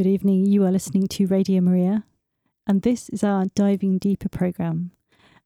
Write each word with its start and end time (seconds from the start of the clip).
Good 0.00 0.06
evening. 0.06 0.46
You 0.46 0.64
are 0.64 0.70
listening 0.70 1.08
to 1.08 1.26
Radio 1.26 1.60
Maria, 1.60 2.04
and 2.66 2.80
this 2.80 3.10
is 3.10 3.22
our 3.22 3.44
Diving 3.54 3.98
Deeper 3.98 4.30
program. 4.30 4.92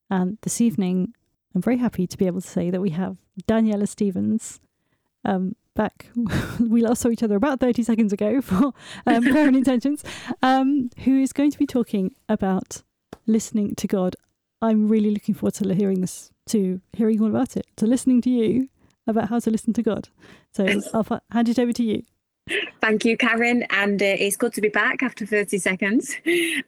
And 0.09 0.39
this 0.43 0.61
evening, 0.61 1.13
I'm 1.53 1.61
very 1.61 1.79
happy 1.79 2.07
to 2.07 2.17
be 2.17 2.29
able 2.29 2.41
to 2.41 2.47
say 2.47 2.71
that 2.71 2.81
we 2.81 2.91
have 2.91 3.17
Daniella 3.49 3.89
Stephens 3.89 4.61
um, 5.25 5.57
back. 5.75 6.07
we 6.61 6.83
last 6.83 7.03
saw 7.03 7.09
each 7.09 7.25
other 7.25 7.35
about 7.35 7.59
30 7.59 7.83
seconds 7.83 8.13
ago 8.13 8.41
for 8.43 8.73
um, 9.09 9.25
Prayer 9.25 9.49
and 9.49 9.57
Intentions, 9.57 10.05
um, 10.41 10.89
who 11.01 11.21
is 11.21 11.33
going 11.33 11.51
to 11.51 11.59
be 11.59 11.67
talking 11.67 12.15
about 12.29 12.85
listening 13.27 13.75
to 13.75 13.89
God. 13.89 14.15
I'm 14.63 14.87
really 14.87 15.11
looking 15.11 15.35
forward 15.35 15.55
to 15.55 15.75
hearing 15.75 16.01
this, 16.01 16.31
to 16.51 16.81
hearing 16.93 17.21
all 17.21 17.27
about 17.27 17.57
it, 17.57 17.67
to 17.79 17.89
listening 17.89 18.23
to 18.23 18.31
you 18.31 18.69
about 19.05 19.31
how 19.31 19.41
to 19.41 19.51
listen 19.51 19.73
to 19.73 19.83
God. 19.83 20.11
So 20.53 20.65
I'll 20.95 21.21
hand 21.33 21.49
it 21.49 21.59
over 21.59 21.73
to 21.73 21.83
you. 21.83 22.05
Thank 22.83 23.07
you, 23.07 23.17
Karen. 23.17 23.63
And 23.71 24.03
uh, 24.03 24.07
it's 24.07 24.37
good 24.37 24.53
to 24.55 24.61
be 24.61 24.69
back 24.69 25.03
after 25.03 25.25
30 25.25 25.59
seconds. 25.59 26.15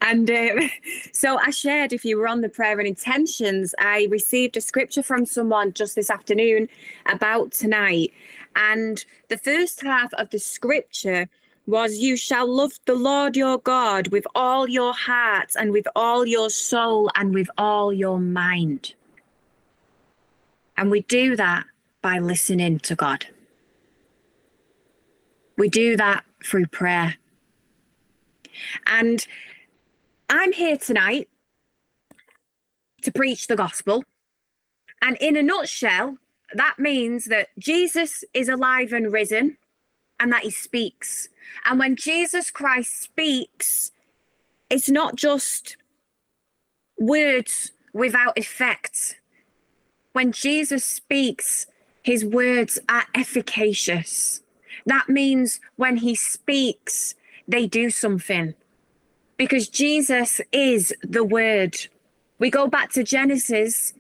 And 0.00 0.30
uh, 0.30 0.68
so 1.12 1.38
I 1.38 1.50
shared, 1.50 1.92
if 1.92 2.04
you 2.04 2.16
were 2.16 2.28
on 2.28 2.40
the 2.40 2.48
prayer 2.48 2.78
and 2.78 2.88
intentions, 2.88 3.74
I 3.78 4.08
received 4.10 4.56
a 4.56 4.60
scripture 4.60 5.02
from 5.02 5.26
someone 5.26 5.72
just 5.72 5.94
this 5.94 6.08
afternoon 6.08 6.68
about 7.06 7.52
tonight. 7.52 8.12
And 8.54 9.04
the 9.28 9.36
first 9.36 9.82
half 9.82 10.14
of 10.14 10.30
the 10.30 10.38
scripture 10.38 11.28
was, 11.66 11.98
You 11.98 12.16
shall 12.16 12.46
love 12.46 12.72
the 12.86 12.94
Lord 12.94 13.36
your 13.36 13.58
God 13.58 14.08
with 14.08 14.26
all 14.34 14.68
your 14.68 14.94
heart 14.94 15.52
and 15.58 15.72
with 15.72 15.86
all 15.94 16.24
your 16.24 16.48
soul 16.48 17.10
and 17.14 17.34
with 17.34 17.50
all 17.58 17.92
your 17.92 18.18
mind. 18.18 18.94
And 20.78 20.90
we 20.90 21.02
do 21.02 21.36
that 21.36 21.64
by 22.00 22.18
listening 22.18 22.78
to 22.80 22.94
God. 22.94 23.26
We 25.56 25.68
do 25.68 25.96
that 25.96 26.24
through 26.44 26.66
prayer. 26.66 27.16
And 28.86 29.26
I'm 30.28 30.52
here 30.52 30.76
tonight 30.76 31.28
to 33.02 33.12
preach 33.12 33.46
the 33.46 33.56
gospel. 33.56 34.04
And 35.02 35.16
in 35.18 35.36
a 35.36 35.42
nutshell, 35.42 36.18
that 36.54 36.78
means 36.78 37.26
that 37.26 37.48
Jesus 37.58 38.24
is 38.34 38.48
alive 38.48 38.92
and 38.92 39.12
risen 39.12 39.56
and 40.18 40.32
that 40.32 40.42
he 40.42 40.50
speaks. 40.50 41.28
And 41.64 41.78
when 41.78 41.96
Jesus 41.96 42.50
Christ 42.50 43.00
speaks, 43.00 43.92
it's 44.70 44.88
not 44.88 45.16
just 45.16 45.76
words 46.98 47.72
without 47.92 48.36
effect. 48.38 49.20
When 50.12 50.32
Jesus 50.32 50.84
speaks, 50.84 51.66
his 52.02 52.24
words 52.24 52.78
are 52.88 53.04
efficacious. 53.14 54.40
That 54.86 55.08
means 55.08 55.60
when 55.76 55.98
he 55.98 56.14
speaks, 56.14 57.14
they 57.46 57.66
do 57.66 57.90
something 57.90 58.54
because 59.36 59.68
Jesus 59.68 60.40
is 60.52 60.94
the 61.02 61.24
word. 61.24 61.76
We 62.38 62.50
go 62.50 62.66
back 62.68 62.92
to 62.92 63.02
Genesis 63.02 63.92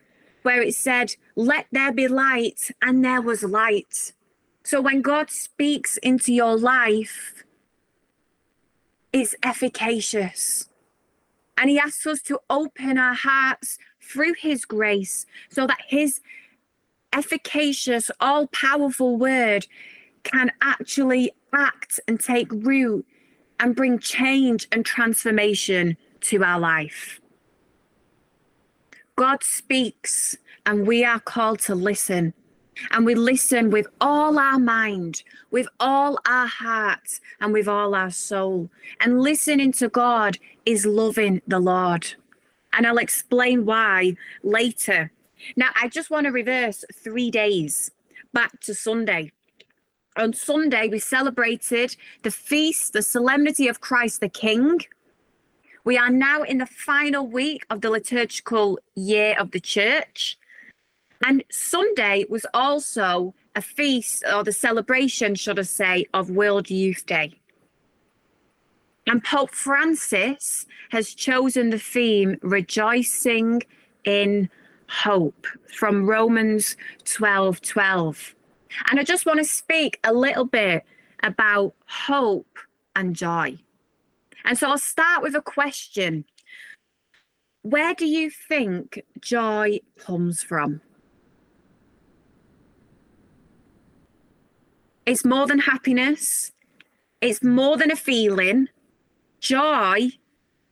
where 0.42 0.62
it 0.62 0.74
said, 0.74 1.16
Let 1.34 1.66
there 1.72 1.92
be 1.92 2.06
light, 2.06 2.70
and 2.80 3.04
there 3.04 3.20
was 3.20 3.42
light. 3.42 4.12
So 4.62 4.80
when 4.80 5.02
God 5.02 5.30
speaks 5.30 5.96
into 5.98 6.32
your 6.32 6.56
life, 6.56 7.44
it's 9.12 9.34
efficacious. 9.42 10.68
And 11.58 11.68
He 11.68 11.78
asks 11.78 12.06
us 12.06 12.22
to 12.22 12.38
open 12.48 12.96
our 12.96 13.14
hearts 13.14 13.78
through 14.00 14.34
His 14.34 14.64
grace 14.64 15.26
so 15.50 15.66
that 15.66 15.78
His 15.88 16.20
efficacious, 17.12 18.10
all 18.20 18.46
powerful 18.48 19.16
word 19.16 19.66
can 20.26 20.50
actually 20.60 21.30
act 21.54 22.00
and 22.08 22.20
take 22.20 22.50
root 22.52 23.06
and 23.60 23.74
bring 23.74 23.98
change 23.98 24.66
and 24.72 24.84
transformation 24.84 25.96
to 26.20 26.42
our 26.44 26.58
life. 26.58 27.20
God 29.16 29.42
speaks, 29.42 30.36
and 30.66 30.86
we 30.86 31.04
are 31.04 31.20
called 31.20 31.60
to 31.60 31.74
listen. 31.74 32.34
And 32.90 33.06
we 33.06 33.14
listen 33.14 33.70
with 33.70 33.86
all 34.02 34.38
our 34.38 34.58
mind, 34.58 35.22
with 35.50 35.66
all 35.80 36.18
our 36.26 36.46
heart, 36.46 37.20
and 37.40 37.54
with 37.54 37.68
all 37.68 37.94
our 37.94 38.10
soul. 38.10 38.68
And 39.00 39.22
listening 39.22 39.72
to 39.72 39.88
God 39.88 40.36
is 40.66 40.84
loving 40.84 41.40
the 41.46 41.58
Lord. 41.58 42.06
And 42.74 42.86
I'll 42.86 42.98
explain 42.98 43.64
why 43.64 44.16
later. 44.42 45.10
Now, 45.56 45.70
I 45.80 45.88
just 45.88 46.10
want 46.10 46.26
to 46.26 46.32
reverse 46.32 46.84
three 46.92 47.30
days 47.30 47.90
back 48.34 48.60
to 48.60 48.74
Sunday 48.74 49.32
on 50.16 50.32
Sunday, 50.32 50.88
we 50.88 50.98
celebrated 50.98 51.96
the 52.22 52.30
feast, 52.30 52.92
the 52.92 53.02
solemnity 53.02 53.68
of 53.68 53.80
Christ 53.80 54.20
the 54.20 54.28
King. 54.28 54.80
We 55.84 55.98
are 55.98 56.10
now 56.10 56.42
in 56.42 56.58
the 56.58 56.66
final 56.66 57.26
week 57.26 57.64
of 57.70 57.80
the 57.80 57.90
liturgical 57.90 58.78
year 58.94 59.36
of 59.38 59.50
the 59.50 59.60
church. 59.60 60.38
And 61.24 61.44
Sunday 61.50 62.24
was 62.28 62.46
also 62.52 63.34
a 63.54 63.62
feast 63.62 64.24
or 64.32 64.44
the 64.44 64.52
celebration, 64.52 65.34
should 65.34 65.58
I 65.58 65.62
say, 65.62 66.06
of 66.12 66.30
World 66.30 66.70
Youth 66.70 67.06
Day. 67.06 67.40
And 69.06 69.22
Pope 69.22 69.52
Francis 69.52 70.66
has 70.90 71.14
chosen 71.14 71.70
the 71.70 71.78
theme 71.78 72.38
Rejoicing 72.42 73.62
in 74.04 74.50
Hope 74.88 75.46
from 75.68 76.06
Romans 76.06 76.76
12 77.04 77.60
12. 77.60 78.35
And 78.90 79.00
I 79.00 79.04
just 79.04 79.26
want 79.26 79.38
to 79.38 79.44
speak 79.44 79.98
a 80.04 80.12
little 80.12 80.44
bit 80.44 80.84
about 81.22 81.74
hope 81.86 82.58
and 82.94 83.14
joy. 83.14 83.58
And 84.44 84.56
so 84.56 84.70
I'll 84.70 84.78
start 84.78 85.22
with 85.22 85.34
a 85.34 85.42
question 85.42 86.24
Where 87.62 87.94
do 87.94 88.06
you 88.06 88.30
think 88.30 89.02
joy 89.20 89.80
comes 89.98 90.42
from? 90.42 90.80
It's 95.04 95.24
more 95.24 95.46
than 95.46 95.60
happiness, 95.60 96.52
it's 97.20 97.42
more 97.42 97.76
than 97.76 97.90
a 97.90 97.96
feeling. 97.96 98.68
Joy, 99.38 100.08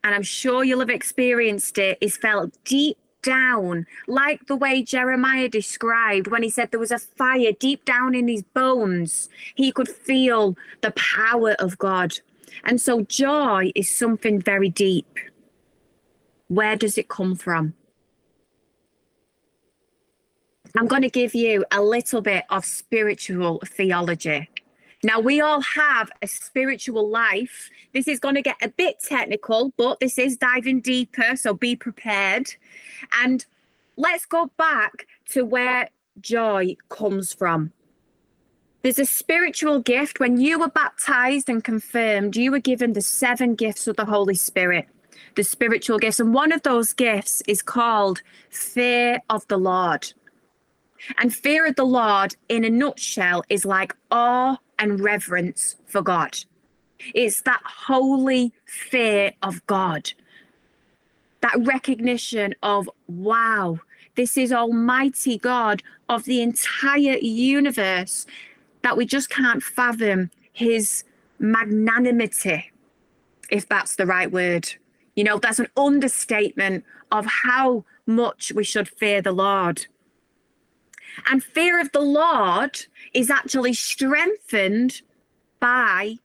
and 0.03 0.15
I'm 0.15 0.23
sure 0.23 0.65
you'll 0.65 0.81
have 0.81 0.91
experienced 0.91 1.79
it, 1.79 1.99
is 2.01 2.17
felt 2.17 2.57
deep 2.65 2.97
down, 3.25 3.87
like 4.07 4.47
the 4.47 4.55
way 4.55 4.83
Jeremiah 4.83 5.49
described 5.49 6.29
when 6.29 6.45
he 6.45 6.51
said 6.51 6.71
there 6.71 6.79
was 6.79 6.93
a 6.93 6.99
fire 6.99 7.53
deep 7.59 7.85
down 7.85 8.15
in 8.15 8.29
his 8.29 8.43
bones. 8.43 9.29
He 9.57 9.73
could 9.73 9.89
feel 9.89 10.57
the 10.83 10.93
power 10.93 11.53
of 11.59 11.77
God. 11.79 12.13
And 12.63 12.81
so 12.81 13.03
joy 13.03 13.73
is 13.75 13.91
something 13.91 14.41
very 14.41 14.69
deep. 14.69 15.19
Where 16.49 16.77
does 16.77 16.97
it 16.99 17.09
come 17.09 17.35
from? 17.35 17.75
I'm 20.77 20.87
going 20.87 21.03
to 21.03 21.11
give 21.11 21.35
you 21.35 21.65
a 21.71 21.83
little 21.83 22.21
bit 22.21 22.45
of 22.51 22.65
spiritual 22.65 23.63
theology. 23.65 24.49
Now, 25.05 25.21
we 25.21 25.43
all 25.43 25.61
have 25.61 26.11
a 26.23 26.27
spiritual 26.27 27.11
life. 27.11 27.69
This 27.93 28.09
is 28.09 28.19
going 28.19 28.37
to 28.37 28.43
get 28.43 28.57
a 28.63 28.71
bit 28.71 28.97
technical, 29.01 29.71
but 29.77 30.01
this 30.01 30.19
is 30.19 30.39
diving 30.39 30.81
deeper, 30.81 31.37
so 31.37 31.53
be 31.53 31.77
prepared. 31.77 32.55
And 33.21 33.45
let's 33.99 34.25
go 34.25 34.51
back 34.57 35.07
to 35.33 35.45
where 35.45 35.91
joy 36.23 36.77
comes 36.89 37.35
from. 37.35 37.71
There's 38.81 38.99
a 38.99 39.05
spiritual 39.05 39.81
gift. 39.81 40.21
When 40.21 40.39
you 40.39 40.59
were 40.59 40.71
baptized 40.71 41.51
and 41.51 41.63
confirmed, 41.63 42.35
you 42.35 42.51
were 42.51 42.59
given 42.59 42.95
the 42.95 43.03
seven 43.03 43.57
gifts 43.57 43.87
of 43.87 43.97
the 43.97 44.07
Holy 44.07 44.35
Spirit, 44.35 44.89
the 45.37 45.45
spiritual 45.45 45.99
gifts. 45.99 46.19
And 46.19 46.33
one 46.33 46.51
of 46.51 46.63
those 46.63 46.95
gifts 46.95 47.43
is 47.47 47.61
called 47.61 48.23
fear 48.49 49.21
of 49.29 49.47
the 49.49 49.59
Lord. 49.59 50.15
And 51.19 51.35
fear 51.35 51.67
of 51.67 51.77
the 51.77 51.85
Lord, 51.85 52.37
in 52.49 52.65
a 52.65 52.71
nutshell, 52.71 53.45
is 53.49 53.65
like 53.65 53.95
awe 54.11 54.57
and 54.79 55.01
reverence 55.01 55.77
for 55.87 56.03
God. 56.03 56.39
It's 57.15 57.43
that 57.43 57.61
holy 57.65 58.53
fear 58.65 59.33
of 59.43 59.65
God, 59.67 60.13
that 61.41 61.57
recognition 61.59 62.55
of, 62.63 62.89
wow, 63.09 63.81
this 64.17 64.37
is 64.37 64.53
Almighty 64.53 65.39
God 65.39 65.83
of 66.09 66.25
the 66.25 66.41
entire 66.41 67.19
universe, 67.19 68.27
that 68.83 68.97
we 68.97 69.05
just 69.07 69.29
can't 69.29 69.63
fathom 69.63 70.31
his 70.53 71.05
magnanimity, 71.39 72.71
if 73.51 73.69
that's 73.69 73.97
the 73.97 74.07
right 74.07 74.31
word. 74.31 74.69
You 75.17 75.25
know, 75.25 75.39
that's 75.39 75.59
an 75.59 75.69
understatement 75.77 76.85
of 77.13 77.27
how 77.27 77.85
much 78.07 78.53
we 78.55 78.65
should 78.65 78.89
fear 78.89 79.21
the 79.21 79.33
Lord. 79.33 79.87
And 81.31 81.43
fear 81.43 81.81
of 81.81 81.93
the 81.93 82.01
Lord 82.01 82.87
is 83.13 83.31
actually 83.31 83.75
strengthened 83.75 85.03
by 85.61 86.17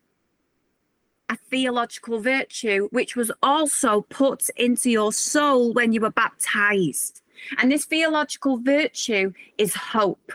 a 1.29 1.37
theological 1.49 2.19
virtue, 2.19 2.87
which 2.91 3.15
was 3.15 3.31
also 3.43 4.01
put 4.09 4.49
into 4.57 4.89
your 4.89 5.13
soul 5.13 5.73
when 5.73 5.93
you 5.93 6.01
were 6.01 6.09
baptized. 6.09 7.21
And 7.57 7.71
this 7.71 7.85
theological 7.85 8.57
virtue 8.57 9.33
is 9.57 9.75
hope. 9.75 10.33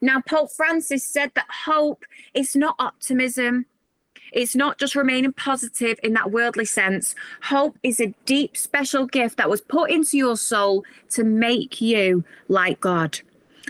Now, 0.00 0.20
Pope 0.20 0.50
Francis 0.52 1.04
said 1.04 1.32
that 1.34 1.46
hope 1.64 2.04
is 2.34 2.54
not 2.54 2.76
optimism, 2.78 3.66
It's 4.34 4.56
not 4.56 4.78
just 4.78 4.96
remaining 4.96 5.32
positive 5.32 5.98
in 6.02 6.12
that 6.14 6.32
worldly 6.32 6.64
sense. 6.64 7.14
Hope 7.44 7.78
is 7.84 8.00
a 8.00 8.14
deep, 8.26 8.56
special 8.56 9.06
gift 9.06 9.36
that 9.36 9.48
was 9.48 9.60
put 9.60 9.90
into 9.90 10.18
your 10.18 10.36
soul 10.36 10.84
to 11.10 11.22
make 11.22 11.80
you 11.80 12.24
like 12.48 12.80
God. 12.80 13.20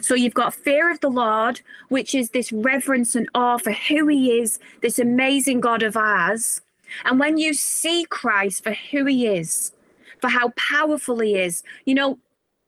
So 0.05 0.15
you've 0.15 0.35
got 0.35 0.53
fear 0.53 0.91
of 0.91 1.01
the 1.01 1.09
Lord, 1.09 1.63
which 1.89 2.15
is 2.15 2.29
this 2.29 2.53
reverence 2.53 3.15
and 3.15 3.27
awe 3.35 3.57
for 3.57 3.73
who 3.73 4.07
he 4.07 4.39
is, 4.39 4.59
this 4.83 4.99
amazing 4.99 5.61
God 5.61 5.83
of 5.83 5.97
ours. 5.97 6.61
And 7.07 7.19
when 7.19 7.39
you 7.39 7.55
see 7.55 8.05
Christ 8.11 8.63
for 8.63 8.75
who 8.75 9.07
he 9.07 9.27
is, 9.27 9.73
for 10.21 10.29
how 10.29 10.51
powerful 10.57 11.21
he 11.21 11.37
is, 11.37 11.63
you 11.87 11.95
know, 11.95 12.19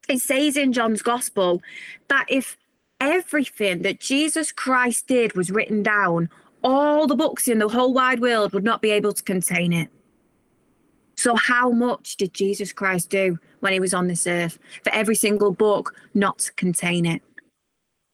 it 0.08 0.20
says 0.20 0.56
in 0.56 0.72
John's 0.72 1.02
gospel 1.02 1.60
that 2.08 2.24
if 2.30 2.56
everything 3.02 3.82
that 3.82 4.00
Jesus 4.00 4.50
Christ 4.50 5.06
did 5.06 5.36
was 5.36 5.50
written 5.50 5.82
down, 5.82 6.30
all 6.64 7.06
the 7.06 7.14
books 7.14 7.48
in 7.48 7.58
the 7.58 7.68
whole 7.68 7.92
wide 7.92 8.20
world 8.20 8.54
would 8.54 8.64
not 8.64 8.80
be 8.80 8.90
able 8.92 9.12
to 9.12 9.22
contain 9.22 9.74
it. 9.74 9.90
So, 11.16 11.34
how 11.34 11.70
much 11.70 12.16
did 12.16 12.32
Jesus 12.32 12.72
Christ 12.72 13.10
do 13.10 13.38
when 13.60 13.74
he 13.74 13.80
was 13.80 13.92
on 13.92 14.06
this 14.06 14.26
earth 14.26 14.58
for 14.82 14.90
every 14.94 15.14
single 15.14 15.52
book 15.52 15.94
not 16.14 16.38
to 16.38 16.52
contain 16.52 17.04
it? 17.04 17.22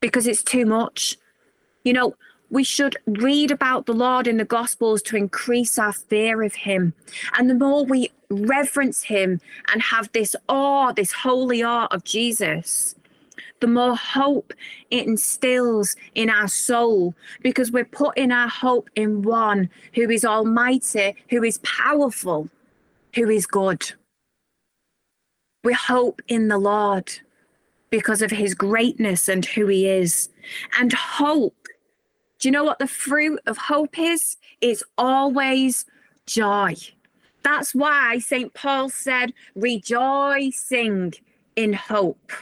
Because 0.02 0.26
it's 0.26 0.42
too 0.42 0.66
much. 0.66 1.16
You 1.84 1.94
know, 1.94 2.14
we 2.50 2.64
should 2.64 2.98
read 3.06 3.50
about 3.50 3.86
the 3.86 3.94
Lord 3.94 4.26
in 4.26 4.36
the 4.36 4.44
Gospels 4.44 5.00
to 5.04 5.16
increase 5.16 5.78
our 5.78 5.94
fear 5.94 6.42
of 6.42 6.54
him. 6.54 6.92
And 7.38 7.48
the 7.48 7.54
more 7.54 7.86
we 7.86 8.10
reverence 8.28 9.04
him 9.04 9.40
and 9.72 9.80
have 9.80 10.12
this 10.12 10.36
awe, 10.50 10.92
this 10.92 11.12
holy 11.12 11.62
awe 11.62 11.88
of 11.90 12.04
Jesus, 12.04 12.94
the 13.60 13.66
more 13.68 13.96
hope 13.96 14.52
it 14.90 15.06
instills 15.06 15.96
in 16.14 16.28
our 16.28 16.48
soul 16.48 17.14
because 17.42 17.72
we're 17.72 17.86
putting 17.86 18.30
our 18.30 18.48
hope 18.48 18.90
in 18.96 19.22
one 19.22 19.70
who 19.94 20.10
is 20.10 20.24
almighty, 20.24 21.16
who 21.30 21.42
is 21.42 21.58
powerful, 21.58 22.50
who 23.14 23.30
is 23.30 23.46
good. 23.46 23.92
We 25.64 25.72
hope 25.72 26.20
in 26.28 26.48
the 26.48 26.58
Lord 26.58 27.10
because 27.92 28.22
of 28.22 28.30
his 28.30 28.54
greatness 28.54 29.28
and 29.28 29.44
who 29.44 29.66
he 29.66 29.86
is. 29.86 30.30
And 30.80 30.92
hope, 30.94 31.68
do 32.40 32.48
you 32.48 32.52
know 32.52 32.64
what 32.64 32.78
the 32.78 32.88
fruit 32.88 33.38
of 33.46 33.58
hope 33.58 33.98
is? 33.98 34.38
It's 34.62 34.82
always 34.96 35.84
joy. 36.26 36.74
That's 37.44 37.74
why 37.74 38.18
St. 38.18 38.54
Paul 38.54 38.88
said, 38.88 39.34
rejoicing 39.54 41.12
in 41.54 41.74
hope. 41.74 42.32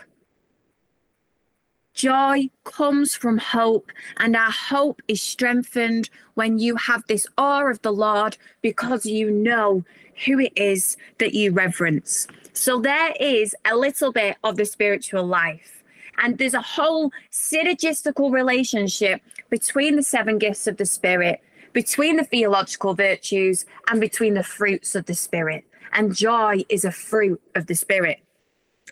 Joy 2.00 2.48
comes 2.64 3.14
from 3.14 3.36
hope, 3.36 3.92
and 4.16 4.34
our 4.34 4.50
hope 4.50 5.02
is 5.06 5.20
strengthened 5.20 6.08
when 6.32 6.58
you 6.58 6.74
have 6.76 7.04
this 7.06 7.26
awe 7.36 7.68
of 7.68 7.82
the 7.82 7.92
Lord 7.92 8.38
because 8.62 9.04
you 9.04 9.30
know 9.30 9.84
who 10.24 10.38
it 10.38 10.54
is 10.56 10.96
that 11.18 11.34
you 11.34 11.52
reverence. 11.52 12.26
So 12.54 12.80
there 12.80 13.12
is 13.20 13.54
a 13.70 13.76
little 13.76 14.12
bit 14.12 14.38
of 14.44 14.56
the 14.56 14.64
spiritual 14.64 15.26
life. 15.26 15.82
And 16.16 16.38
there's 16.38 16.54
a 16.54 16.62
whole 16.62 17.12
synergistical 17.30 18.32
relationship 18.32 19.20
between 19.50 19.96
the 19.96 20.02
seven 20.02 20.38
gifts 20.38 20.66
of 20.66 20.78
the 20.78 20.86
Spirit, 20.86 21.42
between 21.74 22.16
the 22.16 22.24
theological 22.24 22.94
virtues, 22.94 23.66
and 23.90 24.00
between 24.00 24.32
the 24.32 24.42
fruits 24.42 24.94
of 24.94 25.04
the 25.04 25.14
Spirit. 25.14 25.64
And 25.92 26.16
joy 26.16 26.64
is 26.70 26.86
a 26.86 26.92
fruit 26.92 27.42
of 27.54 27.66
the 27.66 27.74
Spirit. 27.74 28.22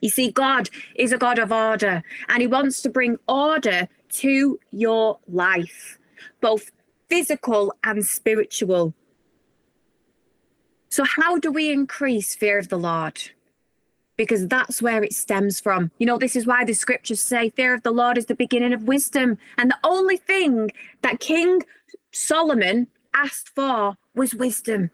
You 0.01 0.11
see, 0.11 0.31
God 0.31 0.71
is 0.95 1.13
a 1.13 1.19
God 1.19 1.39
of 1.39 1.53
order, 1.53 2.03
and 2.29 2.41
He 2.41 2.47
wants 2.47 2.83
to 2.83 2.91
bring 2.91 3.19
order 3.29 3.89
to 4.11 4.59
your 4.71 5.19
life, 5.29 5.99
both 6.41 6.71
physical 7.09 7.73
and 7.85 8.05
spiritual. 8.05 8.95
So, 10.89 11.05
how 11.05 11.39
do 11.39 11.51
we 11.53 11.71
increase 11.71 12.35
fear 12.35 12.59
of 12.59 12.69
the 12.69 12.79
Lord? 12.79 13.21
Because 14.17 14.49
that's 14.49 14.83
where 14.83 15.05
it 15.05 15.13
stems 15.13 15.61
from. 15.61 15.93
You 15.99 16.07
know, 16.07 16.19
this 16.19 16.35
is 16.35 16.47
why 16.47 16.65
the 16.65 16.73
scriptures 16.73 17.21
say 17.21 17.51
fear 17.51 17.75
of 17.75 17.83
the 17.83 17.93
Lord 17.93 18.19
is 18.19 18.27
the 18.27 18.35
beginning 18.35 18.73
of 18.73 18.83
wisdom. 18.83 19.39
And 19.57 19.71
the 19.71 19.79
only 19.85 20.17
thing 20.17 20.73
that 21.03 21.21
King 21.21 21.63
Solomon 22.11 22.89
asked 23.15 23.49
for 23.55 23.97
was 24.15 24.35
wisdom. 24.35 24.91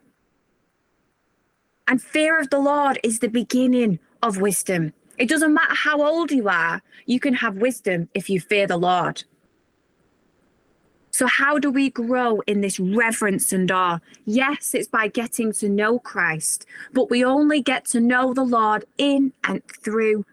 And 1.88 2.02
fear 2.02 2.38
of 2.38 2.50
the 2.50 2.58
Lord 2.58 2.98
is 3.02 3.20
the 3.20 3.28
beginning 3.28 3.98
of 4.24 4.40
wisdom. 4.40 4.92
It 5.18 5.28
doesn't 5.28 5.54
matter 5.54 5.74
how 5.74 6.02
old 6.02 6.32
you 6.32 6.48
are, 6.48 6.82
you 7.06 7.20
can 7.20 7.34
have 7.34 7.56
wisdom 7.58 8.08
if 8.14 8.28
you 8.28 8.40
fear 8.40 8.66
the 8.66 8.78
Lord. 8.78 9.22
So, 11.12 11.28
how 11.28 11.60
do 11.60 11.70
we 11.70 11.90
grow 11.90 12.40
in 12.48 12.60
this 12.60 12.80
reverence 12.80 13.52
and 13.52 13.70
awe? 13.70 14.00
Yes, 14.24 14.74
it's 14.74 14.88
by 14.88 15.06
getting 15.06 15.52
to 15.52 15.68
know 15.68 16.00
Christ, 16.00 16.66
but 16.92 17.08
we 17.08 17.22
only 17.24 17.62
get 17.62 17.84
to 17.90 18.00
know 18.00 18.34
the 18.34 18.42
Lord 18.42 18.84
in 18.98 19.32
and 19.44 19.62
through 19.84 20.24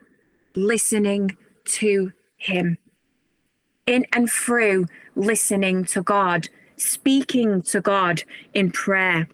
listening 0.55 1.37
to 1.65 2.13
Him, 2.37 2.79
in 3.85 4.07
and 4.11 4.31
through 4.31 4.87
listening 5.15 5.85
to 5.85 6.01
God, 6.01 6.49
speaking 6.77 7.61
to 7.63 7.81
God 7.81 8.23
in 8.55 8.71
prayer. 8.71 9.27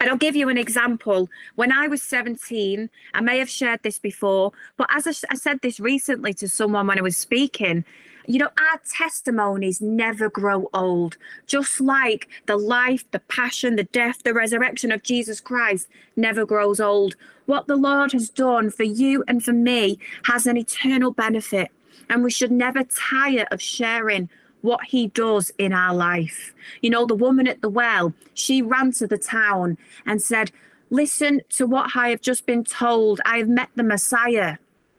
And 0.00 0.10
I'll 0.10 0.16
give 0.16 0.36
you 0.36 0.48
an 0.48 0.58
example. 0.58 1.28
When 1.56 1.72
I 1.72 1.88
was 1.88 2.02
17, 2.02 2.88
I 3.12 3.20
may 3.20 3.38
have 3.38 3.50
shared 3.50 3.82
this 3.82 3.98
before, 3.98 4.52
but 4.76 4.88
as 4.90 5.06
I, 5.06 5.32
I, 5.32 5.36
said 5.36 5.60
this 5.60 5.78
recently 5.78 6.32
to 6.34 6.48
someone 6.48 6.86
when 6.86 6.98
I 6.98 7.02
was 7.02 7.16
speaking, 7.16 7.84
you 8.26 8.38
know, 8.38 8.48
our 8.58 8.80
testimonies 8.90 9.80
never 9.80 10.30
grow 10.30 10.68
old. 10.72 11.16
Just 11.46 11.80
like 11.80 12.28
the 12.46 12.56
life, 12.56 13.04
the 13.10 13.18
passion, 13.20 13.76
the 13.76 13.84
death, 13.84 14.22
the 14.22 14.32
resurrection 14.32 14.90
of 14.90 15.02
Jesus 15.02 15.40
Christ 15.40 15.88
never 16.16 16.46
grows 16.46 16.80
old. 16.80 17.16
What 17.46 17.66
the 17.66 17.76
Lord 17.76 18.12
has 18.12 18.30
done 18.30 18.70
for 18.70 18.84
you 18.84 19.22
and 19.28 19.44
for 19.44 19.52
me 19.52 19.98
has 20.24 20.46
an 20.46 20.56
eternal 20.56 21.10
benefit. 21.10 21.70
And 22.08 22.22
we 22.22 22.30
should 22.30 22.50
never 22.50 22.84
tire 22.84 23.46
of 23.50 23.60
sharing 23.60 24.30
what 24.64 24.82
he 24.86 25.08
does 25.08 25.52
in 25.58 25.74
our 25.74 25.94
life. 25.94 26.54
You 26.80 26.88
know, 26.88 27.04
the 27.04 27.14
woman 27.14 27.46
at 27.46 27.60
the 27.60 27.68
well, 27.68 28.14
she 28.32 28.62
ran 28.62 28.92
to 28.92 29.06
the 29.06 29.18
town 29.18 29.76
and 30.06 30.20
said, 30.20 30.50
Listen 30.90 31.42
to 31.50 31.66
what 31.66 31.90
I 31.94 32.08
have 32.08 32.20
just 32.20 32.46
been 32.46 32.64
told. 32.64 33.20
I 33.24 33.38
have 33.38 33.48
met 33.48 33.68
the 33.74 33.82
Messiah. 33.82 34.56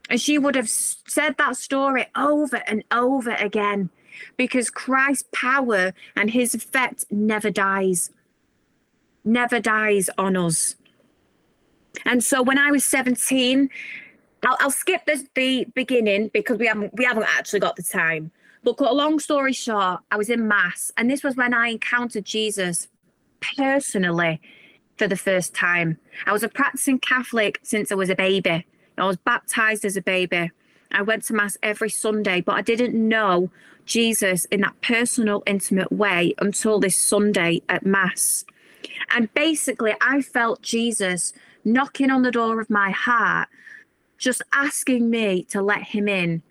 And 0.10 0.22
she 0.22 0.38
would 0.38 0.56
have 0.56 0.70
said 0.70 1.38
that 1.38 1.58
story 1.58 2.06
over 2.16 2.62
and 2.68 2.84
over 2.92 3.32
again 3.32 3.90
because 4.38 4.70
Christ's 4.70 5.28
power 5.34 5.94
and 6.16 6.30
his 6.30 6.54
effect 6.54 7.06
never 7.10 7.50
dies, 7.50 8.12
never 9.24 9.60
dies 9.60 10.10
on 10.18 10.38
us. 10.38 10.76
And 12.06 12.24
so 12.24 12.44
when 12.44 12.58
I 12.60 12.72
was 12.72 12.84
17, 12.84 13.70
I'll, 14.46 14.58
I'll 14.60 14.72
skip 14.72 15.06
the, 15.06 15.26
the 15.34 15.66
beginning 15.74 16.30
because 16.34 16.60
we 16.60 16.68
haven't 16.68 16.94
we 16.96 17.06
haven't 17.06 17.28
actually 17.36 17.62
got 17.62 17.76
the 17.76 17.84
time. 17.84 18.32
But 18.66 18.78
cut 18.78 18.90
a 18.90 18.96
long 18.96 19.20
story 19.20 19.54
short, 19.54 20.00
I 20.12 20.18
was 20.18 20.28
in 20.28 20.48
mass, 20.48 20.92
and 20.98 21.08
this 21.08 21.24
was 21.24 21.36
when 21.36 21.54
I 21.54 21.68
encountered 21.68 22.26
Jesus 22.26 22.88
personally 23.40 24.42
for 24.98 25.08
the 25.08 25.16
first 25.16 25.54
time. 25.54 26.00
I 26.26 26.32
was 26.32 26.42
a 26.42 26.50
practicing 26.50 26.98
Catholic 26.98 27.60
since 27.62 27.92
I 27.92 27.96
was 27.96 28.10
a 28.10 28.16
baby. 28.16 28.66
I 28.98 29.06
was 29.06 29.18
baptized 29.18 29.86
as 29.86 29.96
a 29.96 30.02
baby. 30.02 30.50
I 30.92 31.04
went 31.04 31.26
to 31.26 31.34
mass 31.34 31.60
every 31.62 31.92
Sunday, 31.92 32.42
but 32.42 32.56
I 32.56 32.64
didn't 32.64 32.96
know 32.96 33.52
Jesus 33.86 34.46
in 34.46 34.62
that 34.62 34.82
personal, 34.82 35.44
intimate 35.46 35.92
way 35.92 36.34
until 36.40 36.80
this 36.80 36.98
Sunday 36.98 37.62
at 37.70 37.86
mass. 37.86 38.46
And 39.12 39.32
basically, 39.36 39.94
I 40.02 40.24
felt 40.24 40.64
Jesus 40.64 41.34
knocking 41.64 42.10
on 42.10 42.24
the 42.24 42.32
door 42.32 42.60
of 42.60 42.72
my 42.72 42.90
heart, 42.90 43.48
just 44.18 44.42
asking 44.54 45.12
me 45.12 45.44
to 45.50 45.62
let 45.62 45.84
him 45.84 46.08
in 46.08 46.42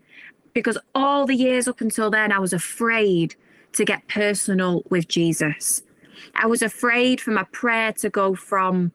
because 0.55 0.79
all 0.95 1.27
the 1.27 1.35
years 1.35 1.69
up 1.69 1.81
until 1.81 2.11
then, 2.11 2.33
I 2.33 2.39
was 2.39 2.53
afraid 2.53 3.35
to 3.73 3.85
get 3.85 4.09
personal 4.09 4.83
with 4.89 5.09
Jesus. 5.09 5.83
I 6.35 6.47
was 6.47 6.63
afraid 6.63 7.21
for 7.21 7.33
my 7.33 7.45
prayer 7.45 7.93
to 7.95 8.09
go 8.09 8.35
from 8.35 8.93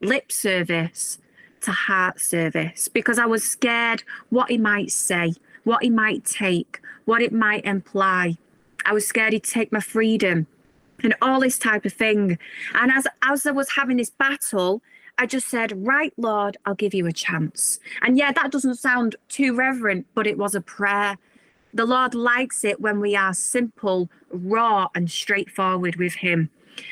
lip 0.00 0.30
service 0.30 1.18
to 1.62 1.72
heart 1.72 2.20
service 2.20 2.88
because 2.88 3.18
I 3.18 3.26
was 3.26 3.42
scared 3.42 4.02
what 4.28 4.50
he 4.50 4.58
might 4.58 4.90
say, 4.90 5.34
what 5.64 5.82
he 5.82 5.90
might 5.90 6.24
take, 6.24 6.80
what 7.04 7.22
it 7.22 7.32
might 7.32 7.64
imply. 7.64 8.36
I 8.84 8.92
was 8.92 9.06
scared 9.06 9.32
he'd 9.32 9.44
take 9.44 9.72
my 9.72 9.80
freedom 9.80 10.46
and 11.02 11.14
all 11.22 11.40
this 11.40 11.58
type 11.58 11.84
of 11.84 11.92
thing. 11.92 12.38
And 12.74 12.90
as 12.90 13.06
as 13.22 13.46
I 13.46 13.52
was 13.52 13.70
having 13.70 13.96
this 13.96 14.10
battle, 14.10 14.82
I 15.18 15.26
just 15.26 15.48
said, 15.48 15.86
Right, 15.86 16.12
Lord, 16.16 16.56
I'll 16.64 16.74
give 16.74 16.94
you 16.94 17.06
a 17.06 17.12
chance. 17.12 17.78
And 18.02 18.18
yeah, 18.18 18.32
that 18.32 18.52
doesn't 18.52 18.76
sound 18.76 19.16
too 19.28 19.54
reverent, 19.54 20.06
but 20.14 20.26
it 20.26 20.38
was 20.38 20.54
a 20.54 20.60
prayer. 20.60 21.16
The 21.72 21.86
Lord 21.86 22.14
likes 22.14 22.64
it 22.64 22.80
when 22.80 23.00
we 23.00 23.16
are 23.16 23.34
simple, 23.34 24.10
raw, 24.30 24.88
and 24.94 25.10
straightforward 25.10 25.96
with 25.96 26.14
Him. 26.14 26.50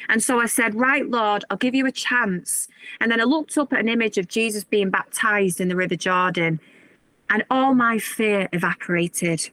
And 0.09 0.23
so 0.23 0.40
I 0.40 0.47
said, 0.47 0.75
Right, 0.75 1.09
Lord, 1.09 1.45
I'll 1.50 1.57
give 1.57 1.75
you 1.75 1.87
a 1.87 1.93
chance. 1.93 2.69
And 3.00 3.11
then 3.11 3.21
I 3.21 3.25
looked 3.25 3.59
up 3.59 3.73
at 3.73 3.81
an 3.81 3.88
image 3.88 4.19
of 4.19 4.28
Jesus 4.28 4.64
being 4.64 4.90
baptized 4.90 5.61
in 5.61 5.69
the 5.69 5.76
River 5.76 5.97
Jordan, 5.97 6.61
and 7.31 7.45
all 7.50 7.75
my 7.75 7.99
fear 7.99 8.49
evaporated 8.52 9.50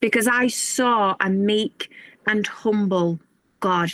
because 0.00 0.28
I 0.28 0.48
saw 0.48 1.16
a 1.20 1.30
meek 1.30 1.90
and 2.26 2.46
humble 2.46 3.18
God. 3.60 3.90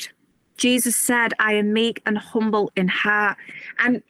Jesus 0.56 0.96
said, 0.96 1.32
I 1.38 1.54
am 1.54 1.72
meek 1.72 2.02
and 2.04 2.18
humble 2.18 2.72
in 2.74 2.88
heart. 2.88 3.38
And 3.78 4.02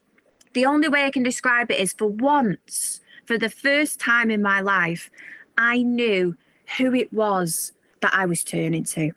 the 0.53 0.67
only 0.67 0.89
way 0.89 1.05
I 1.05 1.11
can 1.11 1.23
describe 1.23 1.71
it 1.71 1.81
is 1.81 1.93
for 1.93 2.07
once, 2.07 3.01
for 3.27 3.39
the 3.39 3.51
first 3.51 4.01
time 4.01 4.31
in 4.31 4.43
my 4.43 4.61
life, 4.61 5.11
I 5.57 5.83
knew 5.83 6.37
who 6.79 6.95
it 6.95 7.13
was 7.13 7.73
that 8.01 8.15
I 8.15 8.27
was 8.27 8.43
turning 8.43 8.85
to. 8.85 9.13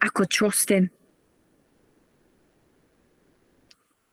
I 0.00 0.08
could 0.08 0.30
trust 0.30 0.70
him. 0.70 0.90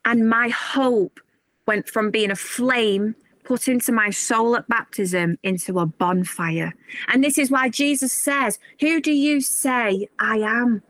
And 0.06 0.30
my 0.30 0.50
hope 0.50 1.20
went 1.68 1.88
from 1.88 2.12
being 2.12 2.32
a 2.32 2.36
flame 2.36 3.16
put 3.44 3.68
into 3.68 3.92
my 3.92 4.10
soul 4.10 4.56
at 4.56 4.68
baptism 4.68 5.38
into 5.44 5.80
a 5.80 5.86
bonfire. 5.86 6.74
And 7.08 7.24
this 7.24 7.38
is 7.38 7.52
why 7.52 7.70
Jesus 7.70 8.14
says, 8.14 8.60
Who 8.80 9.02
do 9.02 9.12
you 9.12 9.42
say 9.42 10.08
I 10.20 10.38
am? 10.38 10.84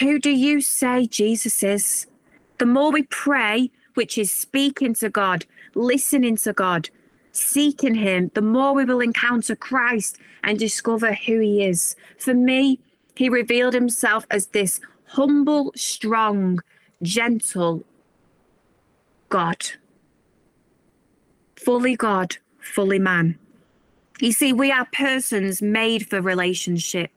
Who 0.00 0.20
do 0.20 0.30
you 0.30 0.60
say 0.60 1.06
Jesus 1.06 1.62
is? 1.62 2.06
The 2.58 2.66
more 2.66 2.92
we 2.92 3.02
pray, 3.04 3.70
which 3.94 4.16
is 4.16 4.32
speaking 4.32 4.94
to 4.94 5.10
God, 5.10 5.44
listening 5.74 6.36
to 6.38 6.52
God, 6.52 6.88
seeking 7.32 7.96
Him, 7.96 8.30
the 8.34 8.42
more 8.42 8.74
we 8.74 8.84
will 8.84 9.00
encounter 9.00 9.56
Christ 9.56 10.18
and 10.44 10.58
discover 10.58 11.14
who 11.14 11.40
He 11.40 11.64
is. 11.64 11.96
For 12.16 12.32
me, 12.32 12.78
He 13.16 13.28
revealed 13.28 13.74
Himself 13.74 14.24
as 14.30 14.48
this 14.48 14.80
humble, 15.06 15.72
strong, 15.74 16.60
gentle 17.02 17.84
God. 19.30 19.64
Fully 21.56 21.96
God, 21.96 22.36
fully 22.60 23.00
man. 23.00 23.36
You 24.20 24.32
see, 24.32 24.52
we 24.52 24.70
are 24.70 24.86
persons 24.92 25.60
made 25.60 26.08
for 26.08 26.20
relationship. 26.20 27.10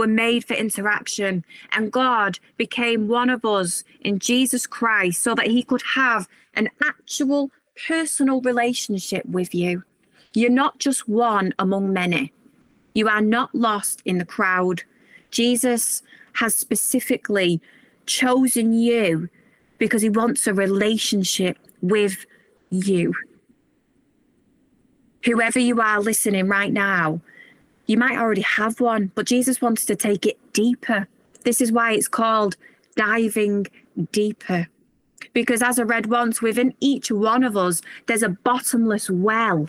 We're 0.00 0.06
made 0.06 0.46
for 0.46 0.54
interaction. 0.54 1.44
And 1.72 1.92
God 1.92 2.38
became 2.56 3.06
one 3.06 3.28
of 3.28 3.44
us 3.44 3.84
in 4.00 4.18
Jesus 4.18 4.66
Christ 4.66 5.22
so 5.22 5.34
that 5.34 5.48
he 5.48 5.62
could 5.62 5.82
have 5.94 6.26
an 6.54 6.70
actual 6.82 7.50
personal 7.86 8.40
relationship 8.40 9.26
with 9.26 9.54
you. 9.54 9.82
You're 10.32 10.48
not 10.48 10.78
just 10.78 11.06
one 11.06 11.52
among 11.58 11.92
many. 11.92 12.32
You 12.94 13.10
are 13.10 13.20
not 13.20 13.54
lost 13.54 14.00
in 14.06 14.16
the 14.16 14.24
crowd. 14.24 14.84
Jesus 15.32 16.02
has 16.32 16.56
specifically 16.56 17.60
chosen 18.06 18.72
you 18.72 19.28
because 19.76 20.00
he 20.00 20.08
wants 20.08 20.46
a 20.46 20.54
relationship 20.54 21.58
with 21.82 22.24
you. 22.70 23.12
Whoever 25.26 25.58
you 25.58 25.78
are 25.82 26.00
listening 26.00 26.48
right 26.48 26.72
now, 26.72 27.20
you 27.90 27.96
might 27.96 28.18
already 28.18 28.42
have 28.42 28.78
one, 28.78 29.10
but 29.16 29.26
Jesus 29.26 29.60
wants 29.60 29.84
to 29.86 29.96
take 29.96 30.24
it 30.24 30.38
deeper. 30.52 31.08
This 31.42 31.60
is 31.60 31.72
why 31.72 31.90
it's 31.90 32.06
called 32.06 32.56
diving 32.94 33.66
deeper. 34.12 34.68
Because 35.32 35.60
as 35.60 35.76
I 35.76 35.82
read 35.82 36.06
once, 36.06 36.40
within 36.40 36.72
each 36.78 37.10
one 37.10 37.42
of 37.42 37.56
us, 37.56 37.82
there's 38.06 38.22
a 38.22 38.28
bottomless 38.28 39.10
well 39.10 39.68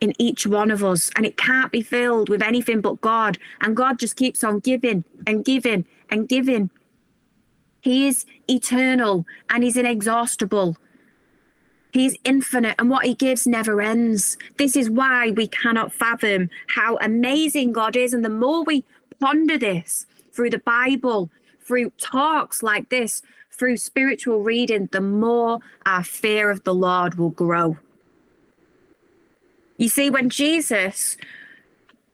in 0.00 0.14
each 0.18 0.48
one 0.48 0.72
of 0.72 0.82
us, 0.82 1.12
and 1.14 1.24
it 1.24 1.36
can't 1.36 1.70
be 1.70 1.80
filled 1.80 2.28
with 2.28 2.42
anything 2.42 2.80
but 2.80 3.00
God. 3.00 3.38
And 3.60 3.76
God 3.76 4.00
just 4.00 4.16
keeps 4.16 4.42
on 4.42 4.58
giving 4.58 5.04
and 5.28 5.44
giving 5.44 5.86
and 6.10 6.28
giving. 6.28 6.70
He 7.82 8.08
is 8.08 8.26
eternal 8.48 9.24
and 9.48 9.62
He's 9.62 9.76
inexhaustible. 9.76 10.76
He's 11.96 12.18
infinite 12.24 12.74
and 12.78 12.90
what 12.90 13.06
he 13.06 13.14
gives 13.14 13.46
never 13.46 13.80
ends. 13.80 14.36
This 14.58 14.76
is 14.76 14.90
why 14.90 15.30
we 15.30 15.46
cannot 15.48 15.94
fathom 15.94 16.50
how 16.66 16.98
amazing 17.00 17.72
God 17.72 17.96
is. 17.96 18.12
And 18.12 18.22
the 18.22 18.28
more 18.28 18.64
we 18.64 18.84
ponder 19.18 19.56
this 19.56 20.04
through 20.30 20.50
the 20.50 20.58
Bible, 20.58 21.30
through 21.58 21.92
talks 21.98 22.62
like 22.62 22.90
this, 22.90 23.22
through 23.50 23.78
spiritual 23.78 24.42
reading, 24.42 24.90
the 24.92 25.00
more 25.00 25.60
our 25.86 26.04
fear 26.04 26.50
of 26.50 26.64
the 26.64 26.74
Lord 26.74 27.14
will 27.14 27.30
grow. 27.30 27.78
You 29.78 29.88
see, 29.88 30.10
when 30.10 30.28
Jesus 30.28 31.16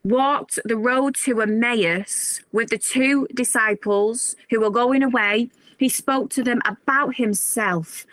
walked 0.05 0.61
the 0.65 0.77
road 0.77 1.17
to 1.25 1.41
Emmaus 1.41 2.41
with 2.53 2.69
the 2.69 2.79
two 2.79 3.27
disciples 3.35 4.37
who 4.49 4.61
were 4.61 4.71
going 4.71 5.03
away, 5.03 5.51
he 5.77 5.89
spoke 5.89 6.31
to 6.31 6.45
them 6.45 6.63
about 6.65 7.17
himself 7.17 8.07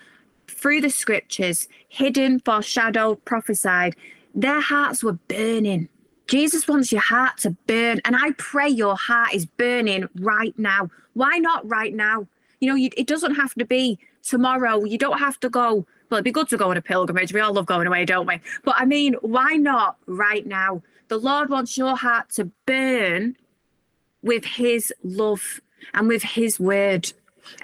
through 0.49 0.81
the 0.81 0.89
scriptures, 0.89 1.67
hidden, 1.87 2.39
foreshadowed, 2.39 3.23
prophesied. 3.25 3.95
Their 4.33 4.61
hearts 4.61 5.03
were 5.03 5.13
burning. 5.13 5.89
Jesus 6.27 6.67
wants 6.67 6.91
your 6.91 7.01
heart 7.01 7.37
to 7.39 7.51
burn. 7.67 8.01
And 8.05 8.15
I 8.15 8.31
pray 8.37 8.69
your 8.69 8.95
heart 8.95 9.33
is 9.33 9.45
burning 9.45 10.07
right 10.19 10.57
now. 10.57 10.89
Why 11.13 11.39
not 11.39 11.67
right 11.67 11.93
now? 11.93 12.27
You 12.59 12.69
know, 12.69 12.75
you, 12.75 12.89
it 12.95 13.07
doesn't 13.07 13.35
have 13.35 13.53
to 13.55 13.65
be 13.65 13.97
tomorrow. 14.21 14.83
You 14.83 14.97
don't 14.97 15.17
have 15.19 15.39
to 15.39 15.49
go. 15.49 15.87
Well, 16.09 16.17
it'd 16.17 16.23
be 16.23 16.31
good 16.31 16.49
to 16.49 16.57
go 16.57 16.69
on 16.69 16.77
a 16.77 16.81
pilgrimage. 16.81 17.33
We 17.33 17.39
all 17.39 17.53
love 17.53 17.65
going 17.65 17.87
away, 17.87 18.05
don't 18.05 18.27
we? 18.27 18.39
But 18.63 18.75
I 18.77 18.85
mean, 18.85 19.15
why 19.21 19.55
not 19.55 19.97
right 20.05 20.45
now? 20.45 20.81
The 21.07 21.17
Lord 21.17 21.49
wants 21.49 21.77
your 21.77 21.95
heart 21.95 22.29
to 22.31 22.51
burn 22.65 23.35
with 24.21 24.45
his 24.45 24.93
love 25.03 25.61
and 25.93 26.07
with 26.07 26.23
his 26.23 26.59
word. 26.59 27.11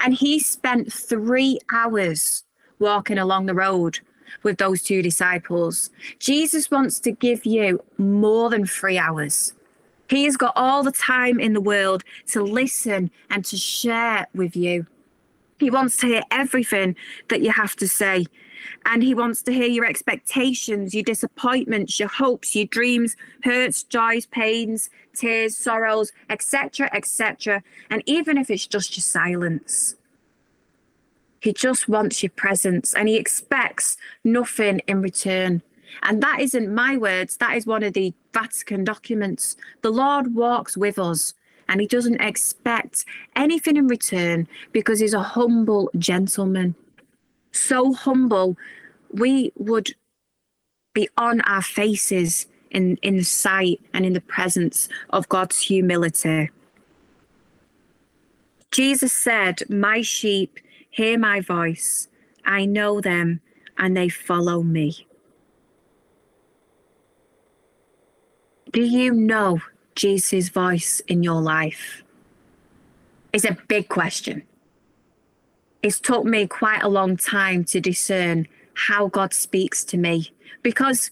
And 0.03 0.13
he 0.13 0.39
spent 0.39 0.91
three 0.91 1.59
hours 1.71 2.43
walking 2.79 3.17
along 3.17 3.45
the 3.45 3.53
road 3.53 3.99
with 4.43 4.57
those 4.57 4.81
two 4.81 5.01
disciples. 5.01 5.89
Jesus 6.19 6.71
wants 6.71 6.99
to 7.01 7.11
give 7.11 7.45
you 7.45 7.83
more 7.97 8.49
than 8.49 8.65
three 8.65 8.97
hours. 8.97 9.53
He 10.09 10.25
has 10.25 10.37
got 10.37 10.53
all 10.55 10.83
the 10.83 10.91
time 10.91 11.39
in 11.39 11.53
the 11.53 11.61
world 11.61 12.03
to 12.27 12.43
listen 12.43 13.11
and 13.29 13.43
to 13.45 13.57
share 13.57 14.27
with 14.33 14.55
you. 14.55 14.85
He 15.59 15.69
wants 15.69 15.97
to 15.97 16.07
hear 16.07 16.23
everything 16.31 16.95
that 17.29 17.41
you 17.41 17.51
have 17.51 17.75
to 17.77 17.87
say. 17.87 18.25
And 18.85 19.03
he 19.03 19.13
wants 19.13 19.41
to 19.43 19.53
hear 19.53 19.67
your 19.67 19.85
expectations, 19.85 20.93
your 20.93 21.03
disappointments, 21.03 21.99
your 21.99 22.09
hopes, 22.09 22.55
your 22.55 22.65
dreams, 22.65 23.15
hurts, 23.43 23.83
joys, 23.83 24.25
pains, 24.25 24.89
tears, 25.15 25.57
sorrows, 25.57 26.11
etc., 26.29 26.89
etc. 26.93 27.63
And 27.89 28.03
even 28.05 28.37
if 28.37 28.49
it's 28.49 28.67
just 28.67 28.97
your 28.97 29.03
silence. 29.03 29.95
He 31.45 31.53
just 31.53 31.87
wants 31.87 32.23
your 32.23 32.31
presence 32.31 32.95
and 32.95 33.07
he 33.07 33.17
expects 33.17 33.97
nothing 34.23 34.79
in 34.87 35.03
return. 35.03 35.61
And 36.01 36.23
that 36.23 36.39
isn't 36.39 36.73
my 36.73 36.97
words, 36.97 37.37
that 37.37 37.55
is 37.55 37.67
one 37.67 37.83
of 37.83 37.93
the 37.93 38.15
Vatican 38.33 38.83
documents. 38.83 39.55
The 39.83 39.91
Lord 39.91 40.33
walks 40.33 40.75
with 40.75 40.97
us 40.97 41.35
and 41.69 41.79
he 41.79 41.85
doesn't 41.85 42.19
expect 42.19 43.05
anything 43.35 43.77
in 43.77 43.87
return 43.87 44.47
because 44.71 44.99
he's 44.99 45.13
a 45.13 45.21
humble 45.21 45.91
gentleman. 45.99 46.73
So 47.51 47.93
humble, 47.93 48.57
we 49.11 49.51
would 49.55 49.93
be 50.95 51.07
on 51.15 51.41
our 51.41 51.61
faces 51.61 52.47
in, 52.71 52.97
in 53.03 53.17
the 53.17 53.23
sight 53.23 53.79
and 53.93 54.03
in 54.03 54.13
the 54.13 54.21
presence 54.21 54.89
of 55.11 55.29
God's 55.29 55.61
humility. 55.61 56.49
Jesus 58.71 59.13
said, 59.13 59.61
My 59.69 60.01
sheep 60.01 60.59
hear 60.95 61.19
my 61.19 61.41
voice. 61.41 62.07
I 62.45 62.65
know 62.65 63.01
them 63.01 63.41
and 63.77 63.97
they 63.97 64.07
follow 64.07 64.63
me. 64.63 65.05
Do 68.71 68.81
you 68.81 69.11
know 69.11 69.61
Jesus' 69.95 70.47
voice 70.47 71.01
in 71.01 71.21
your 71.21 71.41
life? 71.41 72.01
It's 73.33 73.43
a 73.43 73.57
big 73.67 73.89
question. 73.89 74.43
It's 75.83 75.99
took 75.99 76.23
me 76.23 76.47
quite 76.47 76.81
a 76.81 76.87
long 76.87 77.17
time 77.17 77.65
to 77.65 77.81
discern 77.81 78.47
how 78.75 79.09
God 79.09 79.33
speaks 79.33 79.83
to 79.85 79.97
me 79.97 80.31
because 80.63 81.11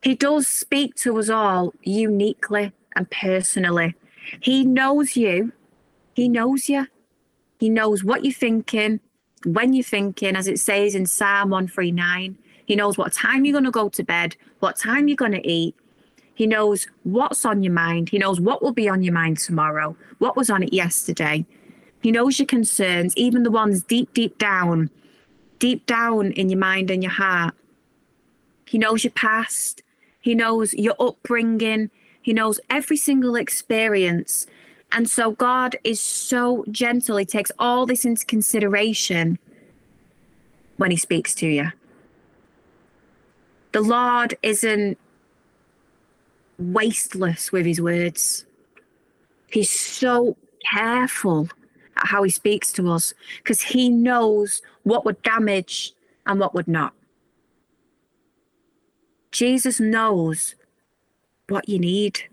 He 0.00 0.14
does 0.14 0.46
speak 0.46 0.94
to 0.96 1.18
us 1.18 1.28
all 1.28 1.74
uniquely 1.82 2.72
and 2.94 3.10
personally. 3.10 3.96
He 4.40 4.64
knows 4.64 5.16
you, 5.16 5.52
He 6.14 6.28
knows 6.28 6.68
you, 6.68 6.86
He 7.58 7.68
knows 7.68 8.04
what 8.04 8.24
you're 8.24 8.32
thinking, 8.32 9.00
when 9.44 9.72
you're 9.72 9.84
thinking, 9.84 10.36
as 10.36 10.48
it 10.48 10.58
says 10.58 10.94
in 10.94 11.06
Psalm 11.06 11.50
139, 11.50 12.36
he 12.66 12.76
knows 12.76 12.96
what 12.96 13.12
time 13.12 13.44
you're 13.44 13.52
going 13.52 13.64
to 13.64 13.70
go 13.70 13.88
to 13.88 14.02
bed, 14.02 14.36
what 14.60 14.76
time 14.76 15.08
you're 15.08 15.16
going 15.16 15.32
to 15.32 15.46
eat. 15.46 15.74
He 16.34 16.46
knows 16.46 16.86
what's 17.04 17.44
on 17.44 17.62
your 17.62 17.72
mind. 17.72 18.08
He 18.08 18.18
knows 18.18 18.40
what 18.40 18.62
will 18.62 18.72
be 18.72 18.88
on 18.88 19.02
your 19.02 19.14
mind 19.14 19.38
tomorrow, 19.38 19.96
what 20.18 20.36
was 20.36 20.50
on 20.50 20.62
it 20.62 20.72
yesterday. 20.72 21.44
He 22.02 22.10
knows 22.10 22.38
your 22.38 22.46
concerns, 22.46 23.16
even 23.16 23.44
the 23.44 23.50
ones 23.50 23.82
deep, 23.82 24.12
deep 24.14 24.38
down, 24.38 24.90
deep 25.58 25.86
down 25.86 26.32
in 26.32 26.48
your 26.48 26.58
mind 26.58 26.90
and 26.90 27.02
your 27.02 27.12
heart. 27.12 27.54
He 28.66 28.78
knows 28.78 29.04
your 29.04 29.12
past. 29.12 29.82
He 30.20 30.34
knows 30.34 30.74
your 30.74 30.94
upbringing. 30.98 31.90
He 32.20 32.32
knows 32.32 32.58
every 32.70 32.96
single 32.96 33.36
experience 33.36 34.46
and 34.94 35.10
so 35.10 35.32
God 35.32 35.76
is 35.82 36.00
so 36.00 36.64
gentle. 36.70 37.16
He 37.16 37.24
takes 37.24 37.50
all 37.58 37.84
this 37.84 38.04
into 38.04 38.24
consideration 38.24 39.40
when 40.76 40.92
he 40.92 40.96
speaks 40.96 41.34
to 41.36 41.48
you. 41.48 41.72
The 43.72 43.80
Lord 43.80 44.38
isn't 44.44 44.96
wasteless 46.58 47.50
with 47.50 47.66
his 47.66 47.80
words. 47.80 48.46
He's 49.50 49.68
so 49.68 50.36
careful 50.64 51.48
at 51.96 52.06
how 52.06 52.22
he 52.22 52.30
speaks 52.30 52.72
to 52.74 52.88
us 52.92 53.14
because 53.38 53.60
he 53.60 53.88
knows 53.88 54.62
what 54.84 55.04
would 55.04 55.20
damage 55.22 55.92
and 56.24 56.38
what 56.38 56.54
would 56.54 56.68
not. 56.68 56.94
Jesus 59.32 59.80
knows 59.80 60.54
what 61.48 61.68
you 61.68 61.80
need. 61.80 62.28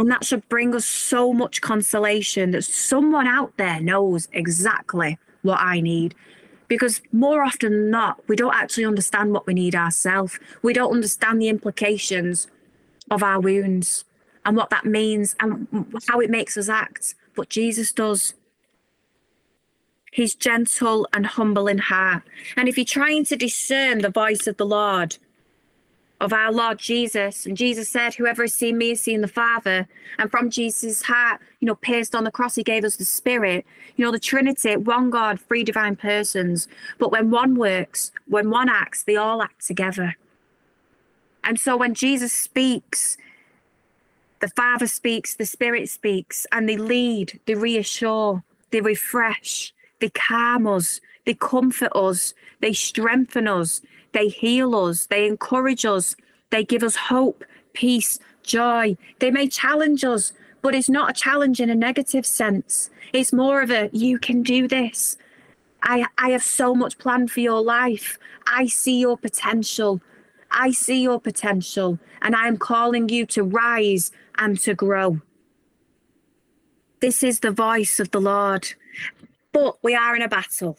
And 0.00 0.10
that 0.10 0.24
should 0.24 0.48
bring 0.48 0.74
us 0.74 0.86
so 0.86 1.34
much 1.34 1.60
consolation 1.60 2.52
that 2.52 2.64
someone 2.64 3.26
out 3.26 3.54
there 3.58 3.82
knows 3.82 4.28
exactly 4.32 5.18
what 5.42 5.60
I 5.60 5.82
need. 5.82 6.14
Because 6.68 7.02
more 7.12 7.42
often 7.42 7.70
than 7.72 7.90
not, 7.90 8.26
we 8.26 8.34
don't 8.34 8.54
actually 8.54 8.86
understand 8.86 9.34
what 9.34 9.46
we 9.46 9.52
need 9.52 9.74
ourselves. 9.74 10.40
We 10.62 10.72
don't 10.72 10.94
understand 10.94 11.42
the 11.42 11.50
implications 11.50 12.46
of 13.10 13.22
our 13.22 13.40
wounds 13.40 14.06
and 14.46 14.56
what 14.56 14.70
that 14.70 14.86
means 14.86 15.36
and 15.38 15.68
how 16.08 16.18
it 16.20 16.30
makes 16.30 16.56
us 16.56 16.70
act. 16.70 17.14
But 17.36 17.50
Jesus 17.50 17.92
does. 17.92 18.32
He's 20.12 20.34
gentle 20.34 21.06
and 21.12 21.26
humble 21.26 21.68
in 21.68 21.76
heart. 21.76 22.22
And 22.56 22.70
if 22.70 22.78
you're 22.78 22.86
trying 22.86 23.26
to 23.26 23.36
discern 23.36 23.98
the 23.98 24.08
voice 24.08 24.46
of 24.46 24.56
the 24.56 24.64
Lord, 24.64 25.18
of 26.20 26.34
our 26.34 26.52
Lord 26.52 26.78
Jesus, 26.78 27.46
and 27.46 27.56
Jesus 27.56 27.88
said, 27.88 28.14
Whoever 28.14 28.42
has 28.42 28.52
seen 28.52 28.76
me 28.76 28.90
has 28.90 29.00
seen 29.00 29.22
the 29.22 29.28
Father. 29.28 29.88
And 30.18 30.30
from 30.30 30.50
Jesus' 30.50 31.02
heart, 31.02 31.40
you 31.60 31.66
know, 31.66 31.74
pierced 31.74 32.14
on 32.14 32.24
the 32.24 32.30
cross, 32.30 32.54
he 32.54 32.62
gave 32.62 32.84
us 32.84 32.96
the 32.96 33.06
Spirit. 33.06 33.64
You 33.96 34.04
know, 34.04 34.12
the 34.12 34.18
Trinity, 34.18 34.76
one 34.76 35.08
God, 35.08 35.40
three 35.40 35.64
divine 35.64 35.96
persons. 35.96 36.68
But 36.98 37.10
when 37.10 37.30
one 37.30 37.54
works, 37.56 38.12
when 38.26 38.50
one 38.50 38.68
acts, 38.68 39.02
they 39.02 39.16
all 39.16 39.42
act 39.42 39.66
together. 39.66 40.16
And 41.42 41.58
so 41.58 41.76
when 41.76 41.94
Jesus 41.94 42.34
speaks, 42.34 43.16
the 44.40 44.48
Father 44.48 44.86
speaks, 44.86 45.34
the 45.34 45.46
Spirit 45.46 45.88
speaks, 45.88 46.46
and 46.52 46.68
they 46.68 46.76
lead, 46.76 47.40
they 47.46 47.54
reassure, 47.54 48.42
they 48.72 48.82
refresh, 48.82 49.72
they 50.00 50.10
calm 50.10 50.66
us, 50.66 51.00
they 51.24 51.34
comfort 51.34 51.92
us, 51.94 52.34
they 52.60 52.74
strengthen 52.74 53.48
us, 53.48 53.80
they 54.12 54.28
heal 54.28 54.74
us, 54.74 55.06
they 55.06 55.26
encourage 55.26 55.84
us, 55.84 56.16
they 56.50 56.64
give 56.64 56.82
us 56.82 56.96
hope, 56.96 57.44
peace, 57.72 58.18
joy. 58.42 58.96
They 59.18 59.30
may 59.30 59.48
challenge 59.48 60.04
us, 60.04 60.32
but 60.62 60.74
it's 60.74 60.88
not 60.88 61.10
a 61.10 61.14
challenge 61.14 61.60
in 61.60 61.70
a 61.70 61.74
negative 61.74 62.26
sense. 62.26 62.90
It's 63.12 63.32
more 63.32 63.62
of 63.62 63.70
a 63.70 63.90
you 63.92 64.18
can 64.18 64.42
do 64.42 64.68
this. 64.68 65.16
I, 65.82 66.06
I 66.18 66.30
have 66.30 66.42
so 66.42 66.74
much 66.74 66.98
planned 66.98 67.30
for 67.30 67.40
your 67.40 67.62
life. 67.62 68.18
I 68.46 68.66
see 68.66 69.00
your 69.00 69.16
potential. 69.16 70.00
I 70.50 70.72
see 70.72 71.02
your 71.02 71.20
potential, 71.20 71.98
and 72.22 72.34
I 72.34 72.48
am 72.48 72.56
calling 72.56 73.08
you 73.08 73.24
to 73.26 73.44
rise 73.44 74.10
and 74.36 74.58
to 74.60 74.74
grow. 74.74 75.20
This 77.00 77.22
is 77.22 77.40
the 77.40 77.52
voice 77.52 78.00
of 78.00 78.10
the 78.10 78.20
Lord. 78.20 78.74
But 79.52 79.78
we 79.82 79.94
are 79.94 80.14
in 80.16 80.22
a 80.22 80.28
battle. 80.28 80.76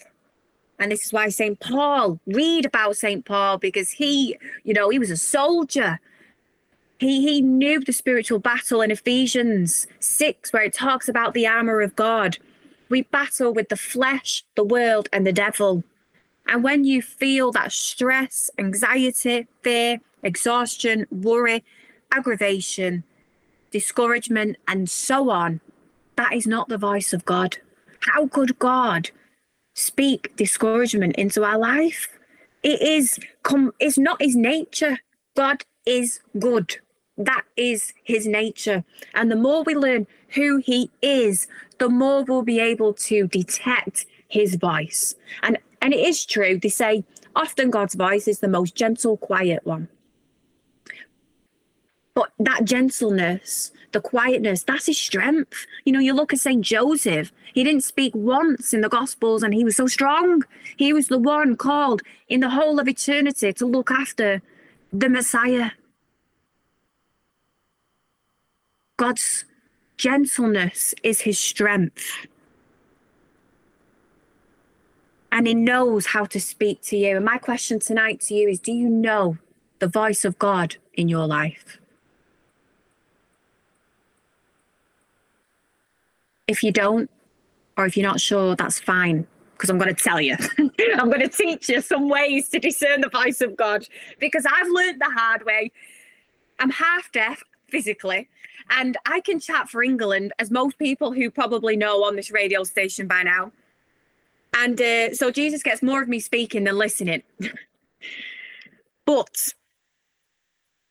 And 0.82 0.91
this 0.91 1.06
is 1.06 1.13
why 1.13 1.30
St. 1.30 1.60
Paul, 1.60 2.20
read 2.26 2.65
about 2.65 2.98
St. 2.98 3.24
Paul 3.24 3.60
because 3.60 3.91
he, 3.91 4.36
you 4.63 4.74
know, 4.74 4.89
he 4.89 4.98
was 4.98 5.12
a 5.12 5.15
soldier. 5.15 6.00
He, 6.98 7.22
he 7.22 7.39
knew 7.39 7.80
the 7.80 7.94
spiritual 7.94 8.39
battle 8.39 8.82
in 8.82 8.89
Ephesians 8.89 9.86
6, 10.00 10.52
where 10.52 10.63
it 10.63 10.74
talks 10.74 11.08
about 11.08 11.36
the 11.36 11.46
armor 11.46 11.82
of 11.82 11.96
God. 11.96 12.39
We 12.89 13.04
battle 13.04 13.54
with 13.54 13.70
the 13.70 13.78
flesh, 13.78 14.44
the 14.56 14.63
world, 14.63 15.08
and 15.13 15.26
the 15.26 15.32
devil. 15.32 15.84
And 16.48 16.63
when 16.63 16.84
you 16.84 17.04
feel 17.04 17.52
that 17.52 17.72
stress, 17.72 18.50
anxiety, 18.58 19.46
fear, 19.62 20.00
exhaustion, 20.24 21.06
worry, 21.12 21.63
aggravation, 22.12 23.04
discouragement, 23.70 24.58
and 24.67 24.89
so 24.89 25.30
on, 25.30 25.62
that 26.15 26.34
is 26.34 26.48
not 26.48 26.70
the 26.70 26.80
voice 26.80 27.13
of 27.13 27.24
God. 27.24 27.60
How 28.00 28.26
could 28.26 28.58
God 28.58 29.12
speak 29.82 30.36
discouragement 30.36 31.15
into 31.15 31.44
our 31.44 31.58
life. 31.58 32.08
It 32.63 32.82
is 32.82 33.20
com- 33.44 33.74
it's 33.80 33.98
not 33.98 34.22
his 34.22 34.36
nature. 34.36 35.00
God 35.36 35.63
is 35.86 36.20
good. 36.38 36.78
That 37.17 37.44
is 37.58 37.94
his 38.04 38.28
nature. 38.28 38.84
And 39.15 39.32
the 39.32 39.36
more 39.36 39.63
we 39.63 39.76
learn 39.76 40.08
who 40.30 40.58
he 40.58 40.89
is, 41.02 41.48
the 41.80 41.89
more 41.89 42.24
we'll 42.24 42.44
be 42.44 42.60
able 42.60 42.94
to 42.94 43.28
detect 43.28 44.06
his 44.28 44.56
voice. 44.56 45.15
And 45.44 45.58
and 45.82 45.94
it 45.94 46.00
is 46.00 46.26
true, 46.26 46.60
they 46.60 46.70
say 46.70 47.04
often 47.36 47.72
God's 47.72 47.96
voice 47.96 48.28
is 48.28 48.39
the 48.39 48.48
most 48.48 48.76
gentle, 48.76 49.17
quiet 49.17 49.65
one. 49.65 49.88
But 52.21 52.34
that 52.38 52.65
gentleness, 52.65 53.71
the 53.93 53.99
quietness, 53.99 54.62
that's 54.62 54.86
his 54.86 54.99
strength. 54.99 55.65
You 55.86 55.93
know, 55.93 55.99
you 55.99 56.13
look 56.13 56.31
at 56.31 56.39
St. 56.39 56.62
Joseph, 56.62 57.31
he 57.55 57.63
didn't 57.63 57.84
speak 57.84 58.13
once 58.13 58.75
in 58.75 58.81
the 58.81 58.89
Gospels 58.89 59.41
and 59.41 59.55
he 59.55 59.63
was 59.63 59.75
so 59.75 59.88
strong. 59.88 60.43
He 60.77 60.93
was 60.93 61.07
the 61.07 61.17
one 61.17 61.55
called 61.55 62.03
in 62.29 62.41
the 62.41 62.51
whole 62.51 62.79
of 62.79 62.88
eternity 62.88 63.51
to 63.53 63.65
look 63.65 63.89
after 63.89 64.43
the 64.93 65.10
Messiah. 65.10 65.71
God's 68.97 69.45
gentleness 69.97 70.93
is 71.01 71.21
his 71.21 71.39
strength. 71.39 72.27
And 75.31 75.47
he 75.47 75.55
knows 75.55 76.05
how 76.05 76.25
to 76.25 76.39
speak 76.39 76.84
to 76.84 76.97
you. 76.97 77.15
And 77.15 77.25
my 77.25 77.39
question 77.39 77.79
tonight 77.79 78.19
to 78.27 78.36
you 78.36 78.47
is 78.47 78.60
do 78.60 78.71
you 78.71 78.89
know 78.89 79.39
the 79.79 79.88
voice 79.88 80.23
of 80.23 80.38
God 80.38 80.75
in 80.93 81.07
your 81.07 81.25
life? 81.25 81.81
If 86.51 86.63
you 86.63 86.73
don't, 86.73 87.09
or 87.77 87.85
if 87.85 87.95
you're 87.95 88.05
not 88.05 88.19
sure, 88.19 88.57
that's 88.57 88.77
fine 88.77 89.25
because 89.53 89.69
I'm 89.69 89.77
going 89.77 89.95
to 89.95 90.03
tell 90.03 90.19
you. 90.19 90.35
I'm 90.97 91.09
going 91.09 91.21
to 91.21 91.29
teach 91.29 91.69
you 91.69 91.79
some 91.79 92.09
ways 92.09 92.49
to 92.49 92.59
discern 92.59 92.99
the 92.99 93.07
voice 93.07 93.39
of 93.39 93.55
God 93.55 93.87
because 94.19 94.45
I've 94.45 94.67
learned 94.67 94.99
the 94.99 95.09
hard 95.09 95.45
way. 95.45 95.71
I'm 96.59 96.69
half 96.71 97.09
deaf 97.13 97.41
physically, 97.69 98.27
and 98.69 98.97
I 99.05 99.21
can 99.21 99.39
chat 99.39 99.69
for 99.69 99.81
England, 99.81 100.33
as 100.39 100.51
most 100.51 100.77
people 100.77 101.13
who 101.13 101.31
probably 101.31 101.77
know 101.77 102.03
on 102.03 102.17
this 102.17 102.31
radio 102.31 102.65
station 102.65 103.07
by 103.07 103.23
now. 103.23 103.53
And 104.53 104.81
uh, 104.81 105.13
so 105.13 105.31
Jesus 105.31 105.63
gets 105.63 105.81
more 105.81 106.01
of 106.01 106.09
me 106.09 106.19
speaking 106.19 106.65
than 106.65 106.77
listening. 106.77 107.23
but 109.05 109.53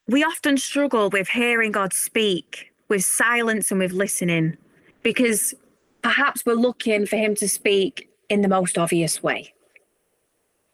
we 0.08 0.24
often 0.24 0.56
struggle 0.56 1.10
with 1.10 1.28
hearing 1.28 1.72
God 1.72 1.92
speak, 1.92 2.72
with 2.88 3.04
silence, 3.04 3.70
and 3.70 3.78
with 3.78 3.92
listening 3.92 4.56
because 5.02 5.54
perhaps 6.02 6.44
we're 6.44 6.54
looking 6.54 7.06
for 7.06 7.16
him 7.16 7.34
to 7.36 7.48
speak 7.48 8.08
in 8.28 8.42
the 8.42 8.48
most 8.48 8.78
obvious 8.78 9.22
way. 9.22 9.52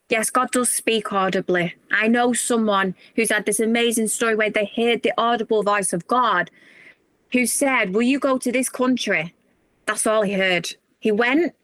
Yes, 0.08 0.30
God 0.30 0.52
does 0.52 0.70
speak 0.70 1.12
audibly. 1.12 1.74
I 1.90 2.06
know 2.06 2.32
someone 2.32 2.94
who's 3.16 3.30
had 3.30 3.44
this 3.44 3.58
amazing 3.58 4.06
story 4.06 4.36
where 4.36 4.50
they 4.50 4.70
heard 4.76 5.02
the 5.02 5.12
audible 5.18 5.64
voice 5.64 5.92
of 5.92 6.06
God 6.06 6.50
who 7.32 7.44
said, 7.44 7.92
Will 7.92 8.02
you 8.02 8.20
go 8.20 8.38
to 8.38 8.52
this 8.52 8.68
country? 8.68 9.34
That's 9.86 10.06
all 10.06 10.22
he 10.22 10.34
heard. 10.34 10.74
He 11.00 11.10
went, 11.10 11.54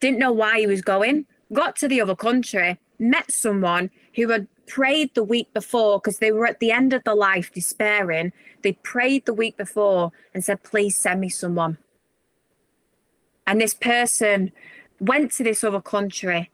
didn't 0.00 0.18
know 0.18 0.32
why 0.32 0.60
he 0.60 0.66
was 0.66 0.82
going, 0.82 1.26
got 1.52 1.76
to 1.76 1.88
the 1.88 2.00
other 2.00 2.16
country, 2.16 2.78
met 2.98 3.30
someone 3.30 3.90
who 4.16 4.28
had 4.28 4.48
prayed 4.66 5.14
the 5.14 5.24
week 5.24 5.52
before 5.54 5.98
because 5.98 6.18
they 6.18 6.32
were 6.32 6.46
at 6.46 6.60
the 6.60 6.72
end 6.72 6.92
of 6.92 7.04
their 7.04 7.14
life 7.14 7.52
despairing. 7.52 8.32
They 8.62 8.72
prayed 8.72 9.24
the 9.24 9.34
week 9.34 9.56
before 9.56 10.12
and 10.34 10.44
said, 10.44 10.62
Please 10.62 10.96
send 10.96 11.20
me 11.20 11.30
someone. 11.30 11.78
And 13.46 13.60
this 13.60 13.74
person 13.74 14.52
went 15.00 15.32
to 15.32 15.42
this 15.42 15.64
other 15.64 15.80
country 15.80 16.50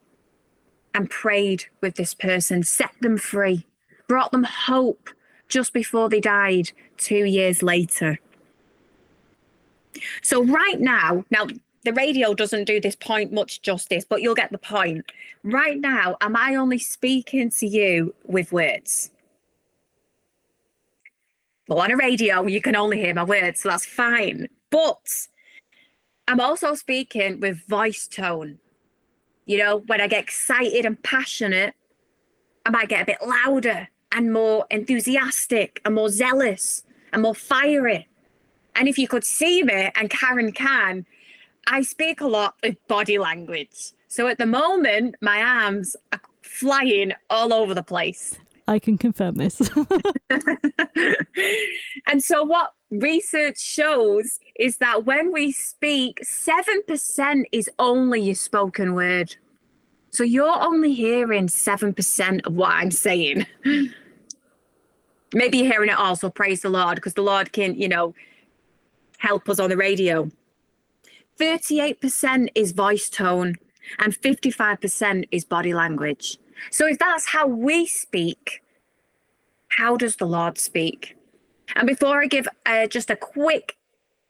and 0.95 1.11
prayed 1.11 1.65
with 1.81 1.97
this 1.97 2.15
person, 2.15 2.63
set 2.63 2.93
them 3.01 3.19
free, 3.19 3.67
brought 4.09 4.33
them 4.33 4.45
hope 4.45 5.11
just 5.49 5.73
before 5.73 6.09
they 6.09 6.21
died 6.21 6.73
two 6.97 7.25
years 7.25 7.63
later. 7.63 8.19
So, 10.23 10.45
right 10.45 10.81
now, 10.81 11.25
now 11.31 11.47
the 11.85 11.93
radio 11.93 12.35
doesn't 12.35 12.65
do 12.65 12.81
this 12.81 12.97
point 12.97 13.33
much 13.33 13.63
justice, 13.63 14.05
but 14.09 14.23
you'll 14.23 14.35
get 14.35 14.53
the 14.53 14.59
point. 14.59 15.11
Right 15.43 15.79
now, 15.79 16.17
am 16.21 16.37
I 16.37 16.55
only 16.55 16.79
speaking 16.79 17.51
to 17.51 17.67
you 17.67 18.15
with 18.25 18.53
words? 18.53 19.11
Well, 21.69 21.81
on 21.81 21.91
a 21.91 21.97
radio, 21.97 22.47
you 22.47 22.61
can 22.61 22.77
only 22.77 22.99
hear 22.99 23.15
my 23.15 23.25
words, 23.25 23.61
so 23.61 23.69
that's 23.69 23.85
fine. 23.85 24.49
But 24.71 25.29
I'm 26.29 26.41
also 26.41 26.75
speaking 26.75 27.41
with 27.41 27.67
voice 27.67 28.07
tone. 28.07 28.59
You 29.47 29.57
know, 29.57 29.79
when 29.87 30.03
I 30.03 30.09
get 30.09 30.23
excited 30.23 30.85
and 30.85 31.03
passionate, 31.03 31.73
I 32.67 32.71
might 32.71 32.91
get 32.91 33.01
a 33.01 33.07
bit 33.07 33.17
louder 33.27 33.89
and 34.13 34.31
more 34.31 34.67
enthusiastic 34.71 35.81
and 35.87 35.95
more 35.95 36.11
zealous 36.11 36.85
and 37.15 37.23
more 37.23 37.35
fiery. 37.35 38.09
And 38.77 38.89
if 38.89 38.99
you 38.99 39.09
could 39.09 39.25
see 39.25 39.63
me, 39.63 39.91
and 39.97 40.11
Karen 40.11 40.53
can, 40.53 41.07
I 41.67 41.81
speak 41.81 42.21
a 42.21 42.27
lot 42.27 42.57
with 42.63 42.77
body 42.89 43.19
language. 43.19 43.93
So 44.09 44.29
at 44.29 44.37
the 44.37 44.45
moment, 44.45 45.15
my 45.23 45.41
arms 45.41 45.97
are 46.13 46.21
flying 46.43 47.15
all 47.31 47.55
over 47.55 47.73
the 47.73 47.83
place. 47.83 48.39
I 48.67 48.79
can 48.79 48.99
confirm 48.99 49.37
this. 49.37 49.63
and 52.07 52.23
so 52.23 52.45
what 52.45 52.75
research 52.91 53.59
shows 53.59 54.41
is 54.59 54.79
that 54.79 55.05
when 55.05 55.33
we 55.33 55.53
speak, 55.53 56.21
7% 56.25 57.45
is 57.53 57.71
only 57.79 58.21
your 58.21 58.35
spoken 58.35 58.95
word. 58.95 59.37
So 60.11 60.25
you're 60.25 60.63
only 60.63 60.95
hearing 60.95 61.49
7% 61.49 62.47
of 62.47 62.55
what 62.55 62.71
I'm 62.71 62.91
saying. 62.91 63.47
Maybe 65.35 65.59
you're 65.59 65.71
hearing 65.71 65.91
it 65.91 65.99
all, 65.99 66.17
so 66.17 66.31
praise 66.31 66.63
the 66.63 66.71
Lord, 66.71 66.95
because 66.95 67.15
the 67.15 67.23
Lord 67.23 67.53
can, 67.53 67.79
you 67.79 67.89
know, 67.89 68.15
help 69.19 69.49
us 69.49 69.61
on 69.61 69.69
the 69.69 69.77
radio. 69.77 70.31
38% 71.39 72.49
is 72.55 72.73
voice 72.73 73.11
tone 73.11 73.57
and 73.99 74.19
55% 74.19 75.29
is 75.31 75.45
body 75.45 75.75
language. 75.75 76.39
So 76.71 76.87
if 76.87 76.99
that's 76.99 77.29
how 77.29 77.47
we 77.47 77.87
speak, 77.87 78.63
how 79.69 79.97
does 79.97 80.17
the 80.17 80.27
Lord 80.27 80.57
speak? 80.57 81.18
And 81.77 81.87
before 81.87 82.23
I 82.23 82.27
give 82.27 82.49
uh, 82.67 82.87
just 82.87 83.11
a 83.11 83.17
quick 83.17 83.77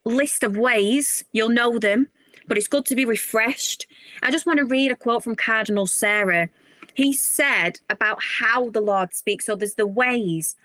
list 0.05 0.43
of 0.43 0.57
ways, 0.57 1.25
you'll 1.33 1.49
know 1.49 1.79
them, 1.79 2.09
but 2.47 2.57
it's 2.59 2.69
good 2.69 2.87
to 2.87 2.97
be 2.97 3.05
refreshed. 3.05 3.87
I 4.23 4.31
just 4.31 4.47
want 4.47 4.59
to 4.59 4.65
read 4.65 4.91
a 4.91 4.97
quote 4.97 5.25
from 5.25 5.37
Cardinal 5.37 5.87
Sarah. 5.87 6.49
He 6.95 7.13
said 7.13 7.79
about 7.91 8.19
how 8.23 8.71
the 8.71 8.81
Lord 8.81 9.15
speaks. 9.15 9.47
So 9.47 9.55
there's 9.55 9.75
the 9.75 9.87
ways, 9.87 10.57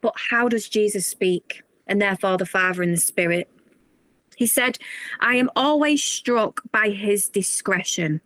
but 0.00 0.14
how 0.30 0.48
does 0.48 0.68
Jesus 0.68 1.06
speak? 1.06 1.62
And 1.86 2.00
therefore 2.00 2.38
the 2.38 2.46
Father 2.46 2.82
and 2.82 2.94
the 2.94 3.00
Spirit. 3.00 3.48
He 4.36 4.46
said, 4.46 4.78
I 5.20 5.34
am 5.34 5.50
always 5.54 6.02
struck 6.02 6.62
by 6.72 6.88
his 6.88 7.28
discretion, 7.28 8.20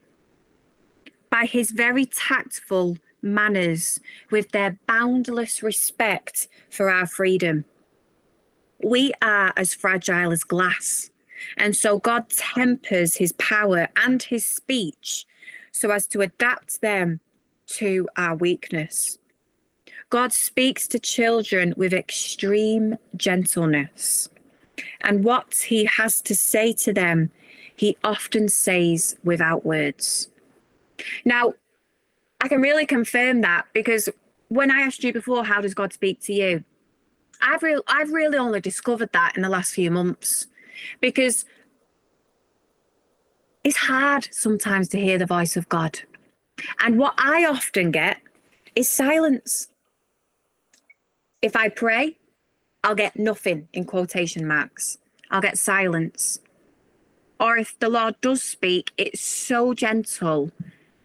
by 1.30 1.46
his 1.46 1.72
very 1.72 2.06
tactful 2.06 2.98
manners, 3.22 3.98
with 4.30 4.52
their 4.52 4.78
boundless 4.86 5.62
respect 5.62 6.48
for 6.70 6.90
our 6.90 7.06
freedom. 7.06 7.64
We 8.82 9.12
are 9.22 9.52
as 9.56 9.74
fragile 9.74 10.32
as 10.32 10.44
glass. 10.44 11.10
And 11.56 11.76
so 11.76 11.98
God 11.98 12.28
tempers 12.30 13.16
his 13.16 13.32
power 13.32 13.88
and 13.96 14.22
his 14.22 14.44
speech 14.44 15.26
so 15.72 15.90
as 15.90 16.06
to 16.08 16.22
adapt 16.22 16.80
them 16.80 17.20
to 17.66 18.08
our 18.16 18.34
weakness. 18.36 19.18
God 20.10 20.32
speaks 20.32 20.86
to 20.88 20.98
children 20.98 21.74
with 21.76 21.92
extreme 21.92 22.96
gentleness. 23.16 24.28
And 25.02 25.24
what 25.24 25.54
he 25.66 25.84
has 25.84 26.20
to 26.22 26.34
say 26.34 26.72
to 26.74 26.92
them, 26.92 27.30
he 27.74 27.96
often 28.04 28.48
says 28.48 29.16
without 29.24 29.66
words. 29.66 30.28
Now, 31.24 31.54
I 32.40 32.48
can 32.48 32.60
really 32.60 32.86
confirm 32.86 33.40
that 33.40 33.66
because 33.72 34.08
when 34.48 34.70
I 34.70 34.80
asked 34.80 35.02
you 35.02 35.12
before, 35.12 35.44
how 35.44 35.60
does 35.60 35.74
God 35.74 35.92
speak 35.92 36.20
to 36.22 36.32
you? 36.32 36.64
I've 37.40 37.62
really, 37.62 37.82
I've 37.86 38.12
really 38.12 38.38
only 38.38 38.60
discovered 38.60 39.12
that 39.12 39.32
in 39.36 39.42
the 39.42 39.48
last 39.48 39.74
few 39.74 39.90
months 39.90 40.46
because 41.00 41.44
it's 43.64 43.76
hard 43.76 44.28
sometimes 44.30 44.88
to 44.88 45.00
hear 45.00 45.18
the 45.18 45.26
voice 45.26 45.56
of 45.56 45.68
God. 45.68 46.00
And 46.80 46.98
what 46.98 47.14
I 47.18 47.44
often 47.44 47.90
get 47.90 48.18
is 48.74 48.88
silence. 48.88 49.68
If 51.42 51.56
I 51.56 51.68
pray, 51.68 52.16
I'll 52.84 52.94
get 52.94 53.18
nothing 53.18 53.68
in 53.72 53.84
quotation 53.84 54.46
marks. 54.46 54.98
I'll 55.30 55.40
get 55.40 55.58
silence. 55.58 56.38
Or 57.40 57.58
if 57.58 57.78
the 57.80 57.88
Lord 57.88 58.20
does 58.20 58.42
speak, 58.42 58.92
it's 58.96 59.20
so 59.20 59.74
gentle. 59.74 60.50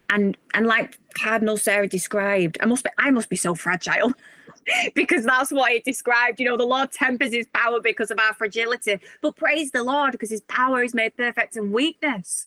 And 0.09 0.37
and 0.53 0.67
like 0.67 0.97
Cardinal 1.13 1.57
Sarah 1.57 1.87
described, 1.87 2.57
I 2.61 2.65
must 2.65 2.83
be 2.83 2.89
I 2.97 3.11
must 3.11 3.29
be 3.29 3.35
so 3.35 3.55
fragile. 3.55 4.13
because 4.95 5.25
that's 5.25 5.51
what 5.51 5.71
it 5.71 5.83
described. 5.83 6.39
You 6.39 6.47
know, 6.47 6.57
the 6.57 6.65
Lord 6.65 6.91
tempers 6.91 7.33
his 7.33 7.47
power 7.53 7.79
because 7.79 8.11
of 8.11 8.19
our 8.19 8.33
fragility. 8.33 8.99
But 9.21 9.35
praise 9.35 9.71
the 9.71 9.83
Lord 9.83 10.11
because 10.11 10.29
his 10.29 10.41
power 10.41 10.83
is 10.83 10.93
made 10.93 11.15
perfect 11.17 11.55
in 11.55 11.71
weakness, 11.71 12.45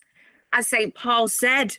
as 0.53 0.67
St. 0.67 0.93
Paul 0.95 1.27
said. 1.27 1.77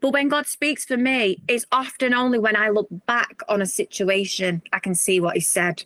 But 0.00 0.12
when 0.12 0.28
God 0.28 0.46
speaks 0.46 0.84
for 0.84 0.96
me, 0.96 1.38
it's 1.48 1.66
often 1.72 2.14
only 2.14 2.38
when 2.38 2.56
I 2.56 2.68
look 2.68 2.88
back 3.06 3.40
on 3.48 3.62
a 3.62 3.66
situation 3.66 4.62
I 4.72 4.78
can 4.78 4.94
see 4.94 5.20
what 5.20 5.34
he 5.34 5.40
said. 5.40 5.84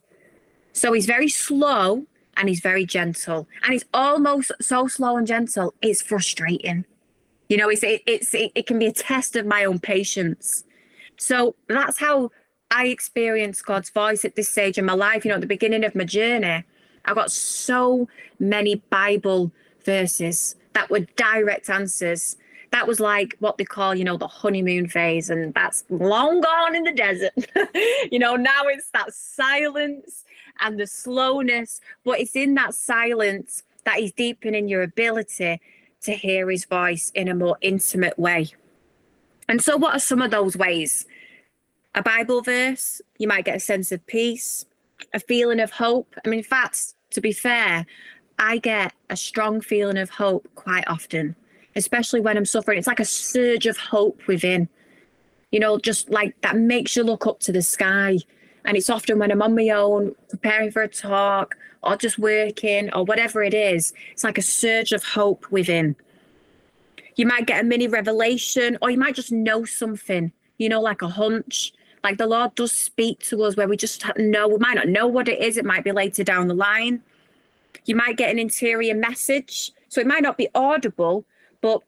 So 0.73 0.93
he's 0.93 1.07
very 1.07 1.29
slow 1.29 2.07
and 2.37 2.49
he's 2.49 2.61
very 2.61 2.87
gentle. 2.87 3.49
And 3.63 3.73
he's 3.73 3.85
almost 3.93 4.53
so 4.61 4.87
slow 4.87 5.17
and 5.17 5.27
gentle, 5.27 5.75
it's 5.83 6.03
frustrating. 6.03 6.85
You 7.49 7.57
know, 7.57 7.69
it's 7.69 7.83
it, 7.83 8.03
it's 8.07 8.35
it, 8.35 8.53
it 8.55 8.67
can 8.67 8.79
be 8.79 8.87
a 8.87 8.93
test 8.93 9.35
of 9.37 9.47
my 9.47 9.65
own 9.65 9.79
patience. 9.79 10.65
So 11.17 11.57
that's 11.69 11.99
how 11.99 12.31
I 12.71 12.87
experienced 12.87 13.65
God's 13.65 13.91
voice 13.91 14.25
at 14.25 14.37
this 14.37 14.49
stage 14.49 14.79
in 14.79 14.85
my 14.85 14.95
life. 14.95 15.25
You 15.25 15.31
know, 15.31 15.37
at 15.37 15.41
the 15.41 15.47
beginning 15.47 15.85
of 15.85 15.95
my 15.95 16.05
journey, 16.05 16.65
I 17.05 17.15
got 17.15 17.33
so 17.33 18.09
many 18.39 18.77
Bible 18.91 19.51
verses 19.85 20.57
that 20.75 20.91
were 20.91 21.01
direct 21.17 21.71
answers. 21.71 22.37
That 22.71 22.87
was 22.87 23.01
like 23.01 23.35
what 23.39 23.57
they 23.57 23.65
call, 23.65 23.95
you 23.95 24.05
know, 24.05 24.19
the 24.19 24.29
honeymoon 24.29 24.89
phase, 24.89 25.31
and 25.31 25.55
that's 25.55 25.85
long 25.89 26.43
gone 26.43 26.77
in 26.77 26.83
the 26.83 26.93
desert. 26.93 27.33
you 28.13 28.19
know, 28.19 28.37
now 28.37 28.65
it's 28.67 28.91
that 28.91 29.15
silence 29.15 30.25
and 30.61 30.79
the 30.79 30.87
slowness, 30.87 31.81
but 32.05 32.21
it's 32.21 32.37
in 32.37 32.55
that 32.55 32.75
silence 32.75 33.63
that 33.85 33.97
he's 33.97 34.13
deepening 34.13 34.69
your 34.69 34.83
ability 34.83 35.61
to 36.03 36.13
hear 36.13 36.51
his 36.51 36.67
voice 36.67 37.11
in 37.15 37.29
a 37.29 37.35
more 37.35 37.57
intimate 37.63 38.19
way. 38.19 38.49
And 39.49 39.63
so, 39.63 39.79
what 39.79 39.95
are 39.95 40.01
some 40.01 40.21
of 40.21 40.31
those 40.31 40.57
ways? 40.57 41.07
A 41.95 42.03
Bible 42.03 42.43
verse, 42.43 43.01
you 43.19 43.29
might 43.29 43.45
get 43.45 43.57
a 43.57 43.61
sense 43.61 43.93
of 43.93 44.07
peace, 44.07 44.67
a 45.15 45.21
feeling 45.21 45.61
of 45.61 45.71
hope. 45.71 46.15
I 46.25 46.29
mean, 46.29 46.39
in 46.39 46.45
fact, 46.45 46.95
to 47.11 47.21
be 47.21 47.33
fair, 47.33 47.87
I 48.39 48.59
get 48.59 48.93
a 49.11 49.17
strong 49.17 49.61
feeling 49.61 49.99
of 49.99 50.11
hope 50.11 50.49
quite 50.55 50.85
often, 50.87 51.35
especially 51.75 52.21
when 52.21 52.37
I'm 52.37 52.45
suffering. 52.45 52.79
It's 52.79 52.87
like 52.87 53.01
a 53.01 53.05
surge 53.05 53.67
of 53.67 53.77
hope 53.77 54.27
within, 54.27 54.69
you 55.51 55.61
know, 55.61 55.79
just 55.79 56.11
like 56.11 56.41
that 56.43 56.57
makes 56.57 56.95
you 56.95 57.03
look 57.03 57.27
up 57.27 57.41
to 57.41 57.53
the 57.53 57.63
sky. 57.63 58.19
And 58.65 58.77
it's 58.77 58.91
often 58.91 59.19
when 59.19 59.33
I'm 59.33 59.43
on 59.43 59.55
my 59.55 59.71
own, 59.71 60.15
preparing 60.29 60.71
for 60.71 60.83
a 60.83 60.89
talk 60.89 61.57
or 61.83 61.97
just 61.97 62.19
working 62.19 62.93
or 62.93 63.05
whatever 63.05 63.43
it 63.43 63.55
is, 63.55 63.93
it's 64.13 64.25
like 64.25 64.39
a 64.39 64.43
surge 64.43 64.93
of 64.93 65.03
hope 65.03 65.51
within. 65.51 65.97
You 67.17 67.27
might 67.27 67.47
get 67.47 67.63
a 67.63 67.65
mini 67.65 67.89
revelation 67.89 68.79
or 68.83 68.91
you 68.91 68.99
might 68.99 69.15
just 69.15 69.33
know 69.33 69.65
something, 69.65 70.33
you 70.59 70.69
know, 70.69 70.81
like 70.81 71.03
a 71.03 71.09
hunch 71.09 71.73
like 72.09 72.17
the 72.17 72.27
Lord 72.27 72.55
does 72.55 72.73
speak 72.73 73.21
to 73.25 73.43
us 73.43 73.55
where 73.55 73.69
we 73.69 73.77
just 73.77 74.03
know, 74.17 74.49
we 74.49 74.57
might 74.57 74.77
not 74.77 74.89
know 74.89 75.07
what 75.07 75.29
it 75.29 75.43
is. 75.43 75.59
It 75.59 75.67
might 75.67 75.85
be 75.85 75.93
later 75.93 76.25
down 76.25 76.49
the 76.49 76.55
line. 76.55 77.03
You 77.85 77.97
might 77.97 78.17
get 78.17 78.31
an 78.31 78.39
interior 78.39 78.95
message. 78.95 79.73
So 79.91 80.01
it 80.01 80.07
might 80.07 80.23
not 80.23 80.39
be 80.39 80.49
audible, 80.55 81.27
but 81.61 81.83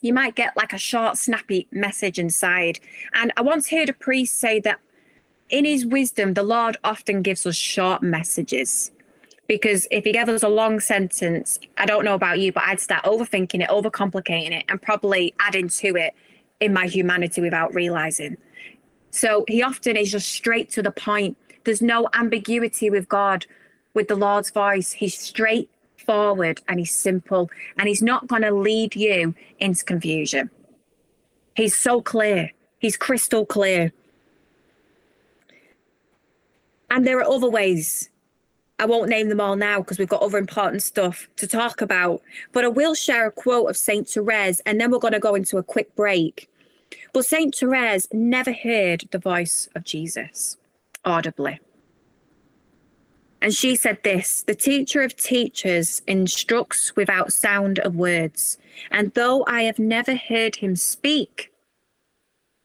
you 0.00 0.14
might 0.14 0.34
get 0.34 0.56
like 0.56 0.72
a 0.72 0.78
short, 0.78 1.18
snappy 1.18 1.68
message 1.70 2.18
inside. 2.18 2.80
And 3.12 3.30
I 3.36 3.42
once 3.42 3.68
heard 3.68 3.90
a 3.90 3.92
priest 3.92 4.40
say 4.40 4.58
that 4.60 4.78
in 5.50 5.66
his 5.66 5.84
wisdom, 5.84 6.32
the 6.32 6.42
Lord 6.42 6.78
often 6.82 7.20
gives 7.20 7.44
us 7.44 7.54
short 7.54 8.02
messages. 8.02 8.90
Because 9.48 9.86
if 9.90 10.04
he 10.04 10.12
gave 10.12 10.30
us 10.30 10.42
a 10.42 10.48
long 10.48 10.80
sentence, 10.80 11.58
I 11.76 11.84
don't 11.84 12.06
know 12.06 12.14
about 12.14 12.38
you, 12.38 12.52
but 12.52 12.62
I'd 12.62 12.80
start 12.80 13.04
overthinking 13.04 13.62
it, 13.62 13.68
overcomplicating 13.68 14.52
it, 14.52 14.64
and 14.70 14.80
probably 14.80 15.34
adding 15.40 15.68
to 15.68 15.96
it 15.96 16.14
in 16.58 16.72
my 16.72 16.86
humanity 16.86 17.42
without 17.42 17.74
realizing. 17.74 18.38
So 19.10 19.44
he 19.48 19.62
often 19.62 19.96
is 19.96 20.12
just 20.12 20.28
straight 20.28 20.70
to 20.70 20.82
the 20.82 20.90
point. 20.90 21.36
There's 21.64 21.82
no 21.82 22.08
ambiguity 22.14 22.90
with 22.90 23.08
God, 23.08 23.46
with 23.94 24.08
the 24.08 24.16
Lord's 24.16 24.50
voice. 24.50 24.92
He's 24.92 25.18
straightforward 25.18 26.60
and 26.68 26.78
he's 26.78 26.94
simple, 26.94 27.50
and 27.78 27.88
he's 27.88 28.02
not 28.02 28.26
going 28.26 28.42
to 28.42 28.52
lead 28.52 28.96
you 28.96 29.34
into 29.58 29.84
confusion. 29.84 30.50
He's 31.56 31.76
so 31.76 32.00
clear, 32.00 32.52
he's 32.78 32.96
crystal 32.96 33.44
clear. 33.44 33.92
And 36.90 37.06
there 37.06 37.18
are 37.18 37.28
other 37.28 37.50
ways. 37.50 38.08
I 38.78 38.86
won't 38.86 39.10
name 39.10 39.28
them 39.28 39.40
all 39.40 39.56
now 39.56 39.80
because 39.80 39.98
we've 39.98 40.08
got 40.08 40.22
other 40.22 40.38
important 40.38 40.82
stuff 40.82 41.28
to 41.36 41.48
talk 41.48 41.80
about. 41.80 42.22
But 42.52 42.64
I 42.64 42.68
will 42.68 42.94
share 42.94 43.26
a 43.26 43.32
quote 43.32 43.68
of 43.68 43.76
Saint 43.76 44.08
Therese, 44.08 44.60
and 44.60 44.80
then 44.80 44.90
we're 44.90 45.00
going 45.00 45.14
to 45.14 45.18
go 45.18 45.34
into 45.34 45.58
a 45.58 45.62
quick 45.62 45.94
break. 45.96 46.47
But 47.12 47.26
St. 47.26 47.54
Therese 47.54 48.08
never 48.12 48.52
heard 48.52 49.04
the 49.10 49.18
voice 49.18 49.68
of 49.74 49.84
Jesus 49.84 50.56
audibly. 51.04 51.60
And 53.40 53.54
she 53.54 53.76
said 53.76 53.98
this 54.02 54.42
The 54.42 54.54
teacher 54.54 55.02
of 55.02 55.16
teachers 55.16 56.02
instructs 56.06 56.94
without 56.96 57.32
sound 57.32 57.78
of 57.80 57.94
words. 57.94 58.58
And 58.90 59.12
though 59.14 59.44
I 59.46 59.62
have 59.62 59.78
never 59.78 60.16
heard 60.16 60.56
him 60.56 60.76
speak, 60.76 61.52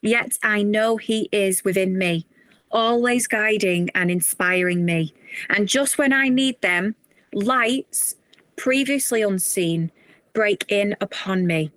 yet 0.02 0.38
I 0.44 0.64
know 0.64 0.98
he 0.98 1.30
is 1.32 1.64
within 1.64 1.98
me, 1.98 2.26
always 2.72 3.28
guiding 3.28 3.90
and 3.94 4.10
inspiring 4.10 4.84
me. 4.84 5.14
And 5.50 5.68
just 5.68 5.98
when 5.98 6.12
I 6.14 6.30
need 6.30 6.60
them, 6.62 6.96
lights, 7.34 8.16
previously 8.56 9.22
unseen, 9.22 9.92
break 10.34 10.66
in 10.70 10.96
upon 11.00 11.46
me 11.46 11.72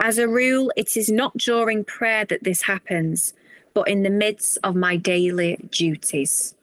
as 0.00 0.18
a 0.18 0.28
rule, 0.28 0.72
it 0.76 0.96
is 0.96 1.10
not 1.10 1.36
during 1.36 1.84
prayer 1.84 2.24
that 2.26 2.44
this 2.44 2.62
happens, 2.62 3.34
but 3.74 3.88
in 3.88 4.04
the 4.04 4.10
midst 4.10 4.56
of 4.62 4.76
my 4.76 4.96
daily 4.96 5.56
duties. 5.70 6.54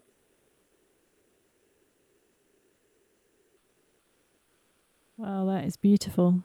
Wow, 5.18 5.46
that 5.46 5.66
is 5.66 5.78
beautiful. 5.78 6.44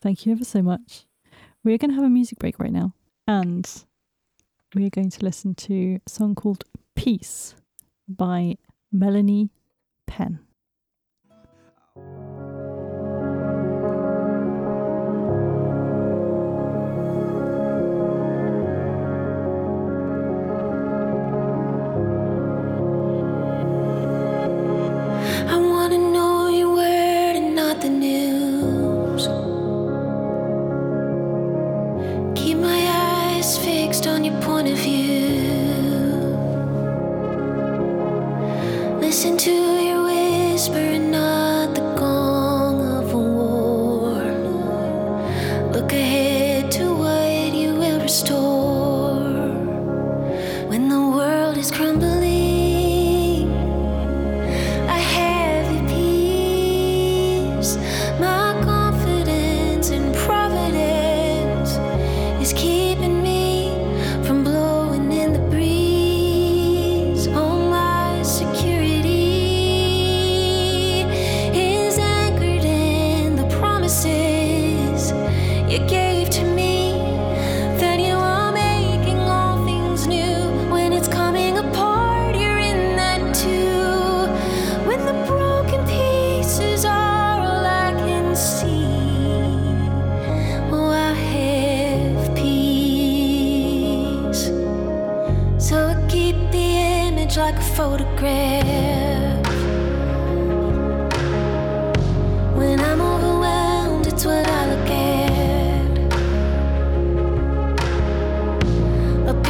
Thank 0.00 0.26
you 0.26 0.32
ever 0.32 0.44
so 0.44 0.62
much. 0.62 1.06
We're 1.64 1.78
going 1.78 1.90
to 1.90 1.96
have 1.96 2.04
a 2.04 2.08
music 2.08 2.38
break 2.38 2.58
right 2.58 2.72
now, 2.72 2.94
and 3.26 3.68
we're 4.74 4.90
going 4.90 5.10
to 5.10 5.24
listen 5.24 5.54
to 5.56 5.98
a 6.06 6.10
song 6.10 6.36
called 6.36 6.64
Peace 6.94 7.54
by 8.08 8.56
Melanie 8.92 9.50
Penn. 10.06 10.40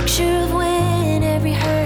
picture 0.09 0.38
of 0.38 0.55
when 0.55 1.23
every 1.23 1.53
hurt 1.53 1.78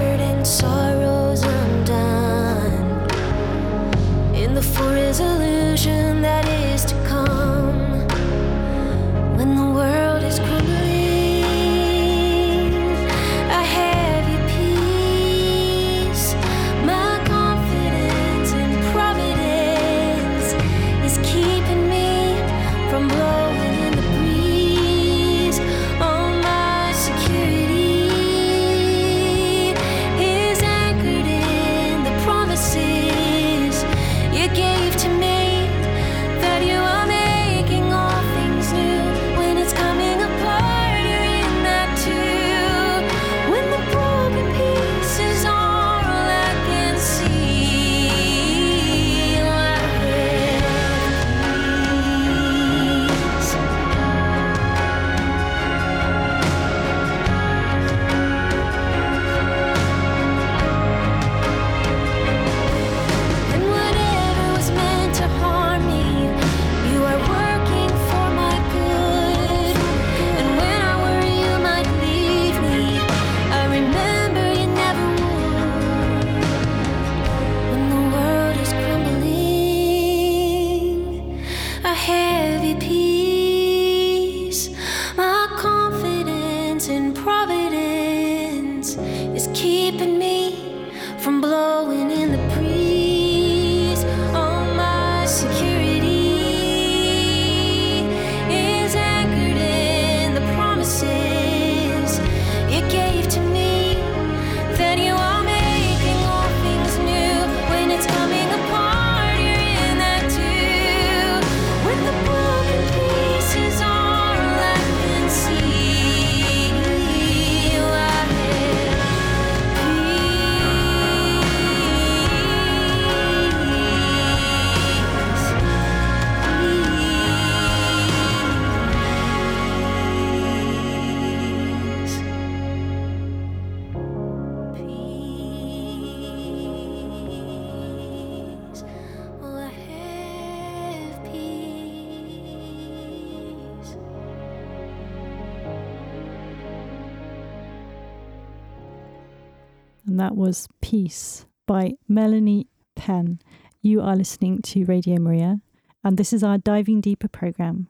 was 150.43 150.67
Peace 150.81 151.45
by 151.65 151.93
Melanie 152.09 152.67
Penn. 152.97 153.39
You 153.81 154.01
are 154.01 154.13
listening 154.13 154.61
to 154.63 154.83
Radio 154.83 155.17
Maria, 155.17 155.61
and 156.03 156.17
this 156.17 156.33
is 156.33 156.43
our 156.43 156.57
Diving 156.57 156.99
Deeper 156.99 157.29
program. 157.29 157.87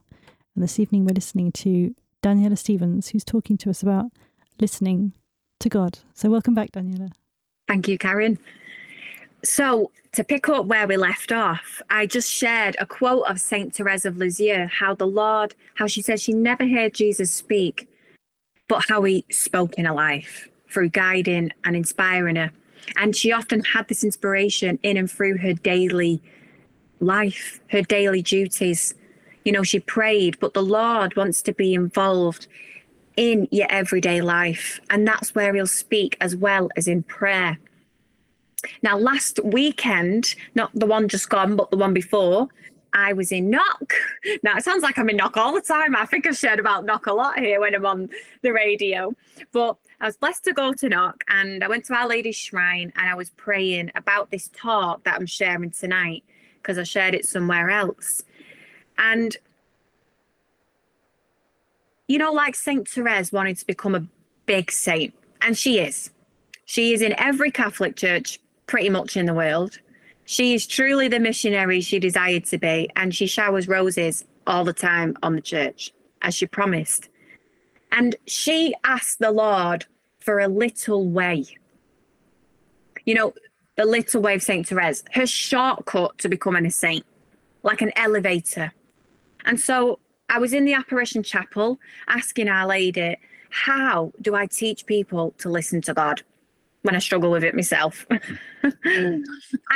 And 0.53 0.63
this 0.63 0.79
evening, 0.79 1.03
we're 1.03 1.15
listening 1.15 1.51
to 1.53 1.95
Daniella 2.21 2.55
Stephens, 2.55 3.09
who's 3.09 3.23
talking 3.23 3.57
to 3.57 3.71
us 3.71 3.81
about 3.81 4.11
listening 4.61 5.13
to 5.61 5.67
God. 5.67 5.97
So, 6.13 6.29
welcome 6.29 6.53
back, 6.53 6.73
Daniella. 6.73 7.09
Thank 7.67 7.87
you, 7.87 7.97
Karen. 7.97 8.37
So, 9.43 9.89
to 10.11 10.23
pick 10.23 10.47
up 10.47 10.67
where 10.67 10.85
we 10.85 10.95
left 10.95 11.31
off, 11.31 11.81
I 11.89 12.05
just 12.05 12.31
shared 12.31 12.75
a 12.77 12.85
quote 12.85 13.25
of 13.27 13.41
Saint 13.41 13.73
Therese 13.73 14.05
of 14.05 14.17
Lisieux 14.17 14.67
how 14.67 14.93
the 14.93 15.07
Lord, 15.07 15.55
how 15.73 15.87
she 15.87 16.03
says 16.03 16.21
she 16.21 16.33
never 16.33 16.67
heard 16.67 16.93
Jesus 16.93 17.31
speak, 17.31 17.89
but 18.67 18.85
how 18.89 19.01
he 19.01 19.25
spoke 19.31 19.73
in 19.73 19.85
her 19.85 19.93
life 19.95 20.49
through 20.73 20.89
guiding 20.89 21.51
and 21.63 21.75
inspiring 21.75 22.35
her. 22.35 22.51
And 22.97 23.15
she 23.15 23.31
often 23.31 23.63
had 23.63 23.87
this 23.87 24.03
inspiration 24.03 24.79
in 24.83 24.97
and 24.97 25.09
through 25.09 25.37
her 25.37 25.53
daily 25.53 26.21
life, 26.99 27.59
her 27.69 27.81
daily 27.81 28.21
duties. 28.21 28.95
You 29.45 29.51
know, 29.51 29.63
she 29.63 29.79
prayed, 29.79 30.39
but 30.39 30.53
the 30.53 30.63
Lord 30.63 31.15
wants 31.15 31.41
to 31.43 31.53
be 31.53 31.73
involved 31.73 32.47
in 33.15 33.47
your 33.51 33.67
everyday 33.69 34.21
life. 34.21 34.79
And 34.89 35.07
that's 35.07 35.35
where 35.35 35.53
He'll 35.53 35.67
speak 35.67 36.17
as 36.19 36.35
well 36.35 36.69
as 36.75 36.87
in 36.87 37.03
prayer. 37.03 37.57
Now, 38.81 38.97
last 38.97 39.39
weekend, 39.43 40.35
not 40.55 40.71
the 40.73 40.85
one 40.85 41.07
just 41.07 41.29
gone, 41.29 41.55
but 41.55 41.69
the 41.69 41.77
one 41.77 41.93
before, 41.93 42.47
I 42.93 43.13
was 43.13 43.31
in 43.31 43.49
Knock. 43.49 43.93
Now 44.43 44.55
it 44.55 44.63
sounds 44.63 44.83
like 44.83 44.97
I'm 44.97 45.09
in 45.09 45.17
Knock 45.17 45.35
all 45.35 45.53
the 45.53 45.61
time. 45.61 45.95
I 45.95 46.05
think 46.05 46.25
I've 46.25 46.37
shared 46.37 46.59
about 46.59 46.85
Knock 46.85 47.07
a 47.07 47.13
lot 47.13 47.39
here 47.39 47.59
when 47.59 47.75
I'm 47.75 47.85
on 47.85 48.09
the 48.41 48.53
radio. 48.53 49.13
But 49.51 49.77
I 50.03 50.07
was 50.07 50.17
blessed 50.17 50.43
to 50.43 50.53
go 50.53 50.73
to 50.73 50.89
Knock 50.89 51.23
and 51.29 51.63
I 51.63 51.69
went 51.69 51.85
to 51.85 51.93
Our 51.93 52.09
Lady's 52.09 52.35
Shrine 52.35 52.91
and 52.97 53.09
I 53.09 53.15
was 53.15 53.29
praying 53.29 53.89
about 53.95 54.31
this 54.31 54.49
talk 54.53 55.05
that 55.05 55.15
I'm 55.15 55.25
sharing 55.25 55.71
tonight 55.71 56.25
because 56.57 56.77
I 56.77 56.83
shared 56.83 57.15
it 57.15 57.25
somewhere 57.25 57.69
else. 57.69 58.21
And 58.97 59.37
you 62.09 62.17
know, 62.17 62.33
like 62.33 62.55
Saint 62.55 62.85
Therese 62.85 63.31
wanted 63.31 63.57
to 63.59 63.65
become 63.65 63.95
a 63.95 64.05
big 64.45 64.71
saint, 64.71 65.13
and 65.41 65.57
she 65.57 65.79
is. 65.79 66.11
She 66.65 66.93
is 66.93 67.01
in 67.01 67.17
every 67.17 67.49
Catholic 67.49 67.95
church 67.95 68.41
pretty 68.67 68.89
much 68.89 69.15
in 69.15 69.25
the 69.25 69.33
world. 69.33 69.79
She 70.25 70.53
is 70.53 70.67
truly 70.67 71.07
the 71.07 71.19
missionary 71.21 71.79
she 71.79 71.97
desired 71.97 72.43
to 72.47 72.57
be, 72.57 72.89
and 72.97 73.15
she 73.15 73.25
showers 73.25 73.69
roses 73.69 74.25
all 74.45 74.65
the 74.65 74.73
time 74.73 75.15
on 75.23 75.35
the 75.35 75.41
church, 75.41 75.93
as 76.23 76.35
she 76.35 76.45
promised. 76.45 77.07
And 77.93 78.17
she 78.27 78.73
asked 78.83 79.19
the 79.19 79.31
Lord 79.31 79.85
for 80.23 80.39
a 80.39 80.47
little 80.47 81.07
way. 81.07 81.45
You 83.05 83.15
know, 83.15 83.33
the 83.75 83.85
little 83.85 84.21
way 84.21 84.35
of 84.35 84.43
Saint 84.43 84.67
Therese, 84.67 85.03
her 85.13 85.25
shortcut 85.25 86.17
to 86.19 86.29
becoming 86.29 86.65
a 86.65 86.71
saint, 86.71 87.05
like 87.63 87.81
an 87.81 87.91
elevator. 87.95 88.71
And 89.45 89.59
so 89.59 89.99
I 90.29 90.39
was 90.39 90.53
in 90.53 90.65
the 90.65 90.73
apparition 90.73 91.23
chapel 91.23 91.79
asking 92.07 92.47
Our 92.47 92.67
Lady, 92.67 93.17
how 93.49 94.13
do 94.21 94.35
I 94.35 94.45
teach 94.45 94.85
people 94.85 95.33
to 95.39 95.49
listen 95.49 95.81
to 95.83 95.93
God 95.93 96.23
when 96.83 96.95
I 96.95 96.99
struggle 96.99 97.31
with 97.31 97.43
it 97.43 97.55
myself? 97.55 98.05
and 98.83 99.25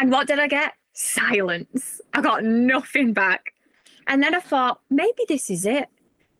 what 0.05 0.27
did 0.27 0.39
I 0.39 0.47
get? 0.47 0.73
Silence. 0.93 2.01
I 2.13 2.21
got 2.21 2.43
nothing 2.43 3.13
back. 3.13 3.53
And 4.07 4.23
then 4.23 4.33
I 4.33 4.39
thought, 4.39 4.79
maybe 4.89 5.25
this 5.27 5.49
is 5.49 5.65
it. 5.65 5.89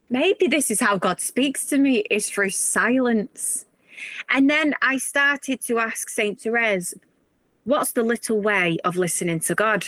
Maybe 0.10 0.48
this 0.48 0.72
is 0.72 0.80
how 0.80 0.98
God 0.98 1.20
speaks 1.20 1.66
to 1.66 1.78
me, 1.78 1.98
is 2.10 2.30
through 2.30 2.52
silence. 2.52 3.66
And 4.30 4.50
then 4.50 4.74
I 4.82 4.98
started 4.98 5.62
to 5.62 5.80
ask 5.80 6.10
Saint 6.10 6.42
Therese, 6.42 6.94
what's 7.64 7.92
the 7.92 8.04
little 8.04 8.40
way 8.40 8.78
of 8.84 8.96
listening 8.96 9.40
to 9.42 9.56
God? 9.56 9.86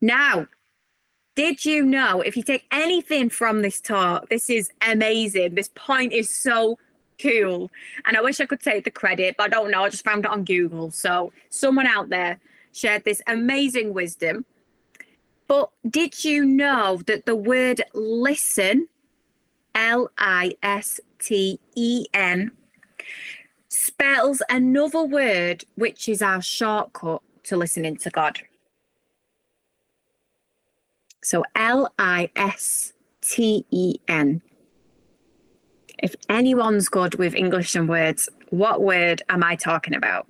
Now, 0.00 0.46
did 1.34 1.64
you 1.64 1.84
know 1.84 2.20
if 2.20 2.36
you 2.36 2.42
take 2.42 2.66
anything 2.70 3.28
from 3.28 3.62
this 3.62 3.80
talk, 3.80 4.28
this 4.28 4.48
is 4.48 4.70
amazing. 4.86 5.54
This 5.54 5.70
point 5.74 6.12
is 6.12 6.28
so 6.28 6.78
cool. 7.20 7.70
And 8.04 8.16
I 8.16 8.22
wish 8.22 8.40
I 8.40 8.46
could 8.46 8.60
take 8.60 8.84
the 8.84 8.90
credit, 8.90 9.36
but 9.36 9.44
I 9.44 9.48
don't 9.48 9.70
know. 9.70 9.84
I 9.84 9.88
just 9.90 10.04
found 10.04 10.24
it 10.24 10.30
on 10.30 10.44
Google. 10.44 10.90
So 10.90 11.32
someone 11.50 11.86
out 11.86 12.08
there 12.08 12.38
shared 12.72 13.04
this 13.04 13.22
amazing 13.26 13.94
wisdom. 13.94 14.44
But 15.48 15.70
did 15.88 16.24
you 16.24 16.44
know 16.44 17.00
that 17.06 17.26
the 17.26 17.36
word 17.36 17.82
listen, 17.94 18.88
L 19.74 20.10
I 20.18 20.56
S 20.62 21.00
T 21.18 21.60
E 21.74 22.06
N, 22.14 22.52
spells 23.68 24.42
another 24.48 25.04
word 25.04 25.64
which 25.74 26.08
is 26.08 26.22
our 26.22 26.42
shortcut 26.42 27.22
to 27.44 27.56
listening 27.56 27.96
to 27.98 28.10
God? 28.10 28.40
So 31.22 31.44
L 31.54 31.92
I 31.98 32.30
S 32.36 32.92
T 33.20 33.64
E 33.70 33.96
N. 34.08 34.42
If 35.98 36.14
anyone's 36.28 36.88
good 36.88 37.14
with 37.16 37.34
English 37.34 37.74
and 37.74 37.88
words, 37.88 38.28
what 38.50 38.82
word 38.82 39.22
am 39.28 39.42
I 39.42 39.56
talking 39.56 39.94
about? 39.94 40.26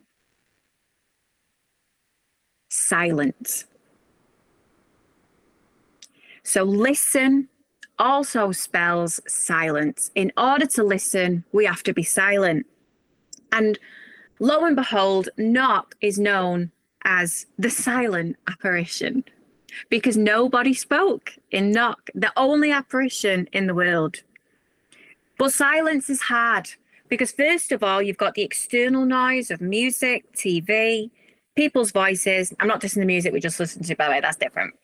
Silent. 2.70 3.64
So 6.44 6.62
listen 6.62 7.48
also 7.98 8.52
spells 8.52 9.20
silence. 9.26 10.10
In 10.14 10.32
order 10.36 10.66
to 10.66 10.82
listen, 10.82 11.44
we 11.52 11.64
have 11.64 11.82
to 11.84 11.92
be 11.92 12.02
silent. 12.02 12.66
And 13.52 13.78
lo 14.38 14.64
and 14.64 14.76
behold, 14.76 15.28
Knock 15.36 15.94
is 16.00 16.18
known 16.18 16.70
as 17.04 17.46
the 17.58 17.70
silent 17.70 18.36
apparition 18.48 19.24
because 19.90 20.16
nobody 20.16 20.74
spoke 20.74 21.32
in 21.50 21.70
Knock, 21.70 22.10
the 22.14 22.32
only 22.36 22.72
apparition 22.72 23.48
in 23.52 23.66
the 23.66 23.74
world. 23.74 24.22
But 25.38 25.52
silence 25.52 26.08
is 26.08 26.22
hard 26.22 26.68
because, 27.08 27.30
first 27.30 27.72
of 27.72 27.82
all, 27.82 28.02
you've 28.02 28.16
got 28.16 28.34
the 28.34 28.42
external 28.42 29.04
noise 29.04 29.50
of 29.50 29.60
music, 29.60 30.24
TV, 30.32 31.10
people's 31.54 31.92
voices. 31.92 32.52
I'm 32.58 32.68
not 32.68 32.82
listening 32.82 33.02
to 33.02 33.06
music 33.06 33.32
we 33.32 33.40
just 33.40 33.60
listened 33.60 33.84
to, 33.86 33.96
by 33.96 34.06
the 34.06 34.10
way, 34.12 34.20
that's 34.20 34.36
different. 34.36 34.74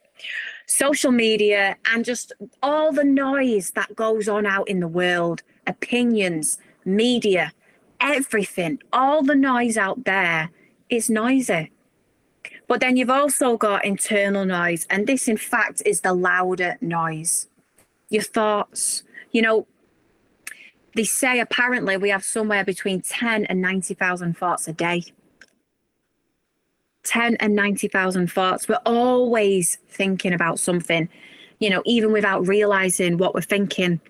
Social 0.73 1.13
media 1.13 1.77
and 1.93 2.03
just 2.03 2.33
all 2.63 2.93
the 2.93 3.05
noise 3.05 3.73
that 3.73 3.95
goes 3.95 4.27
on 4.27 4.47
out 4.47 4.67
in 4.71 4.81
the 4.81 4.89
world, 4.89 5.43
opinions, 5.67 6.57
media, 6.87 7.53
everything, 8.01 8.81
all 8.91 9.23
the 9.23 9.35
noise 9.35 9.77
out 9.77 10.05
there 10.05 10.49
is 10.89 11.11
noisy. 11.11 11.71
But 12.69 12.81
then 12.81 12.97
you've 12.97 13.11
also 13.11 13.59
got 13.59 13.85
internal 13.85 14.47
noise, 14.47 14.87
and 14.89 15.07
this, 15.07 15.29
in 15.29 15.37
fact, 15.37 15.83
is 15.85 16.01
the 16.01 16.15
louder 16.15 16.79
noise. 16.81 17.51
Your 18.09 18.23
thoughts, 18.23 19.03
you 19.31 19.43
know, 19.43 19.67
they 20.97 21.05
say 21.05 21.39
apparently 21.39 21.99
we 21.99 22.09
have 22.09 22.25
somewhere 22.25 22.65
between 22.65 23.03
10 23.03 23.45
and 23.45 23.61
90,000 23.61 24.39
thoughts 24.39 24.67
a 24.69 24.73
day. 24.73 25.05
10 27.05 27.37
and 27.37 27.55
90,000 27.55 28.31
thoughts. 28.31 28.69
We're 28.69 28.79
always 28.87 29.79
thinking 29.89 30.33
about 30.33 30.59
something, 30.59 31.09
you 31.59 31.71
know, 31.71 31.83
even 31.85 32.13
without 32.13 32.47
realizing 32.47 33.19
what 33.19 33.35
we're 33.35 33.41
thinking. 33.41 34.01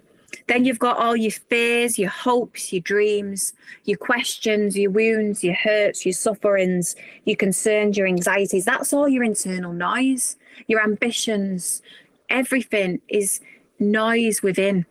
Then 0.48 0.64
you've 0.64 0.78
got 0.78 0.96
all 0.96 1.16
your 1.16 1.33
fears, 1.33 1.98
your 1.98 2.11
hopes, 2.11 2.72
your 2.72 2.81
dreams, 2.81 3.52
your 3.85 3.98
questions, 3.98 4.76
your 4.76 4.90
wounds, 4.90 5.44
your 5.44 5.55
hurts, 5.55 6.05
your 6.05 6.14
sufferings, 6.14 6.96
your 7.24 7.37
concerns, 7.37 7.96
your 7.96 8.07
anxieties. 8.07 8.64
That's 8.64 8.92
all 8.92 9.09
your 9.09 9.24
internal 9.24 9.72
noise, 9.72 10.37
your 10.66 10.83
ambitions. 10.83 11.83
Everything 12.28 13.00
is 13.09 13.40
noise 13.78 14.42
within. 14.42 14.87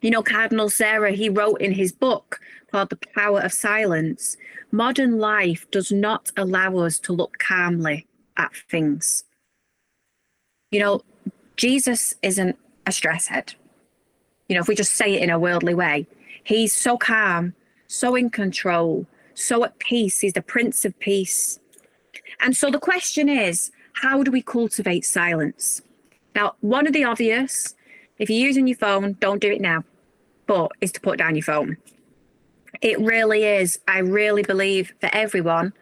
You 0.00 0.10
know, 0.10 0.22
Cardinal 0.22 0.70
Sarah, 0.70 1.12
he 1.12 1.28
wrote 1.28 1.60
in 1.60 1.72
his 1.72 1.92
book 1.92 2.40
called 2.70 2.90
The 2.90 2.98
Power 3.14 3.40
of 3.40 3.52
Silence 3.52 4.36
modern 4.72 5.18
life 5.18 5.68
does 5.70 5.90
not 5.90 6.30
allow 6.36 6.78
us 6.78 6.98
to 7.00 7.12
look 7.12 7.38
calmly 7.38 8.06
at 8.36 8.54
things. 8.70 9.24
You 10.70 10.80
know, 10.80 11.02
Jesus 11.56 12.14
isn't 12.22 12.56
a 12.86 12.92
stress 12.92 13.26
head 13.26 13.54
you 14.50 14.56
know, 14.56 14.62
if 14.62 14.68
we 14.68 14.74
just 14.74 14.96
say 14.96 15.14
it 15.14 15.22
in 15.22 15.30
a 15.30 15.38
worldly 15.38 15.74
way, 15.74 16.08
he's 16.42 16.72
so 16.72 16.98
calm, 16.98 17.54
so 17.86 18.16
in 18.16 18.30
control, 18.30 19.06
so 19.34 19.62
at 19.62 19.78
peace. 19.78 20.18
He's 20.18 20.32
the 20.32 20.42
Prince 20.42 20.84
of 20.84 20.98
Peace. 20.98 21.60
And 22.40 22.56
so 22.56 22.68
the 22.68 22.80
question 22.80 23.28
is, 23.28 23.70
how 23.92 24.24
do 24.24 24.32
we 24.32 24.42
cultivate 24.42 25.04
silence? 25.04 25.82
Now, 26.34 26.56
one 26.62 26.88
of 26.88 26.92
the 26.92 27.04
obvious, 27.04 27.76
if 28.18 28.28
you're 28.28 28.44
using 28.44 28.66
your 28.66 28.76
phone, 28.76 29.16
don't 29.20 29.40
do 29.40 29.52
it 29.52 29.60
now, 29.60 29.84
but 30.48 30.72
is 30.80 30.90
to 30.92 31.00
put 31.00 31.18
down 31.18 31.36
your 31.36 31.44
phone. 31.44 31.76
It 32.80 32.98
really 33.00 33.44
is. 33.44 33.78
I 33.86 33.98
really 33.98 34.42
believe 34.42 34.94
for 35.00 35.10
everyone, 35.12 35.72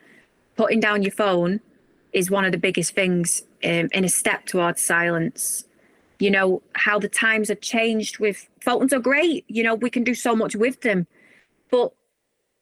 putting 0.56 0.80
down 0.80 1.02
your 1.02 1.12
phone 1.12 1.60
is 2.12 2.30
one 2.30 2.44
of 2.44 2.52
the 2.52 2.58
biggest 2.58 2.94
things 2.94 3.42
um, 3.64 3.88
in 3.92 4.04
a 4.04 4.08
step 4.08 4.46
towards 4.46 4.80
silence. 4.80 5.64
You 6.18 6.32
know 6.32 6.62
how 6.74 6.98
the 6.98 7.08
times 7.08 7.48
have 7.48 7.60
changed 7.60 8.18
with 8.18 8.48
phones 8.60 8.92
are 8.92 8.98
great 8.98 9.44
you 9.46 9.62
know 9.62 9.76
we 9.76 9.88
can 9.88 10.02
do 10.02 10.14
so 10.14 10.34
much 10.34 10.56
with 10.56 10.80
them 10.80 11.06
but 11.70 11.92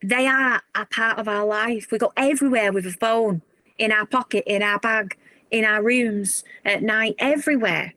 they 0.02 0.26
are 0.26 0.62
a 0.74 0.86
part 0.86 1.18
of 1.18 1.26
our 1.26 1.44
life. 1.46 1.90
We 1.90 1.98
go 1.98 2.12
everywhere 2.16 2.72
with 2.72 2.86
a 2.86 2.92
phone 2.92 3.42
in 3.78 3.92
our 3.92 4.06
pocket 4.06 4.44
in 4.46 4.62
our 4.62 4.78
bag 4.78 5.16
in 5.50 5.64
our 5.64 5.82
rooms 5.82 6.44
at 6.64 6.82
night 6.82 7.14
everywhere. 7.18 7.94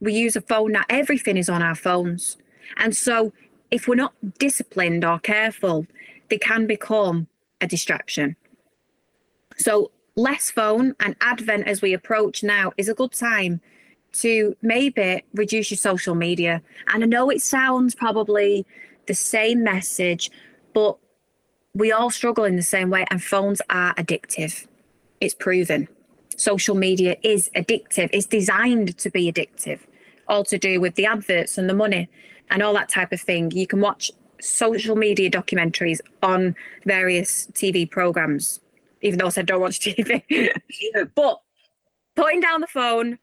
We 0.00 0.14
use 0.14 0.36
a 0.36 0.40
phone 0.40 0.72
now 0.72 0.84
everything 0.88 1.36
is 1.36 1.48
on 1.48 1.62
our 1.62 1.74
phones. 1.74 2.36
And 2.76 2.96
so 2.96 3.32
if 3.72 3.88
we're 3.88 3.96
not 3.96 4.14
disciplined 4.38 5.04
or 5.04 5.18
careful 5.18 5.86
they 6.28 6.38
can 6.38 6.66
become 6.68 7.26
a 7.60 7.66
distraction 7.66 8.36
so 9.56 9.90
less 10.16 10.50
phone 10.50 10.94
and 11.00 11.16
advent 11.20 11.66
as 11.66 11.82
we 11.82 11.92
approach 11.92 12.42
now 12.42 12.72
is 12.76 12.88
a 12.88 12.94
good 12.94 13.12
time 13.12 13.60
to 14.12 14.56
maybe 14.62 15.24
reduce 15.34 15.70
your 15.70 15.78
social 15.78 16.14
media. 16.14 16.62
And 16.88 17.02
I 17.02 17.06
know 17.06 17.30
it 17.30 17.42
sounds 17.42 17.94
probably 17.94 18.66
the 19.06 19.14
same 19.14 19.64
message, 19.64 20.30
but 20.74 20.98
we 21.74 21.92
all 21.92 22.10
struggle 22.10 22.44
in 22.44 22.56
the 22.56 22.62
same 22.62 22.90
way, 22.90 23.06
and 23.10 23.22
phones 23.22 23.62
are 23.70 23.94
addictive. 23.94 24.66
It's 25.20 25.34
proven. 25.34 25.88
social 26.36 26.74
media 26.74 27.16
is 27.22 27.50
addictive. 27.54 28.10
It's 28.12 28.26
designed 28.26 28.98
to 28.98 29.10
be 29.10 29.30
addictive, 29.30 29.80
all 30.26 30.44
to 30.44 30.58
do 30.58 30.80
with 30.80 30.96
the 30.96 31.06
adverts 31.06 31.56
and 31.56 31.68
the 31.68 31.74
money 31.74 32.08
and 32.52 32.62
all 32.62 32.74
that 32.74 32.88
type 32.88 33.12
of 33.12 33.20
thing. 33.20 33.50
You 33.50 33.66
can 33.66 33.80
watch 33.80 34.12
social 34.40 34.94
media 34.94 35.30
documentaries 35.30 36.00
on 36.22 36.54
various 36.84 37.46
TV 37.52 37.90
programs, 37.90 38.60
even 39.00 39.18
though 39.18 39.26
I 39.26 39.30
said 39.30 39.46
don't 39.46 39.60
watch 39.60 39.80
TV. 39.84 40.50
but 41.14 41.40
putting 42.14 42.40
down 42.40 42.60
the 42.60 42.66
phone 42.66 43.18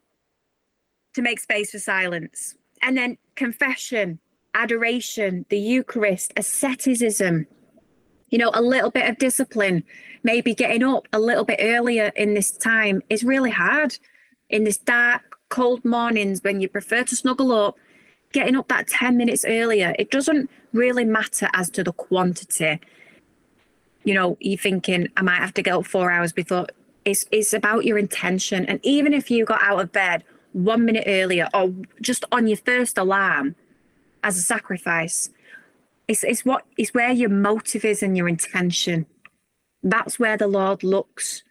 to 1.13 1.21
make 1.21 1.39
space 1.39 1.71
for 1.71 1.79
silence, 1.79 2.55
and 2.81 2.97
then 2.97 3.17
confession, 3.35 4.19
adoration, 4.53 5.45
the 5.49 5.59
Eucharist, 5.59 6.33
asceticism, 6.35 7.45
you 8.29 8.37
know, 8.37 8.51
a 8.53 8.61
little 8.61 8.91
bit 8.91 9.09
of 9.09 9.17
discipline, 9.17 9.83
maybe 10.23 10.53
getting 10.53 10.83
up 10.83 11.07
a 11.13 11.19
little 11.19 11.45
bit 11.45 11.59
earlier 11.61 12.11
in 12.15 12.33
this 12.33 12.51
time 12.51 13.01
is 13.09 13.23
really 13.23 13.51
hard. 13.51 13.97
In 14.49 14.63
this 14.63 14.77
dark, 14.77 15.21
cold 15.49 15.83
mornings 15.83 16.43
when 16.43 16.61
you 16.61 16.69
prefer 16.69 17.03
to 17.03 17.15
snuggle 17.15 17.51
up, 17.51 17.75
getting 18.31 18.55
up 18.55 18.67
that 18.67 18.87
10 18.87 19.17
minutes 19.17 19.45
earlier, 19.45 19.95
it 19.97 20.11
doesn't 20.11 20.49
really 20.73 21.05
matter 21.05 21.49
as 21.53 21.69
to 21.71 21.83
the 21.83 21.93
quantity. 21.93 22.79
You 24.03 24.13
know, 24.13 24.37
you're 24.39 24.57
thinking, 24.57 25.07
I 25.17 25.21
might 25.21 25.37
have 25.37 25.53
to 25.55 25.61
get 25.61 25.73
up 25.73 25.85
four 25.85 26.11
hours 26.11 26.31
before. 26.31 26.67
It's, 27.05 27.25
it's 27.31 27.53
about 27.53 27.85
your 27.85 27.97
intention. 27.97 28.65
And 28.65 28.79
even 28.83 29.13
if 29.13 29.31
you 29.31 29.45
got 29.45 29.61
out 29.61 29.79
of 29.79 29.91
bed 29.91 30.23
one 30.53 30.85
minute 30.85 31.03
earlier 31.07 31.47
or 31.53 31.73
just 32.01 32.25
on 32.31 32.47
your 32.47 32.57
first 32.57 32.97
alarm 32.97 33.55
as 34.23 34.37
a 34.37 34.41
sacrifice, 34.41 35.29
it's, 36.07 36.23
it's 36.23 36.43
what 36.43 36.65
it's 36.77 36.93
where 36.93 37.11
your 37.11 37.29
motive 37.29 37.85
is 37.85 38.01
and 38.01 38.17
your 38.17 38.27
intention. 38.27 39.05
That's 39.83 40.19
where 40.19 40.37
the 40.37 40.47
Lord 40.47 40.83
looks. 40.83 41.43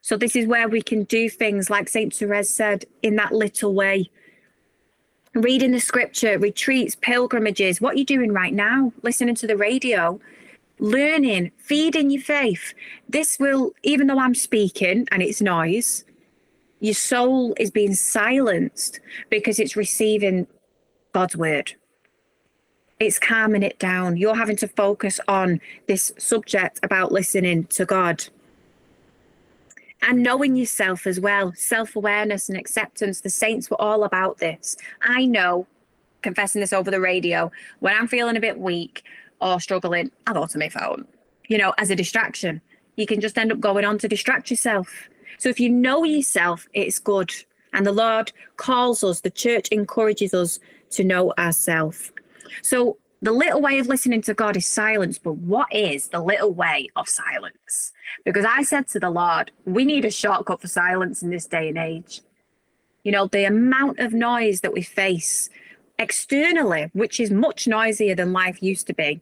So 0.00 0.16
this 0.16 0.34
is 0.34 0.46
where 0.46 0.68
we 0.68 0.82
can 0.82 1.04
do 1.04 1.28
things 1.28 1.70
like 1.70 1.88
Saint 1.88 2.14
Therese 2.14 2.50
said 2.50 2.84
in 3.02 3.16
that 3.16 3.32
little 3.32 3.74
way. 3.74 4.10
Reading 5.34 5.72
the 5.72 5.80
scripture, 5.80 6.38
retreats, 6.38 6.94
pilgrimages, 6.94 7.80
what 7.80 7.96
you're 7.96 8.04
doing 8.04 8.32
right 8.32 8.52
now, 8.52 8.92
listening 9.02 9.34
to 9.36 9.46
the 9.46 9.56
radio, 9.56 10.20
learning, 10.78 11.52
feeding 11.56 12.10
your 12.10 12.22
faith. 12.22 12.74
This 13.08 13.38
will, 13.38 13.72
even 13.82 14.08
though 14.08 14.18
I'm 14.18 14.34
speaking 14.34 15.08
and 15.10 15.22
it's 15.22 15.40
noise, 15.40 16.04
your 16.80 16.94
soul 16.94 17.54
is 17.58 17.70
being 17.70 17.94
silenced 17.94 19.00
because 19.30 19.58
it's 19.58 19.76
receiving 19.76 20.46
God's 21.12 21.36
word 21.36 21.74
it's 23.02 23.18
calming 23.18 23.62
it 23.62 23.78
down. 23.78 24.16
You're 24.16 24.36
having 24.36 24.56
to 24.56 24.68
focus 24.68 25.18
on 25.28 25.60
this 25.88 26.12
subject 26.18 26.80
about 26.82 27.12
listening 27.12 27.64
to 27.66 27.84
God 27.84 28.24
and 30.02 30.22
knowing 30.22 30.56
yourself 30.56 31.06
as 31.06 31.20
well, 31.20 31.52
self 31.56 31.96
awareness 31.96 32.48
and 32.48 32.58
acceptance. 32.58 33.20
The 33.20 33.30
saints 33.30 33.70
were 33.70 33.80
all 33.80 34.04
about 34.04 34.38
this. 34.38 34.76
I 35.00 35.24
know, 35.24 35.66
confessing 36.22 36.60
this 36.60 36.72
over 36.72 36.90
the 36.90 37.00
radio, 37.00 37.50
when 37.80 37.96
I'm 37.96 38.08
feeling 38.08 38.36
a 38.36 38.40
bit 38.40 38.58
weak 38.58 39.04
or 39.40 39.60
struggling, 39.60 40.10
I 40.26 40.32
go 40.32 40.46
to 40.46 40.58
my 40.58 40.68
phone, 40.68 41.06
you 41.48 41.56
know, 41.56 41.72
as 41.78 41.90
a 41.90 41.96
distraction. 41.96 42.60
You 42.96 43.06
can 43.06 43.20
just 43.20 43.38
end 43.38 43.52
up 43.52 43.60
going 43.60 43.84
on 43.84 43.98
to 43.98 44.08
distract 44.08 44.50
yourself. 44.50 45.08
So 45.38 45.48
if 45.48 45.58
you 45.58 45.70
know 45.70 46.04
yourself, 46.04 46.68
it's 46.74 46.98
good. 46.98 47.32
And 47.72 47.86
the 47.86 47.92
Lord 47.92 48.32
calls 48.58 49.02
us, 49.02 49.20
the 49.20 49.30
church 49.30 49.68
encourages 49.68 50.34
us 50.34 50.60
to 50.90 51.04
know 51.04 51.32
ourselves. 51.38 52.12
So 52.60 52.98
the 53.22 53.32
little 53.32 53.60
way 53.60 53.78
of 53.78 53.86
listening 53.86 54.20
to 54.22 54.34
God 54.34 54.56
is 54.56 54.66
silence, 54.66 55.16
but 55.16 55.34
what 55.34 55.72
is 55.72 56.08
the 56.08 56.20
little 56.20 56.52
way 56.52 56.88
of 56.96 57.08
silence? 57.08 57.92
Because 58.24 58.44
I 58.44 58.64
said 58.64 58.88
to 58.88 59.00
the 59.00 59.10
Lord, 59.10 59.52
we 59.64 59.84
need 59.84 60.04
a 60.04 60.10
shortcut 60.10 60.60
for 60.60 60.66
silence 60.66 61.22
in 61.22 61.30
this 61.30 61.46
day 61.46 61.68
and 61.68 61.78
age. 61.78 62.20
You 63.04 63.12
know, 63.12 63.28
the 63.28 63.44
amount 63.44 64.00
of 64.00 64.12
noise 64.12 64.60
that 64.62 64.72
we 64.72 64.82
face 64.82 65.50
externally, 66.00 66.90
which 66.94 67.20
is 67.20 67.30
much 67.30 67.68
noisier 67.68 68.16
than 68.16 68.32
life 68.32 68.60
used 68.60 68.88
to 68.88 68.94
be, 68.94 69.20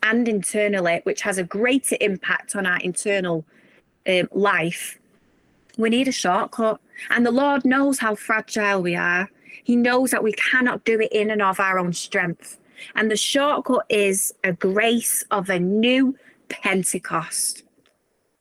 and 0.00 0.28
internally, 0.28 1.00
which 1.02 1.22
has 1.22 1.36
a 1.36 1.42
greater 1.42 1.96
impact 2.00 2.54
on 2.54 2.66
our 2.66 2.78
internal 2.78 3.44
um, 4.08 4.28
life, 4.30 5.00
we 5.76 5.90
need 5.90 6.06
a 6.06 6.12
shortcut. 6.12 6.80
And 7.10 7.26
the 7.26 7.32
Lord 7.32 7.64
knows 7.64 7.98
how 7.98 8.14
fragile 8.14 8.80
we 8.80 8.94
are. 8.94 9.28
He 9.64 9.74
knows 9.74 10.12
that 10.12 10.22
we 10.22 10.32
cannot 10.34 10.84
do 10.84 11.00
it 11.00 11.10
in 11.10 11.30
and 11.30 11.42
of 11.42 11.58
our 11.58 11.78
own 11.80 11.92
strength. 11.92 12.59
And 12.94 13.10
the 13.10 13.16
shortcut 13.16 13.86
is 13.88 14.34
a 14.44 14.52
grace 14.52 15.24
of 15.30 15.48
a 15.48 15.58
new 15.58 16.16
Pentecost. 16.48 17.62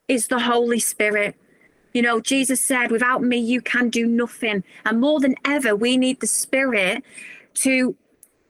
It's 0.07 0.27
the 0.27 0.39
Holy 0.39 0.79
Spirit. 0.79 1.35
You 1.93 2.01
know, 2.01 2.19
Jesus 2.19 2.63
said, 2.63 2.91
without 2.91 3.23
me, 3.23 3.37
you 3.37 3.61
can 3.61 3.89
do 3.89 4.05
nothing. 4.05 4.63
And 4.85 4.99
more 4.99 5.19
than 5.19 5.35
ever, 5.45 5.75
we 5.75 5.97
need 5.97 6.19
the 6.19 6.27
Spirit 6.27 7.03
to 7.55 7.95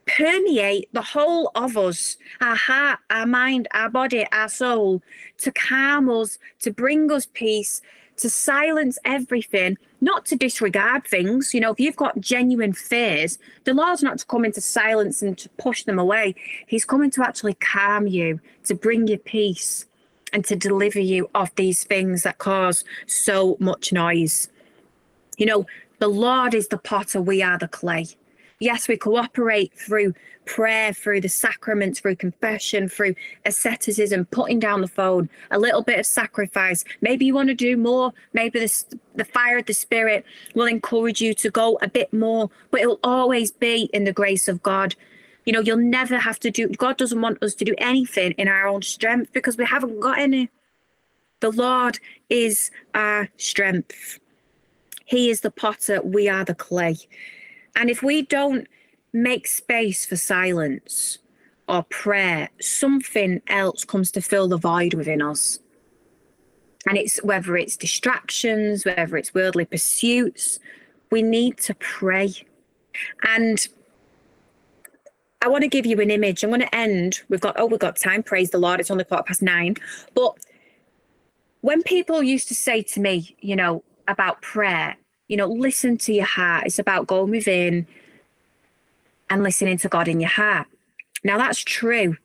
permeate 0.06 0.90
the 0.92 1.02
whole 1.02 1.52
of 1.56 1.78
us 1.78 2.18
our 2.42 2.56
heart, 2.56 3.00
our 3.10 3.26
mind, 3.26 3.68
our 3.74 3.90
body, 3.90 4.26
our 4.32 4.50
soul 4.50 5.02
to 5.38 5.52
calm 5.52 6.10
us, 6.10 6.40
to 6.60 6.72
bring 6.72 7.12
us 7.12 7.28
peace, 7.34 7.82
to 8.18 8.30
silence 8.30 8.98
everything, 9.06 9.78
not 10.02 10.26
to 10.28 10.36
disregard 10.36 11.06
things. 11.06 11.54
You 11.54 11.60
know, 11.60 11.72
if 11.72 11.80
you've 11.80 11.96
got 11.96 12.20
genuine 12.20 12.74
fears, 12.74 13.38
the 13.66 13.74
Lord's 13.74 14.04
not 14.04 14.20
to 14.20 14.26
come 14.26 14.46
into 14.46 14.62
silence 14.62 15.22
and 15.22 15.38
to 15.38 15.50
push 15.58 15.84
them 15.84 16.00
away. 16.00 16.36
He's 16.68 16.86
coming 16.86 17.12
to 17.12 17.24
actually 17.24 17.56
calm 17.56 18.08
you, 18.08 18.40
to 18.66 18.76
bring 18.76 19.08
you 19.08 19.18
peace, 19.18 19.86
and 20.32 20.46
to 20.46 20.56
deliver 20.56 21.00
you 21.00 21.30
of 21.36 21.54
these 21.56 21.84
things 21.84 22.24
that 22.24 22.38
cause 22.38 22.84
so 23.08 23.58
much 23.60 23.92
noise. 23.92 24.50
You 25.38 25.46
know, 25.46 25.66
the 26.00 26.08
Lord 26.08 26.54
is 26.54 26.68
the 26.68 26.78
potter, 26.78 27.22
we 27.22 27.42
are 27.42 27.58
the 27.58 27.68
clay. 27.68 28.08
Yes, 28.60 28.90
we 28.90 28.98
cooperate 28.98 29.74
through 29.74 30.14
prayer, 30.46 30.92
through 30.92 31.22
the 31.22 31.30
sacraments, 31.30 32.02
through 32.02 32.18
confession, 32.18 32.90
through 32.90 33.16
asceticism, 33.46 34.26
putting 34.26 34.60
down 34.60 34.82
the 34.82 34.88
phone, 34.88 35.30
a 35.52 35.58
little 35.58 35.82
bit 35.82 35.98
of 35.98 36.06
sacrifice. 36.06 36.84
Maybe 37.00 37.26
you 37.26 37.34
want 37.34 37.48
to 37.48 37.56
do 37.56 37.78
more. 37.78 38.12
Maybe 38.34 38.60
this, 38.60 38.86
the 39.16 39.24
fire 39.24 39.60
of 39.60 39.66
the 39.66 39.74
Spirit 39.74 40.26
will 40.56 40.66
encourage 40.66 41.22
you 41.22 41.34
to 41.36 41.50
go 41.50 41.80
a 41.82 41.88
bit 41.88 42.12
more, 42.12 42.50
but 42.70 42.82
it'll 42.82 43.00
always 43.02 43.52
be 43.52 43.90
in 43.94 44.04
the 44.04 44.12
grace 44.12 44.50
of 44.50 44.62
God. 44.62 44.94
You 45.46 45.54
know, 45.54 45.62
you'll 45.62 45.78
never 45.78 46.18
have 46.18 46.40
to 46.40 46.52
do, 46.52 46.68
God 46.68 46.98
doesn't 46.98 47.22
want 47.22 47.42
us 47.42 47.56
to 47.56 47.66
do 47.66 47.76
anything 47.78 48.34
in 48.34 48.50
our 48.50 48.68
own 48.68 48.82
strength 48.82 49.32
because 49.32 49.56
we 49.56 49.66
haven't 49.66 50.02
got 50.02 50.20
any. 50.20 50.50
The 51.40 51.52
Lord 51.52 52.00
is 52.30 52.72
our 52.94 53.30
strength. 53.38 54.20
He 55.06 55.30
is 55.30 55.42
the 55.42 55.50
potter, 55.50 56.02
we 56.02 56.28
are 56.28 56.44
the 56.44 56.54
clay. 56.54 56.98
And 57.80 57.90
if 57.90 58.04
we 58.04 58.22
don't 58.24 58.68
make 59.14 59.48
space 59.48 60.06
for 60.06 60.18
silence 60.18 61.18
or 61.70 61.84
prayer, 61.84 62.50
something 62.60 63.42
else 63.48 63.86
comes 63.86 64.12
to 64.12 64.22
fill 64.22 64.50
the 64.50 64.58
void 64.58 64.94
within 64.94 65.22
us. 65.22 65.60
And 66.86 66.98
it's 66.98 67.24
whether 67.24 67.56
it's 67.56 67.78
distractions, 67.78 68.86
whether 68.86 69.16
it's 69.16 69.34
worldly 69.34 69.64
pursuits, 69.64 70.60
we 71.10 71.22
need 71.22 71.58
to 71.60 71.74
pray. 71.76 72.34
And 73.26 73.66
I 75.42 75.48
want 75.48 75.62
to 75.62 75.70
give 75.70 75.86
you 75.86 76.02
an 76.02 76.12
image. 76.12 76.44
I'm 76.44 76.50
going 76.50 76.60
to 76.60 76.76
end. 76.76 77.22
We've 77.30 77.40
got, 77.40 77.56
oh, 77.58 77.66
we've 77.66 77.80
got 77.80 77.96
time. 77.96 78.24
Praise 78.24 78.50
the 78.50 78.58
Lord. 78.58 78.82
It's 78.82 78.92
only 78.92 79.06
quarter 79.06 79.24
past 79.24 79.42
nine. 79.42 79.76
But 80.16 80.36
when 81.62 81.82
people 81.82 82.22
used 82.22 82.50
to 82.50 82.56
say 82.56 82.82
to 82.82 83.00
me, 83.00 83.38
you 83.40 83.56
know, 83.56 83.84
about 84.10 84.42
prayer, 84.42 84.98
you 85.30 85.38
know, 85.38 85.48
listen 85.48 85.98
to 86.00 86.12
your 86.12 86.26
heart. 86.26 86.66
It's 86.66 86.80
about 86.80 87.08
going 87.08 87.32
within 87.32 87.88
and 89.30 89.44
listening 89.44 89.78
to 89.78 89.88
God 89.88 90.10
in 90.10 90.20
your 90.20 90.30
heart. 90.30 90.68
Now, 91.24 91.38
that's 91.38 91.60
true. 91.60 92.18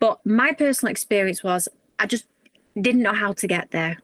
But 0.00 0.24
my 0.24 0.52
personal 0.52 0.90
experience 0.90 1.42
was 1.42 1.68
I 1.98 2.06
just 2.06 2.24
didn't 2.80 3.02
know 3.02 3.12
how 3.12 3.32
to 3.34 3.46
get 3.46 3.70
there. 3.72 3.98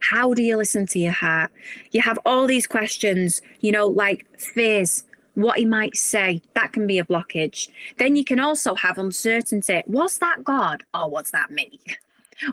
How 0.00 0.34
do 0.34 0.42
you 0.42 0.56
listen 0.56 0.86
to 0.86 0.98
your 0.98 1.12
heart? 1.12 1.50
You 1.90 2.00
have 2.02 2.18
all 2.24 2.46
these 2.46 2.66
questions, 2.66 3.42
you 3.60 3.72
know, 3.72 3.86
like 3.86 4.26
fears, 4.38 5.04
what 5.34 5.58
he 5.58 5.64
might 5.64 5.96
say. 5.96 6.42
That 6.54 6.72
can 6.72 6.86
be 6.86 6.98
a 6.98 7.04
blockage. 7.04 7.68
Then 7.98 8.14
you 8.14 8.24
can 8.24 8.38
also 8.38 8.74
have 8.76 8.98
uncertainty. 8.98 9.82
Was 9.86 10.18
that 10.18 10.44
God 10.44 10.84
oh, 10.94 11.04
or 11.04 11.10
was 11.10 11.30
that 11.32 11.50
me? 11.50 11.80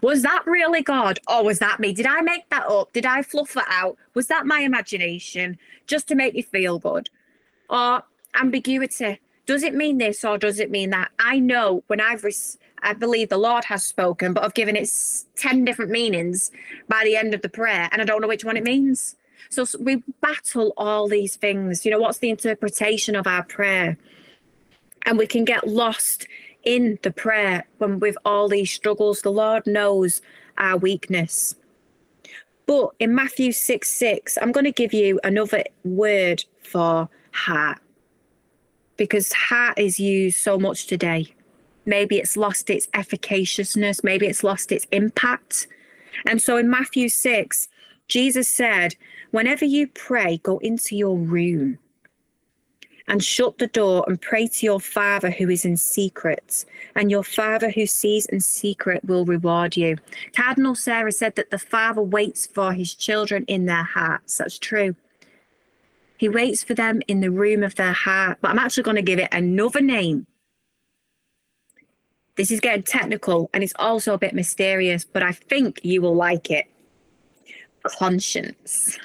Was 0.01 0.21
that 0.21 0.43
really 0.45 0.81
God 0.81 1.19
or 1.27 1.43
was 1.43 1.59
that 1.59 1.79
me? 1.79 1.93
Did 1.93 2.05
I 2.05 2.21
make 2.21 2.49
that 2.49 2.65
up? 2.67 2.93
Did 2.93 3.05
I 3.05 3.21
fluff 3.21 3.53
that 3.53 3.67
out? 3.69 3.97
Was 4.13 4.27
that 4.27 4.45
my 4.45 4.59
imagination 4.59 5.57
just 5.87 6.07
to 6.07 6.15
make 6.15 6.33
me 6.33 6.41
feel 6.41 6.79
good? 6.79 7.09
Or 7.69 8.03
ambiguity. 8.35 9.19
Does 9.45 9.63
it 9.63 9.73
mean 9.73 9.97
this 9.97 10.23
or 10.23 10.37
does 10.37 10.59
it 10.59 10.71
mean 10.71 10.91
that? 10.91 11.11
I 11.19 11.39
know 11.39 11.83
when 11.87 11.99
I've, 11.99 12.23
res- 12.23 12.57
I 12.81 12.93
believe 12.93 13.29
the 13.29 13.37
Lord 13.37 13.65
has 13.65 13.83
spoken, 13.83 14.33
but 14.33 14.43
I've 14.43 14.53
given 14.53 14.75
it 14.75 14.89
10 15.35 15.65
different 15.65 15.91
meanings 15.91 16.51
by 16.87 17.03
the 17.03 17.17
end 17.17 17.33
of 17.33 17.41
the 17.41 17.49
prayer 17.49 17.89
and 17.91 18.01
I 18.01 18.05
don't 18.05 18.21
know 18.21 18.27
which 18.27 18.45
one 18.45 18.57
it 18.57 18.63
means. 18.63 19.15
So 19.49 19.65
we 19.79 20.01
battle 20.21 20.73
all 20.77 21.07
these 21.07 21.35
things. 21.35 21.85
You 21.85 21.91
know, 21.91 21.99
what's 21.99 22.19
the 22.19 22.29
interpretation 22.29 23.15
of 23.15 23.27
our 23.27 23.43
prayer? 23.43 23.97
And 25.05 25.17
we 25.17 25.27
can 25.27 25.43
get 25.43 25.67
lost 25.67 26.27
in 26.63 26.99
the 27.03 27.11
prayer 27.11 27.65
when 27.77 27.99
with 27.99 28.17
all 28.25 28.47
these 28.47 28.71
struggles, 28.71 29.21
the 29.21 29.31
Lord 29.31 29.65
knows 29.65 30.21
our 30.57 30.77
weakness. 30.77 31.55
But 32.65 32.91
in 32.99 33.13
Matthew 33.13 33.51
6 33.51 33.87
6, 33.89 34.37
I'm 34.41 34.51
going 34.51 34.65
to 34.65 34.71
give 34.71 34.93
you 34.93 35.19
another 35.23 35.63
word 35.83 36.45
for 36.63 37.09
heart 37.33 37.79
because 38.95 39.33
heart 39.33 39.77
is 39.77 39.99
used 39.99 40.37
so 40.37 40.57
much 40.57 40.87
today. 40.87 41.33
Maybe 41.85 42.17
it's 42.17 42.37
lost 42.37 42.69
its 42.69 42.87
efficaciousness, 42.93 44.03
maybe 44.03 44.27
it's 44.27 44.43
lost 44.43 44.71
its 44.71 44.87
impact. 44.91 45.67
And 46.25 46.41
so 46.41 46.55
in 46.55 46.69
Matthew 46.69 47.09
6, 47.09 47.67
Jesus 48.07 48.47
said, 48.47 48.95
Whenever 49.31 49.65
you 49.65 49.87
pray, 49.87 50.37
go 50.37 50.59
into 50.59 50.95
your 50.95 51.17
room 51.17 51.79
and 53.07 53.23
shut 53.23 53.57
the 53.57 53.67
door 53.67 54.05
and 54.07 54.21
pray 54.21 54.47
to 54.47 54.65
your 54.65 54.79
Father 54.79 55.29
who 55.29 55.49
is 55.49 55.65
in 55.65 55.77
secret, 55.77 56.65
and 56.95 57.11
your 57.11 57.23
Father 57.23 57.69
who 57.69 57.85
sees 57.85 58.25
in 58.27 58.39
secret 58.39 59.03
will 59.05 59.25
reward 59.25 59.75
you. 59.75 59.97
Cardinal 60.35 60.75
Sarah 60.75 61.11
said 61.11 61.35
that 61.35 61.51
the 61.51 61.59
Father 61.59 62.01
waits 62.01 62.47
for 62.47 62.73
his 62.73 62.93
children 62.93 63.43
in 63.45 63.65
their 63.65 63.83
hearts. 63.83 64.37
That's 64.37 64.57
true. 64.57 64.95
He 66.17 66.29
waits 66.29 66.63
for 66.63 66.73
them 66.73 67.01
in 67.07 67.19
the 67.19 67.31
room 67.31 67.63
of 67.63 67.75
their 67.75 67.91
heart. 67.91 68.37
But 68.41 68.51
I'm 68.51 68.59
actually 68.59 68.83
going 68.83 68.95
to 68.95 69.01
give 69.01 69.19
it 69.19 69.27
another 69.33 69.81
name. 69.81 70.25
This 72.35 72.49
is 72.49 72.59
getting 72.59 72.83
technical 72.83 73.49
and 73.53 73.63
it's 73.63 73.73
also 73.77 74.13
a 74.13 74.17
bit 74.17 74.33
mysterious, 74.33 75.03
but 75.03 75.21
I 75.21 75.33
think 75.33 75.81
you 75.83 76.01
will 76.01 76.15
like 76.15 76.49
it. 76.49 76.65
Conscience. 77.83 78.97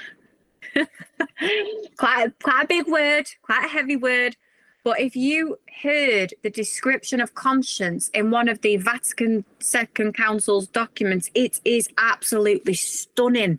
quite 1.97 2.27
a, 2.27 2.33
quite 2.43 2.65
a 2.65 2.67
big 2.67 2.87
word, 2.87 3.29
quite 3.43 3.65
a 3.65 3.69
heavy 3.69 3.97
word. 3.97 4.37
But 4.85 5.01
if 5.01 5.17
you 5.17 5.59
heard 5.83 6.35
the 6.43 6.51
description 6.51 7.21
of 7.21 7.35
conscience 7.35 8.09
in 8.11 8.31
one 8.31 8.49
of 8.49 8.61
the 8.63 8.77
Vatican 8.77 9.45
Second 9.59 10.15
Council's 10.15 10.69
documents, 10.69 11.31
it 11.35 11.61
is 11.65 11.89
absolutely 11.99 12.75
stunning. 12.75 13.59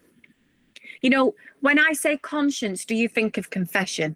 You 1.01 1.10
know, 1.10 1.36
when 1.62 1.78
I 1.78 1.93
say 1.93 2.18
conscience, 2.18 2.86
do 2.86 2.95
you 2.95 3.07
think 3.07 3.38
of 3.38 3.49
confession? 3.49 4.16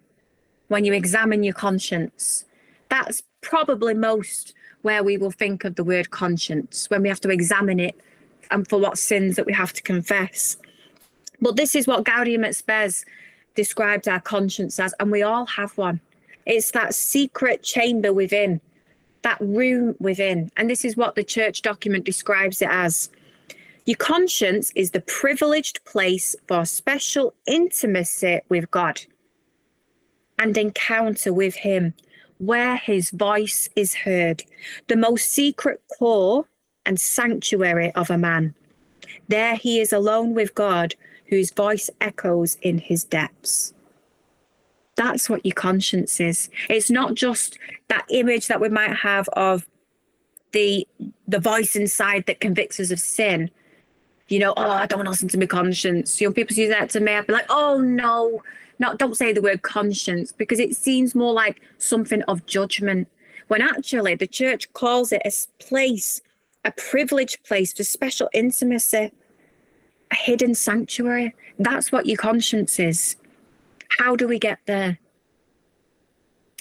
When 0.68 0.84
you 0.84 0.92
examine 0.92 1.44
your 1.44 1.54
conscience, 1.54 2.46
that's 2.88 3.22
probably 3.42 3.94
most 3.94 4.54
where 4.82 5.02
we 5.04 5.16
will 5.16 5.30
think 5.30 5.64
of 5.64 5.76
the 5.76 5.84
word 5.84 6.10
conscience 6.10 6.90
when 6.90 7.02
we 7.02 7.08
have 7.08 7.20
to 7.20 7.30
examine 7.30 7.80
it 7.80 7.98
and 8.50 8.68
for 8.68 8.78
what 8.78 8.98
sins 8.98 9.36
that 9.36 9.46
we 9.46 9.52
have 9.52 9.72
to 9.72 9.82
confess. 9.82 10.56
But 11.44 11.56
this 11.56 11.76
is 11.76 11.86
what 11.86 12.06
Gaudium 12.06 12.42
et 12.42 12.56
Spes 12.56 13.04
described 13.54 14.08
our 14.08 14.18
conscience 14.18 14.80
as, 14.80 14.94
and 14.98 15.10
we 15.10 15.22
all 15.22 15.44
have 15.44 15.76
one. 15.76 16.00
It's 16.46 16.70
that 16.70 16.94
secret 16.94 17.62
chamber 17.62 18.14
within, 18.14 18.62
that 19.20 19.36
room 19.42 19.94
within. 20.00 20.50
And 20.56 20.70
this 20.70 20.86
is 20.86 20.96
what 20.96 21.16
the 21.16 21.22
church 21.22 21.60
document 21.60 22.06
describes 22.06 22.62
it 22.62 22.70
as. 22.70 23.10
Your 23.84 23.98
conscience 23.98 24.72
is 24.74 24.92
the 24.92 25.02
privileged 25.02 25.84
place 25.84 26.34
for 26.48 26.64
special 26.64 27.34
intimacy 27.46 28.40
with 28.48 28.70
God 28.70 29.02
and 30.38 30.56
encounter 30.56 31.30
with 31.30 31.56
Him, 31.56 31.92
where 32.38 32.76
His 32.76 33.10
voice 33.10 33.68
is 33.76 33.92
heard, 33.92 34.42
the 34.88 34.96
most 34.96 35.30
secret 35.30 35.82
core 35.98 36.46
and 36.86 36.98
sanctuary 36.98 37.92
of 37.92 38.08
a 38.08 38.16
man. 38.16 38.54
There 39.28 39.56
he 39.56 39.80
is 39.80 39.92
alone 39.92 40.34
with 40.34 40.54
God, 40.54 40.94
whose 41.26 41.50
voice 41.50 41.90
echoes 42.00 42.56
in 42.62 42.78
his 42.78 43.04
depths. 43.04 43.72
That's 44.96 45.28
what 45.28 45.44
your 45.44 45.54
conscience 45.54 46.20
is. 46.20 46.50
It's 46.68 46.90
not 46.90 47.14
just 47.14 47.58
that 47.88 48.06
image 48.10 48.46
that 48.46 48.60
we 48.60 48.68
might 48.68 48.94
have 48.94 49.28
of 49.30 49.66
the 50.52 50.86
the 51.26 51.40
voice 51.40 51.74
inside 51.74 52.26
that 52.26 52.40
convicts 52.40 52.78
us 52.78 52.90
of 52.90 53.00
sin. 53.00 53.50
You 54.28 54.38
know, 54.38 54.54
oh, 54.56 54.70
I 54.70 54.86
don't 54.86 54.98
want 54.98 55.06
to 55.06 55.10
listen 55.10 55.28
to 55.28 55.38
my 55.38 55.46
conscience. 55.46 56.20
You 56.20 56.28
know, 56.28 56.32
people 56.32 56.54
say 56.54 56.68
that 56.68 56.90
to 56.90 57.00
me, 57.00 57.12
I'd 57.12 57.26
be 57.26 57.32
like, 57.32 57.46
oh 57.50 57.80
no, 57.80 58.42
not 58.78 58.98
don't 58.98 59.16
say 59.16 59.32
the 59.32 59.42
word 59.42 59.62
conscience 59.62 60.32
because 60.32 60.60
it 60.60 60.76
seems 60.76 61.14
more 61.14 61.32
like 61.32 61.60
something 61.78 62.22
of 62.22 62.46
judgment. 62.46 63.08
When 63.48 63.60
actually 63.60 64.14
the 64.14 64.26
church 64.26 64.72
calls 64.72 65.12
it 65.12 65.22
a 65.24 65.32
place, 65.62 66.22
a 66.64 66.70
privileged 66.70 67.44
place 67.44 67.72
for 67.72 67.84
special 67.84 68.30
intimacy 68.32 69.12
a 70.10 70.14
hidden 70.14 70.54
sanctuary. 70.54 71.34
That's 71.58 71.92
what 71.92 72.06
your 72.06 72.16
conscience 72.16 72.78
is. 72.78 73.16
How 73.98 74.16
do 74.16 74.26
we 74.26 74.38
get 74.38 74.58
there? 74.66 74.98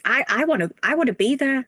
I, 0.06 0.24
I 0.28 0.46
want 0.46 0.62
to 0.62 0.72
I 0.84 0.96
want 0.96 1.08
to 1.08 1.14
be 1.14 1.36
there. 1.36 1.68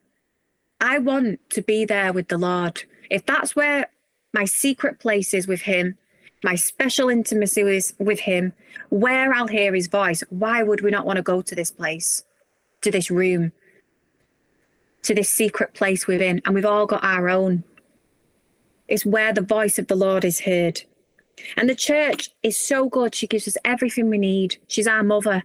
I 0.80 0.98
want 0.98 1.40
to 1.50 1.62
be 1.62 1.84
there 1.84 2.12
with 2.12 2.28
the 2.28 2.38
Lord. 2.38 2.82
If 3.10 3.24
that's 3.24 3.56
where 3.56 3.86
my 4.34 4.44
secret 4.44 4.98
place 4.98 5.32
is 5.32 5.46
with 5.46 5.62
him, 5.62 5.96
my 6.44 6.54
special 6.54 7.08
intimacy 7.08 7.62
is 7.62 7.94
with 7.98 8.20
him, 8.20 8.52
where 8.90 9.32
I'll 9.32 9.46
hear 9.46 9.74
his 9.74 9.86
voice, 9.86 10.22
why 10.28 10.62
would 10.62 10.82
we 10.82 10.90
not 10.90 11.06
want 11.06 11.16
to 11.16 11.22
go 11.22 11.40
to 11.40 11.54
this 11.54 11.70
place, 11.70 12.24
to 12.82 12.90
this 12.90 13.10
room, 13.10 13.52
to 15.02 15.14
this 15.14 15.30
secret 15.30 15.72
place 15.72 16.06
within? 16.06 16.42
And 16.44 16.54
we've 16.54 16.66
all 16.66 16.86
got 16.86 17.02
our 17.02 17.28
own. 17.28 17.64
It's 18.86 19.06
where 19.06 19.32
the 19.32 19.40
voice 19.40 19.78
of 19.78 19.86
the 19.86 19.96
Lord 19.96 20.24
is 20.24 20.40
heard. 20.40 20.82
And 21.56 21.68
the 21.68 21.74
church 21.74 22.30
is 22.42 22.56
so 22.56 22.88
good. 22.88 23.14
She 23.14 23.26
gives 23.26 23.46
us 23.46 23.56
everything 23.64 24.08
we 24.08 24.18
need. 24.18 24.58
She's 24.68 24.86
our 24.86 25.02
mother. 25.02 25.42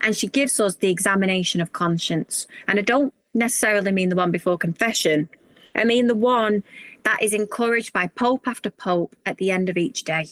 And 0.00 0.16
she 0.16 0.28
gives 0.28 0.58
us 0.60 0.76
the 0.76 0.90
examination 0.90 1.60
of 1.60 1.72
conscience. 1.72 2.46
And 2.66 2.78
I 2.78 2.82
don't 2.82 3.14
necessarily 3.34 3.92
mean 3.92 4.08
the 4.08 4.16
one 4.16 4.30
before 4.30 4.58
confession, 4.58 5.28
I 5.74 5.84
mean 5.84 6.06
the 6.06 6.14
one 6.14 6.62
that 7.04 7.22
is 7.22 7.32
encouraged 7.32 7.92
by 7.92 8.06
Pope 8.08 8.46
after 8.46 8.70
Pope 8.70 9.16
at 9.26 9.38
the 9.38 9.50
end 9.50 9.68
of 9.68 9.76
each 9.76 10.04
day. 10.04 10.28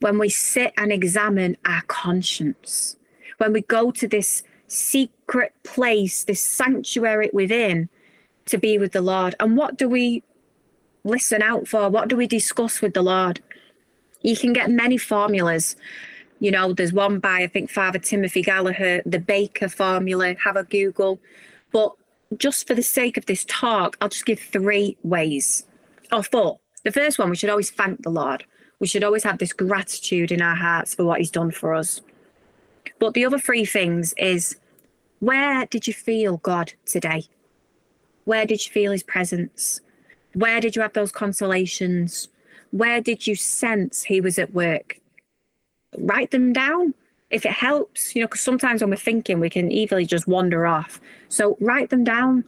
When 0.00 0.18
we 0.18 0.28
sit 0.28 0.72
and 0.76 0.92
examine 0.92 1.56
our 1.66 1.82
conscience, 1.88 2.96
when 3.38 3.52
we 3.52 3.62
go 3.62 3.90
to 3.90 4.06
this 4.06 4.42
secret 4.68 5.52
place, 5.64 6.24
this 6.24 6.40
sanctuary 6.40 7.30
within 7.32 7.88
to 8.46 8.58
be 8.58 8.78
with 8.78 8.92
the 8.92 9.00
Lord. 9.00 9.34
And 9.40 9.56
what 9.56 9.76
do 9.76 9.88
we 9.88 10.22
listen 11.04 11.42
out 11.42 11.66
for? 11.66 11.88
What 11.88 12.08
do 12.08 12.16
we 12.16 12.26
discuss 12.26 12.80
with 12.80 12.94
the 12.94 13.02
Lord? 13.02 13.42
You 14.24 14.36
can 14.36 14.54
get 14.54 14.70
many 14.70 14.96
formulas. 14.96 15.76
You 16.40 16.50
know, 16.50 16.72
there's 16.72 16.92
one 16.92 17.20
by, 17.20 17.42
I 17.42 17.46
think, 17.46 17.70
Father 17.70 17.98
Timothy 17.98 18.42
Gallagher, 18.42 19.02
the 19.04 19.20
Baker 19.20 19.68
formula. 19.68 20.34
Have 20.42 20.56
a 20.56 20.64
Google. 20.64 21.20
But 21.70 21.92
just 22.38 22.66
for 22.66 22.74
the 22.74 22.82
sake 22.82 23.16
of 23.16 23.26
this 23.26 23.44
talk, 23.44 23.96
I'll 24.00 24.08
just 24.08 24.24
give 24.24 24.40
three 24.40 24.96
ways 25.04 25.66
or 26.10 26.22
four. 26.22 26.58
The 26.84 26.90
first 26.90 27.18
one, 27.18 27.30
we 27.30 27.36
should 27.36 27.50
always 27.50 27.70
thank 27.70 28.02
the 28.02 28.10
Lord. 28.10 28.44
We 28.80 28.86
should 28.86 29.04
always 29.04 29.24
have 29.24 29.38
this 29.38 29.52
gratitude 29.52 30.32
in 30.32 30.40
our 30.40 30.56
hearts 30.56 30.94
for 30.94 31.04
what 31.04 31.18
He's 31.18 31.30
done 31.30 31.50
for 31.50 31.74
us. 31.74 32.00
But 32.98 33.12
the 33.12 33.26
other 33.26 33.38
three 33.38 33.66
things 33.66 34.14
is 34.16 34.56
where 35.20 35.66
did 35.66 35.86
you 35.86 35.92
feel 35.92 36.38
God 36.38 36.72
today? 36.86 37.24
Where 38.24 38.46
did 38.46 38.64
you 38.64 38.72
feel 38.72 38.92
His 38.92 39.02
presence? 39.02 39.82
Where 40.32 40.60
did 40.60 40.76
you 40.76 40.82
have 40.82 40.94
those 40.94 41.12
consolations? 41.12 42.28
Where 42.74 43.00
did 43.00 43.24
you 43.24 43.36
sense 43.36 44.02
he 44.02 44.20
was 44.20 44.36
at 44.36 44.52
work? 44.52 44.98
Write 45.96 46.32
them 46.32 46.52
down 46.52 46.92
if 47.30 47.46
it 47.46 47.52
helps, 47.52 48.16
you 48.16 48.20
know, 48.20 48.26
because 48.26 48.40
sometimes 48.40 48.80
when 48.80 48.90
we're 48.90 48.96
thinking, 48.96 49.38
we 49.38 49.48
can 49.48 49.70
easily 49.70 50.04
just 50.04 50.26
wander 50.26 50.66
off. 50.66 51.00
So 51.28 51.56
write 51.60 51.90
them 51.90 52.02
down. 52.02 52.42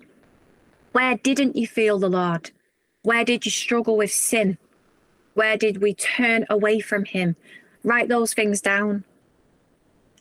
Where 0.91 1.17
didn't 1.19 1.55
you 1.55 1.69
feel 1.69 2.01
the 2.01 2.11
Lord? 2.11 2.51
Where 3.03 3.25
did 3.25 3.45
you 3.45 3.53
struggle 3.53 3.97
with 3.97 4.11
sin? 4.11 4.59
Where 5.35 5.57
did 5.57 5.81
we 5.81 5.95
turn 5.95 6.45
away 6.51 6.81
from 6.81 7.05
Him? 7.05 7.37
Write 7.85 8.09
those 8.09 8.35
things 8.35 8.61
down. 8.61 9.05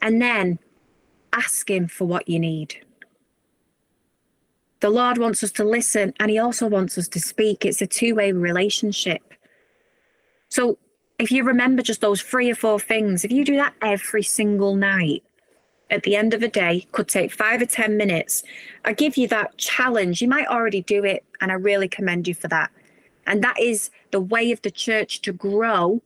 And 0.04 0.22
then 0.22 0.60
ask 1.34 1.68
Him 1.68 1.88
for 1.88 2.06
what 2.06 2.30
you 2.30 2.38
need. 2.38 2.86
The 4.82 4.92
Lord 4.92 5.18
wants 5.18 5.44
us 5.44 5.52
to 5.54 5.64
listen 5.64 6.14
and 6.20 6.30
He 6.30 6.38
also 6.38 6.68
wants 6.68 6.96
us 6.96 7.08
to 7.08 7.20
speak. 7.20 7.66
It's 7.66 7.82
a 7.82 7.88
two 7.88 8.14
way 8.14 8.32
relationship. 8.34 9.35
So 10.56 10.78
if 11.20 11.32
you 11.32 11.44
remember 11.44 11.82
just 11.82 12.00
those 12.00 12.22
three 12.22 12.50
or 12.50 12.56
four 12.56 12.80
things, 12.80 13.26
if 13.26 13.32
you 13.34 13.44
do 13.44 13.58
that 13.58 13.74
every 13.82 14.24
single 14.24 14.74
night, 14.74 15.22
at 15.90 16.04
the 16.04 16.16
end 16.16 16.34
of 16.34 16.40
the 16.40 16.48
day, 16.48 16.88
could 16.94 17.10
take 17.10 17.34
five 17.34 17.62
or 17.62 17.66
10 17.66 17.98
minutes. 17.98 18.42
I 18.86 18.94
give 18.94 19.18
you 19.18 19.28
that 19.28 19.58
challenge. 19.58 20.22
You 20.22 20.30
might 20.30 20.48
already 20.48 20.82
do 20.82 21.04
it, 21.04 21.26
and 21.42 21.52
I 21.52 21.56
really 21.56 21.90
commend 21.90 22.30
you 22.30 22.34
for 22.34 22.48
that. 22.48 22.72
And 23.28 23.44
that 23.44 23.60
is 23.60 23.90
the 24.12 24.22
way 24.22 24.54
of 24.54 24.62
the 24.62 24.72
church 24.72 25.20
to 25.24 25.34
grow 25.34 26.02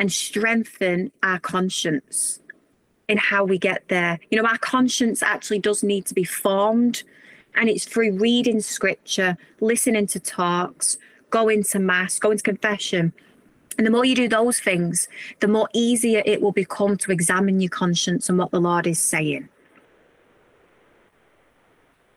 and 0.00 0.12
strengthen 0.12 1.12
our 1.22 1.38
conscience 1.38 2.40
in 3.08 3.18
how 3.18 3.44
we 3.44 3.56
get 3.56 3.86
there. 3.86 4.18
You 4.32 4.42
know, 4.42 4.48
our 4.48 4.58
conscience 4.58 5.22
actually 5.22 5.60
does 5.60 5.84
need 5.84 6.06
to 6.06 6.14
be 6.14 6.24
formed, 6.24 7.04
and 7.54 7.68
it's 7.68 7.84
through 7.84 8.18
reading 8.18 8.62
scripture, 8.62 9.36
listening 9.60 10.08
to 10.08 10.18
talks, 10.18 10.98
going 11.30 11.62
to 11.62 11.78
mass, 11.78 12.18
going 12.18 12.38
to 12.38 12.42
confession 12.42 13.12
and 13.78 13.86
the 13.86 13.90
more 13.90 14.04
you 14.04 14.14
do 14.14 14.28
those 14.28 14.60
things, 14.60 15.08
the 15.40 15.48
more 15.48 15.68
easier 15.72 16.22
it 16.26 16.40
will 16.42 16.52
become 16.52 16.96
to 16.98 17.12
examine 17.12 17.60
your 17.60 17.70
conscience 17.70 18.28
and 18.28 18.38
what 18.38 18.50
the 18.50 18.60
Lord 18.60 18.86
is 18.86 18.98
saying. 18.98 19.48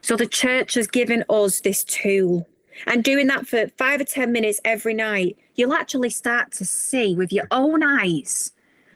So 0.01 0.15
the 0.15 0.27
church 0.27 0.75
has 0.75 0.87
given 0.87 1.23
us 1.29 1.61
this 1.61 1.83
tool. 1.83 2.47
And 2.87 3.03
doing 3.03 3.27
that 3.27 3.47
for 3.47 3.67
five 3.77 4.01
or 4.01 4.03
10 4.03 4.31
minutes 4.31 4.59
every 4.65 4.93
night, 4.93 5.37
you'll 5.55 5.73
actually 5.73 6.09
start 6.09 6.51
to 6.53 6.65
see 6.65 7.15
with 7.15 7.31
your 7.31 7.47
own 7.51 7.81
eyes 7.83 8.51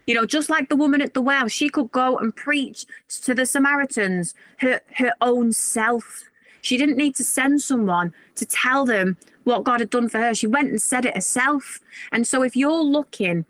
You 0.06 0.16
know, 0.16 0.26
just 0.26 0.50
like 0.50 0.70
the 0.70 0.76
woman 0.76 1.02
at 1.04 1.14
the 1.14 1.22
well, 1.22 1.48
she 1.48 1.70
could 1.70 1.92
go 1.92 2.18
and 2.18 2.36
preach 2.36 2.88
to 3.24 3.36
the 3.36 3.46
Samaritans 3.46 4.34
her, 4.58 4.82
her 4.96 5.14
own 5.22 5.54
self. 5.54 6.24
She 6.62 6.78
didn't 6.78 6.98
need 6.98 7.16
to 7.18 7.24
send 7.24 7.62
someone 7.62 8.12
to 8.34 8.46
tell 8.46 8.86
them 8.86 9.18
what 9.50 9.64
God 9.64 9.80
had 9.80 9.90
done 9.90 10.10
for 10.10 10.20
her. 10.20 10.34
She 10.34 10.48
went 10.48 10.70
and 10.70 10.82
said 10.82 11.06
it 11.06 11.16
herself. 11.16 11.80
And 12.12 12.28
so 12.28 12.44
if 12.44 12.56
you're 12.56 12.84
looking, 12.84 13.46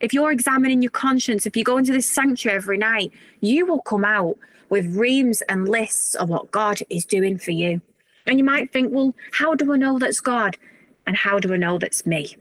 if 0.00 0.12
you're 0.12 0.32
examining 0.32 0.82
your 0.82 0.90
conscience, 0.90 1.46
if 1.46 1.56
you 1.56 1.64
go 1.64 1.76
into 1.76 1.92
this 1.92 2.10
sanctuary 2.10 2.56
every 2.56 2.78
night, 2.78 3.12
you 3.40 3.66
will 3.66 3.82
come 3.82 4.04
out 4.04 4.36
with 4.68 4.96
reams 4.96 5.42
and 5.42 5.68
lists 5.68 6.14
of 6.14 6.28
what 6.28 6.50
God 6.50 6.80
is 6.90 7.04
doing 7.04 7.38
for 7.38 7.52
you. 7.52 7.80
And 8.26 8.38
you 8.38 8.44
might 8.44 8.72
think, 8.72 8.92
well, 8.92 9.14
how 9.32 9.54
do 9.54 9.72
I 9.72 9.76
know 9.76 9.98
that's 9.98 10.20
God? 10.20 10.56
And 11.06 11.16
how 11.16 11.38
do 11.38 11.52
I 11.52 11.56
know 11.56 11.78
that's 11.78 12.06
me? 12.06 12.36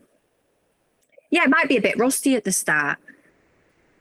Yeah, 1.29 1.43
it 1.43 1.49
might 1.49 1.67
be 1.67 1.77
a 1.77 1.81
bit 1.81 1.97
rusty 1.97 2.35
at 2.35 2.43
the 2.43 2.51
start. 2.51 2.97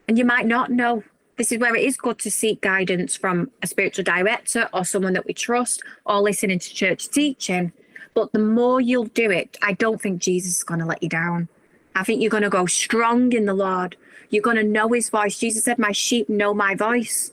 And 0.07 0.19
you 0.19 0.25
might 0.25 0.47
not 0.47 0.71
know. 0.71 1.03
This 1.39 1.51
is 1.51 1.59
where 1.59 1.75
it 1.75 1.83
is 1.83 1.97
good 1.97 2.19
to 2.21 2.31
seek 2.31 2.61
guidance 2.61 3.17
from 3.17 3.51
a 3.63 3.67
spiritual 3.67 4.05
director 4.05 4.69
or 4.73 4.85
someone 4.85 5.15
that 5.15 5.27
we 5.27 5.33
trust 5.33 5.83
or 6.05 6.21
listening 6.21 6.59
to 6.59 6.75
church 6.75 7.09
teaching. 7.09 7.73
But 8.15 8.33
the 8.33 8.39
more 8.39 8.81
you'll 8.81 9.05
do 9.05 9.31
it, 9.31 9.57
I 9.63 9.73
don't 9.73 10.01
think 10.01 10.21
Jesus 10.21 10.59
is 10.59 10.65
going 10.65 10.81
to 10.81 10.87
let 10.87 11.03
you 11.03 11.09
down. 11.09 11.49
I 11.95 12.05
think 12.05 12.21
you're 12.21 12.31
going 12.31 12.43
to 12.43 12.51
go 12.51 12.67
strong 12.67 13.33
in 13.33 13.47
the 13.47 13.55
Lord. 13.55 13.97
You're 14.31 14.43
going 14.43 14.57
to 14.57 14.65
know 14.65 14.89
his 14.89 15.11
voice. 15.11 15.39
Jesus 15.39 15.65
said, 15.65 15.79
My 15.79 15.93
sheep 15.93 16.29
know 16.29 16.55
my 16.55 16.75
voice. 16.75 17.33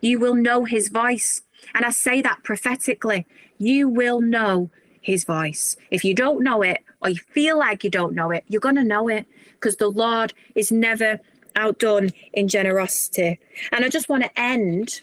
You 0.00 0.18
will 0.18 0.34
know 0.34 0.64
his 0.64 0.88
voice. 0.88 1.42
And 1.74 1.84
I 1.84 1.90
say 1.90 2.20
that 2.22 2.42
prophetically. 2.42 3.26
You 3.58 3.88
will 3.88 4.20
know 4.20 4.70
his 5.00 5.24
voice. 5.24 5.76
If 5.90 6.04
you 6.04 6.14
don't 6.14 6.42
know 6.42 6.62
it 6.62 6.82
or 7.00 7.10
you 7.10 7.16
feel 7.16 7.58
like 7.58 7.84
you 7.84 7.90
don't 7.90 8.14
know 8.14 8.30
it, 8.30 8.44
you're 8.48 8.60
going 8.60 8.76
to 8.76 8.84
know 8.84 9.08
it 9.08 9.26
because 9.54 9.76
the 9.76 9.88
Lord 9.88 10.32
is 10.54 10.72
never 10.72 11.20
outdone 11.54 12.10
in 12.32 12.48
generosity. 12.48 13.38
And 13.70 13.84
I 13.84 13.88
just 13.88 14.08
want 14.08 14.24
to 14.24 14.40
end 14.40 15.00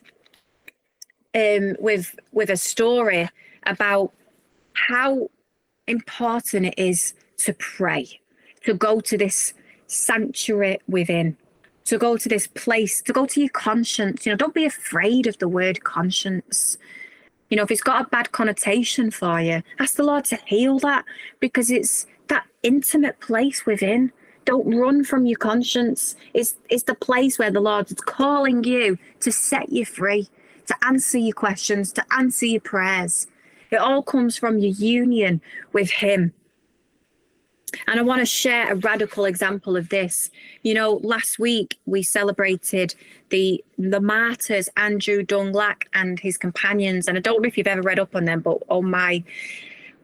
um, 1.35 1.75
with 1.79 2.15
with 2.31 2.49
a 2.49 2.57
story 2.57 3.29
about 3.65 4.13
how 4.87 5.29
important 5.87 6.67
it 6.67 6.75
is 6.77 7.13
to 7.37 7.53
pray, 7.53 8.19
to 8.65 8.73
go 8.73 8.99
to 9.01 9.17
this 9.17 9.53
sanctuary 9.87 10.79
within, 10.87 11.37
to 11.85 11.97
go 11.97 12.17
to 12.17 12.29
this 12.29 12.47
place, 12.47 13.01
to 13.01 13.13
go 13.13 13.25
to 13.25 13.39
your 13.39 13.49
conscience. 13.49 14.25
You 14.25 14.31
know, 14.31 14.37
don't 14.37 14.53
be 14.53 14.65
afraid 14.65 15.27
of 15.27 15.37
the 15.39 15.47
word 15.47 15.83
conscience. 15.83 16.77
You 17.49 17.57
know, 17.57 17.63
if 17.63 17.71
it's 17.71 17.81
got 17.81 18.05
a 18.05 18.09
bad 18.09 18.31
connotation 18.31 19.09
for 19.09 19.41
you, 19.41 19.63
ask 19.79 19.95
the 19.95 20.03
Lord 20.03 20.25
to 20.25 20.37
heal 20.45 20.77
that 20.79 21.05
because 21.39 21.71
it's 21.71 22.05
that 22.27 22.45
intimate 22.61 23.19
place 23.19 23.65
within. 23.65 24.11
Don't 24.45 24.75
run 24.75 25.03
from 25.03 25.25
your 25.25 25.37
conscience. 25.37 26.15
It's 26.33 26.55
it's 26.69 26.83
the 26.83 26.95
place 26.95 27.37
where 27.37 27.51
the 27.51 27.59
Lord 27.59 27.91
is 27.91 27.97
calling 27.97 28.63
you 28.63 28.97
to 29.19 29.31
set 29.31 29.69
you 29.69 29.85
free, 29.85 30.27
to 30.67 30.75
answer 30.85 31.17
your 31.17 31.33
questions, 31.33 31.91
to 31.93 32.05
answer 32.15 32.45
your 32.45 32.61
prayers. 32.61 33.27
It 33.71 33.77
all 33.77 34.01
comes 34.01 34.37
from 34.37 34.59
your 34.59 34.71
union 34.71 35.41
with 35.73 35.89
Him. 35.89 36.33
And 37.87 37.99
I 37.99 38.03
want 38.03 38.19
to 38.21 38.25
share 38.25 38.71
a 38.71 38.75
radical 38.75 39.25
example 39.25 39.75
of 39.75 39.89
this. 39.89 40.29
You 40.63 40.73
know, 40.73 40.99
last 41.03 41.39
week 41.39 41.79
we 41.85 42.03
celebrated 42.03 42.95
the 43.29 43.63
the 43.77 44.01
martyrs 44.01 44.69
Andrew 44.77 45.23
Dung-Lac 45.23 45.87
and 45.93 46.19
his 46.19 46.37
companions. 46.37 47.07
And 47.07 47.17
I 47.17 47.21
don't 47.21 47.41
know 47.41 47.47
if 47.47 47.57
you've 47.57 47.67
ever 47.67 47.81
read 47.81 47.99
up 47.99 48.15
on 48.15 48.25
them, 48.25 48.41
but 48.41 48.59
oh 48.69 48.81
my 48.81 49.23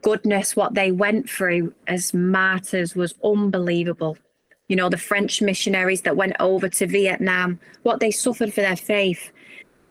goodness, 0.01 0.55
what 0.55 0.76
they 0.76 0.91
went 0.91 1.30
through 1.30 1.74
as 1.88 2.13
martyrs 2.13 2.95
was 2.95 3.16
unbelievable. 3.24 4.18
You 4.68 4.76
know, 4.76 4.89
the 4.89 4.97
French 4.97 5.41
missionaries 5.41 6.01
that 6.03 6.18
went 6.18 6.36
over 6.39 6.70
to 6.70 6.88
Vietnam, 6.88 7.59
what 7.84 7.99
they 7.99 8.11
suffered 8.11 8.53
for 8.53 8.61
their 8.61 8.76
faith. 8.76 9.32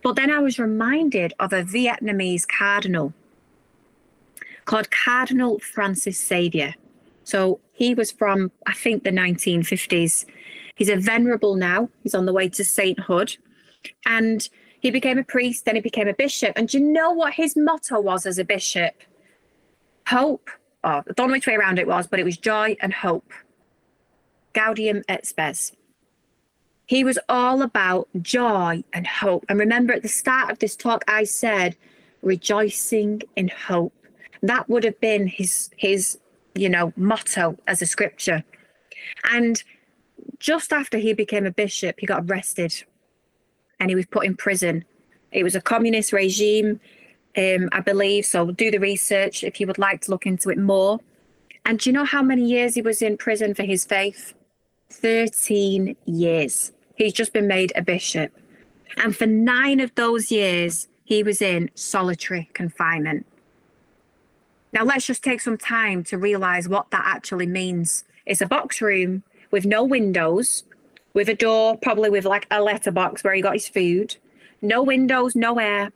But 0.03 0.17
then 0.17 0.31
I 0.31 0.39
was 0.39 0.59
reminded 0.59 1.33
of 1.39 1.53
a 1.53 1.63
Vietnamese 1.63 2.47
cardinal 2.47 3.15
called 4.65 4.91
Cardinal 4.91 5.59
Francis 5.59 6.25
Xavier. 6.27 6.75
So 7.25 7.61
he 7.73 7.95
was 7.95 8.13
from, 8.13 8.53
I 8.67 8.73
think, 8.73 9.05
the 9.05 9.11
1950s. 9.11 10.27
He's 10.75 10.89
a 10.89 10.97
venerable 10.97 11.57
now. 11.57 11.89
He's 12.03 12.15
on 12.15 12.27
the 12.27 12.33
way 12.33 12.49
to 12.51 12.65
sainthood. 12.65 13.37
And 14.07 14.49
he 14.81 14.91
became 14.91 15.19
a 15.19 15.25
priest, 15.25 15.65
then 15.65 15.77
he 15.77 15.81
became 15.81 16.09
a 16.09 16.15
bishop. 16.15 16.53
And 16.57 16.69
do 16.69 16.79
you 16.79 16.85
know 16.85 17.11
what 17.13 17.35
his 17.35 17.57
motto 17.57 18.01
was 18.01 18.27
as 18.27 18.39
a 18.39 18.45
bishop? 18.45 18.95
Hope. 20.07 20.51
Oh, 20.83 21.03
I 21.09 21.13
don't 21.17 21.29
know 21.29 21.33
which 21.33 21.47
way 21.47 21.55
around 21.55 21.79
it 21.79 21.87
was, 21.87 22.07
but 22.07 22.21
it 22.21 22.25
was 22.25 22.37
joy 22.37 22.77
and 22.81 22.93
hope. 22.93 23.33
Gaudium 24.53 25.03
et 25.09 25.27
spes. 25.27 25.73
He 26.87 27.03
was 27.03 27.19
all 27.31 27.63
about 27.63 28.09
joy 28.21 28.85
and 28.93 29.07
hope. 29.07 29.47
And 29.49 29.59
remember, 29.59 29.95
at 29.95 30.03
the 30.03 30.09
start 30.09 30.51
of 30.51 30.59
this 30.59 30.77
talk, 30.77 31.03
I 31.09 31.25
said, 31.25 31.77
rejoicing 32.21 33.23
in 33.37 33.49
hope. 33.49 33.95
That 34.45 34.69
would 34.69 34.85
have 34.85 35.01
been 35.01 35.27
his 35.27 35.71
his 35.77 36.19
you 36.55 36.69
know, 36.69 36.93
motto 36.97 37.57
as 37.67 37.83
a 37.83 37.87
scripture. 37.87 38.45
And 39.31 39.63
just 40.39 40.73
after 40.73 40.99
he 40.99 41.13
became 41.13 41.47
a 41.47 41.51
bishop, 41.51 41.97
he 41.99 42.07
got 42.07 42.25
arrested 42.27 42.85
and 43.81 43.91
he 43.91 43.97
was 43.97 44.07
put 44.07 44.25
in 44.25 44.37
prison. 44.37 44.85
It 45.33 45.43
was 45.43 45.55
a 45.55 45.61
communist 45.61 46.13
regime, 46.13 46.81
um, 47.37 47.69
I 47.73 47.81
believe. 47.81 48.25
So 48.25 48.51
do 48.53 48.71
the 48.71 48.79
research 48.79 49.43
if 49.43 49.61
you 49.61 49.67
would 49.67 49.79
like 49.79 50.03
to 50.03 50.11
look 50.11 50.27
into 50.27 50.51
it 50.51 50.59
more. 50.59 51.01
And 51.67 51.79
do 51.79 51.91
you 51.91 51.95
know 51.95 52.05
how 52.05 52.23
many 52.23 52.45
years 52.45 52.75
he 52.75 52.83
was 52.83 53.03
in 53.03 53.17
prison 53.17 53.55
for 53.55 53.65
his 53.65 53.85
faith? 53.85 54.35
13 54.91 55.97
years. 56.05 56.73
He's 56.95 57.13
just 57.13 57.33
been 57.33 57.49
made 57.49 57.73
a 57.75 57.83
bishop. 57.83 58.33
And 58.99 59.17
for 59.17 59.27
nine 59.27 59.81
of 59.81 59.93
those 59.97 60.31
years, 60.31 60.87
he 61.05 61.23
was 61.23 61.43
in 61.43 61.71
solitary 61.75 62.49
confinement. 62.53 63.27
Now, 64.75 64.83
let's 64.85 65.07
just 65.07 65.23
take 65.23 65.41
some 65.41 65.57
time 65.57 66.03
to 66.05 66.19
realize 66.19 66.69
what 66.69 66.91
that 66.91 67.05
actually 67.07 67.47
means. 67.47 68.03
It's 68.27 68.41
a 68.41 68.47
box 68.47 68.83
room 68.83 69.23
with 69.53 69.65
no 69.65 69.85
windows, 69.85 70.65
with 71.15 71.29
a 71.29 71.35
door, 71.35 71.79
probably 71.79 72.11
with 72.11 72.25
like 72.25 72.49
a 72.51 72.61
letterbox 72.61 73.23
where 73.23 73.35
he 73.35 73.41
got 73.41 73.53
his 73.53 73.69
food, 73.69 74.17
no 74.61 74.83
windows, 74.83 75.37
no 75.37 75.61
air. 75.61 75.93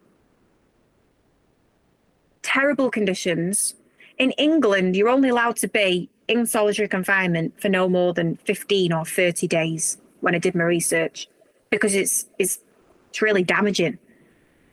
Terrible 2.43 2.89
conditions. 2.89 3.75
In 4.17 4.31
England, 4.33 4.95
you're 4.95 5.09
only 5.09 5.29
allowed 5.29 5.57
to 5.57 5.69
be 5.69 6.09
in 6.29 6.47
solitary 6.47 6.87
confinement 6.87 7.61
for 7.61 7.69
no 7.69 7.89
more 7.89 8.15
than 8.15 8.37
15 8.37 8.93
or 8.93 9.05
30 9.05 9.49
days 9.49 9.99
when 10.21 10.37
I 10.37 10.39
did 10.39 10.55
my 10.55 10.65
research 10.65 11.29
because 11.71 11.95
it's 11.95 12.27
it's 12.39 12.61
it's 13.11 13.23
really 13.23 13.43
damaging 13.43 13.99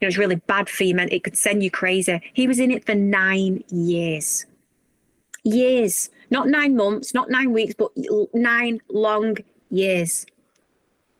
it 0.02 0.06
was 0.06 0.18
really 0.18 0.36
bad 0.36 0.70
for 0.70 0.84
you, 0.84 0.96
man. 0.96 1.10
It 1.12 1.24
could 1.24 1.38
send 1.38 1.64
you 1.64 1.72
crazy. 1.72 2.22
He 2.34 2.48
was 2.48 2.60
in 2.60 2.72
it 2.72 2.86
for 2.86 2.96
nine 2.96 3.64
years. 3.70 4.46
Years. 5.44 6.10
Not 6.30 6.48
nine 6.48 6.76
months, 6.76 7.14
not 7.14 7.30
nine 7.30 7.54
weeks, 7.54 7.76
but 7.78 7.92
nine 8.34 8.82
long 8.90 9.38
years. 9.70 10.26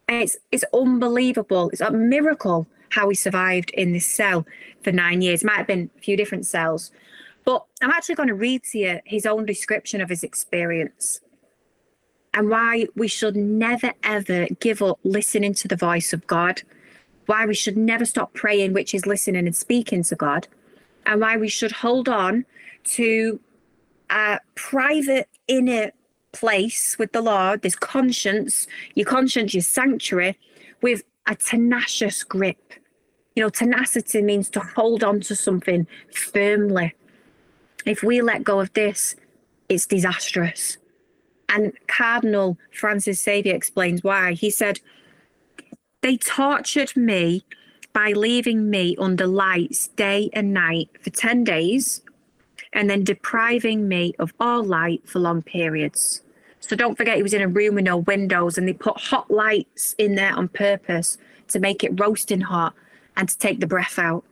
And 0.08 0.24
it's 0.24 0.38
it's 0.52 0.66
unbelievable. 0.74 1.70
It's 1.70 1.82
a 1.82 1.92
miracle 1.92 2.68
how 2.90 3.10
he 3.10 3.16
survived 3.16 3.72
in 3.72 3.94
this 3.94 4.06
cell 4.06 4.46
for 4.84 4.92
nine 4.92 5.22
years. 5.22 5.44
Might 5.44 5.58
have 5.58 5.68
been 5.68 5.90
a 5.98 6.02
few 6.02 6.18
different 6.18 6.46
cells. 6.46 6.92
But 7.44 7.64
I'm 7.82 7.92
actually 7.92 8.16
going 8.16 8.30
to 8.30 8.36
read 8.36 8.64
to 8.72 8.78
you 8.80 9.00
his 9.06 9.26
own 9.26 9.46
description 9.46 10.02
of 10.02 10.10
his 10.10 10.24
experience 10.24 11.22
and 12.34 12.50
why 12.50 12.88
we 12.96 13.08
should 13.08 13.36
never 13.36 13.94
ever 14.04 14.48
give 14.60 14.82
up 14.82 15.00
listening 15.04 15.54
to 15.56 15.68
the 15.68 15.76
voice 15.76 16.12
of 16.12 16.26
God 16.28 16.64
why 17.26 17.46
we 17.46 17.56
should 17.56 17.78
never 17.78 18.06
stop 18.06 18.34
praying, 18.34 18.74
which 18.74 18.94
is 18.94 19.06
listening 19.06 19.46
and 19.46 19.56
speaking 19.56 20.04
to 20.04 20.16
God, 20.16 20.48
and 21.06 21.22
why 21.22 21.38
we 21.38 21.48
should 21.48 21.72
hold 21.72 22.08
on 22.10 22.46
to 22.84 23.40
a 24.10 24.40
private 24.56 25.28
inner 25.48 25.92
place 26.32 26.98
with 27.00 27.12
the 27.12 27.22
Lord, 27.22 27.62
this 27.62 27.76
conscience, 27.76 28.68
your 28.94 29.06
conscience, 29.06 29.54
your 29.54 29.64
sanctuary, 29.64 30.38
with 30.82 31.04
a 31.28 31.36
tenacious 31.36 32.24
grip. 32.24 32.74
You 33.36 33.44
know, 33.44 33.50
tenacity 33.50 34.22
means 34.22 34.50
to 34.52 34.60
hold 34.60 35.04
on 35.04 35.22
to 35.22 35.36
something 35.36 35.88
firmly. 36.14 36.94
If 37.86 38.04
we 38.04 38.22
let 38.22 38.44
go 38.44 38.60
of 38.60 38.74
this, 38.74 39.16
it's 39.70 39.86
disastrous. 39.86 40.78
And 41.50 41.74
Cardinal 41.88 42.58
Francis 42.72 43.22
Xavier 43.24 43.56
explains 43.56 44.04
why. 44.04 44.34
He 44.34 44.50
said, 44.50 44.80
they 46.06 46.18
tortured 46.18 46.96
me 46.96 47.44
by 47.92 48.12
leaving 48.12 48.70
me 48.70 48.96
under 49.00 49.26
lights 49.26 49.88
day 49.88 50.30
and 50.34 50.54
night 50.54 50.88
for 51.02 51.10
10 51.10 51.44
days 51.44 52.04
and 52.74 52.88
then 52.88 53.04
depriving 53.04 53.88
me 53.88 54.14
of 54.20 54.32
all 54.40 54.64
light 54.64 55.02
for 55.10 55.18
long 55.18 55.42
periods. 55.42 56.22
So 56.60 56.76
don't 56.76 56.96
forget, 56.96 57.18
he 57.18 57.24
was 57.24 57.34
in 57.34 57.42
a 57.42 57.48
room 57.48 57.74
with 57.74 57.86
no 57.86 57.98
windows 57.98 58.56
and 58.56 58.68
they 58.68 58.74
put 58.74 59.00
hot 59.00 59.32
lights 59.32 59.96
in 59.98 60.14
there 60.14 60.32
on 60.32 60.48
purpose 60.50 61.18
to 61.48 61.60
make 61.60 61.84
it 61.84 62.00
roasting 62.00 62.42
hot 62.42 62.76
and 63.18 63.28
to 63.28 63.36
take 63.40 63.60
the 63.60 63.66
breath 63.66 63.98
out. 63.98 64.24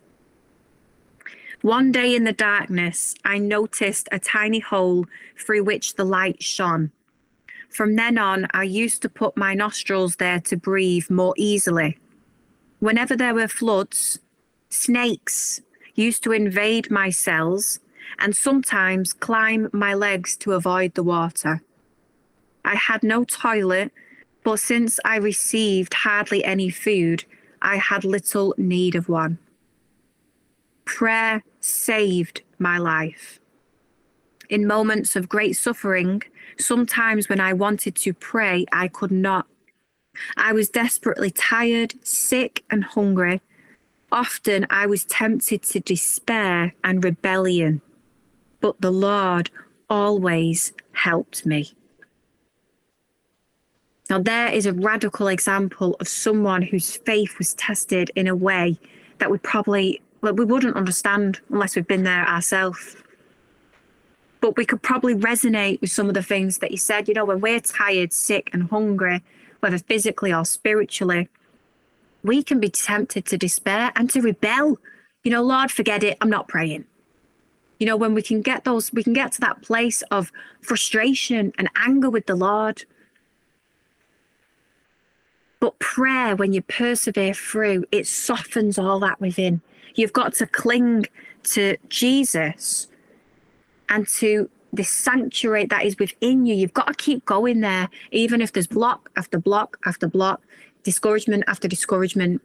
One 1.63 1.91
day 1.91 2.15
in 2.15 2.24
the 2.24 2.34
darkness, 2.34 3.15
I 3.26 3.39
noticed 3.39 4.07
a 4.11 4.19
tiny 4.19 4.59
hole 4.59 5.07
through 5.36 5.63
which 5.63 5.95
the 5.95 6.05
light 6.05 6.43
shone. 6.43 6.91
From 7.74 7.95
then 7.95 8.19
on, 8.19 8.45
I 8.53 8.63
used 8.63 9.01
to 9.01 9.09
put 9.09 9.36
my 9.36 9.55
nostrils 9.55 10.17
there 10.17 10.39
to 10.41 10.55
breathe 10.55 11.09
more 11.09 11.34
easily. 11.38 11.97
Whenever 12.80 13.15
there 13.15 13.34
were 13.34 13.47
floods, 13.47 14.19
snakes 14.69 15.59
used 15.95 16.24
to 16.24 16.32
invade 16.32 16.91
my 16.91 17.09
cells 17.09 17.80
and 18.19 18.36
sometimes 18.36 19.11
climb 19.11 19.69
my 19.74 19.95
legs 19.95 20.38
to 20.38 20.51
avoid 20.51 20.93
the 20.93 21.01
water. 21.01 21.63
I 22.63 22.76
had 22.76 23.01
no 23.01 23.24
toilet, 23.24 23.91
but 24.43 24.59
since 24.59 24.99
I 25.03 25.15
received 25.15 25.95
hardly 25.95 26.45
any 26.45 26.69
food, 26.69 27.26
I 27.59 27.78
had 27.78 28.05
little 28.05 28.53
need 28.55 28.93
of 28.93 29.09
one. 29.09 29.39
Prayer 30.86 31.43
saved 31.59 32.43
my 32.59 32.78
life. 32.78 33.39
In 34.47 34.67
moments 34.67 35.15
of 35.15 35.28
great 35.28 35.53
suffering, 35.53 36.21
sometimes 36.60 37.30
when 37.30 37.39
I 37.39 37.54
wanted 37.54 37.95
to 37.95 38.14
pray, 38.14 38.66
I 38.72 38.88
could 38.88 39.12
not. 39.12 39.47
I 40.38 40.54
was 40.54 40.70
desperately 40.70 41.32
tired, 41.32 41.95
sick, 42.06 42.64
and 42.70 42.84
hungry. 42.84 43.41
Often 44.12 44.68
I 44.70 44.86
was 44.86 45.06
tempted 45.06 45.64
to 45.64 45.80
despair 45.80 46.74
and 46.84 47.04
rebellion, 47.04 47.82
but 48.62 48.80
the 48.80 48.91
Lord 48.91 49.49
always 49.89 50.74
helped 50.91 51.45
me. 51.45 51.74
Now, 54.10 54.20
there 54.20 54.49
is 54.49 54.66
a 54.66 54.74
radical 54.74 55.28
example 55.28 55.95
of 55.99 56.08
someone 56.08 56.62
whose 56.62 56.97
faith 56.97 57.38
was 57.39 57.56
tested 57.56 58.12
in 58.16 58.28
a 58.28 58.36
way 58.36 58.78
that 59.18 59.32
we 59.32 59.38
probably 59.39 60.01
well, 60.22 60.34
we 60.34 60.45
wouldn't 60.45 60.78
understand 60.78 61.41
unless 61.49 61.76
we've 61.76 61.88
been 61.88 62.04
there 62.04 62.28
ourselves. 62.28 62.95
But 64.44 64.58
we 64.58 64.66
could 64.66 64.82
probably 64.82 65.16
resonate 65.16 65.80
with 65.80 65.89
some 65.91 66.10
of 66.10 66.16
the 66.16 66.22
things 66.22 66.58
that 66.58 66.72
he 66.72 66.76
said. 66.76 67.08
You 67.08 67.14
know, 67.14 67.24
when 67.24 67.39
we're 67.39 67.62
tired, 67.62 68.12
sick, 68.12 68.50
and 68.52 68.70
hungry, 68.70 69.24
whether 69.62 69.78
physically 69.78 70.34
or 70.34 70.44
spiritually, 70.44 71.30
we 72.24 72.44
can 72.44 72.60
be 72.60 72.70
tempted 72.70 73.26
to 73.28 73.38
despair 73.38 73.94
and 73.96 74.10
to 74.10 74.20
rebel. 74.20 74.80
You 75.24 75.32
know, 75.32 75.41
Lord, 75.41 75.72
forget 75.72 76.04
it. 76.04 76.18
I'm 76.20 76.30
not 76.30 76.50
praying. 76.50 76.84
You 77.80 77.88
know, 77.88 77.96
when 77.96 78.14
we 78.14 78.22
can 78.22 78.41
get 78.41 78.66
those, 78.66 78.91
we 78.91 79.02
can 79.02 79.14
get 79.14 79.32
to 79.32 79.39
that 79.39 79.62
place 79.62 80.02
of 80.12 80.30
frustration 80.60 81.54
and 81.58 81.70
anger 81.78 82.10
with 82.10 82.26
the 82.26 82.36
Lord. 82.36 82.84
But 85.62 85.80
prayer, 85.80 86.36
when 86.36 86.52
you 86.52 86.62
persevere 86.64 87.34
through, 87.34 87.86
it 87.94 88.08
softens 88.08 88.78
all 88.78 89.00
that 89.00 89.22
within. 89.22 89.62
You've 89.96 90.12
got 90.12 90.34
to 90.34 90.48
cling 90.48 91.06
to 91.44 91.78
Jesus 91.88 92.88
and 93.90 94.08
to 94.08 94.50
the 94.74 94.84
sanctuary 94.84 95.66
that 95.68 95.86
is 95.86 95.98
within 96.00 96.46
you. 96.46 96.56
You've 96.56 96.74
got 96.74 96.88
to 96.88 96.94
keep 96.96 97.24
going 97.26 97.62
there, 97.62 97.90
even 98.12 98.42
if 98.42 98.52
there's 98.52 98.68
block 98.68 99.10
after 99.16 99.38
block 99.38 99.78
after 99.86 100.08
block, 100.08 100.42
discouragement 100.82 101.44
after 101.48 101.68
discouragement. 101.68 102.42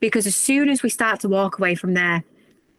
Because 0.00 0.26
as 0.26 0.34
soon 0.34 0.68
as 0.68 0.82
we 0.82 0.88
start 0.88 1.20
to 1.20 1.28
walk 1.28 1.58
away 1.58 1.76
from 1.76 1.94
there, 1.94 2.24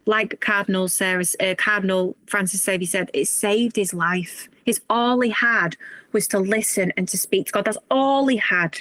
like 0.05 0.41
Cardinal 0.41 0.89
Sarah, 0.89 1.23
uh, 1.39 1.55
Cardinal 1.57 2.17
Francis 2.27 2.63
Xavier 2.63 2.87
said, 2.87 3.11
it 3.13 3.29
saved 3.29 3.77
his 3.77 3.93
life. 3.93 4.49
His 4.65 4.81
all 4.89 5.21
he 5.21 5.29
had 5.29 5.77
was 6.11 6.27
to 6.29 6.39
listen 6.39 6.91
and 6.97 7.07
to 7.07 7.17
speak 7.17 7.47
to 7.47 7.53
God. 7.53 7.65
That's 7.65 7.77
all 7.89 8.27
he 8.27 8.37
had. 8.37 8.79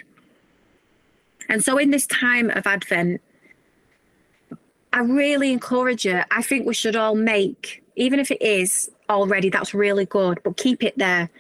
And 1.49 1.63
so, 1.63 1.79
in 1.79 1.91
this 1.91 2.07
time 2.07 2.51
of 2.51 2.67
Advent, 2.67 3.21
I 4.93 5.01
really 5.01 5.53
encourage 5.53 6.05
you. 6.05 6.23
I 6.31 6.43
think 6.43 6.67
we 6.67 6.75
should 6.75 6.97
all 6.97 7.15
make, 7.15 7.83
even 7.97 8.21
if 8.21 8.31
it 8.31 8.43
is 8.43 8.91
already, 9.13 9.51
that's 9.51 9.75
really 9.75 10.07
good, 10.07 10.41
but 10.43 10.57
keep 10.57 10.83
it 10.83 10.97
there. 10.99 11.31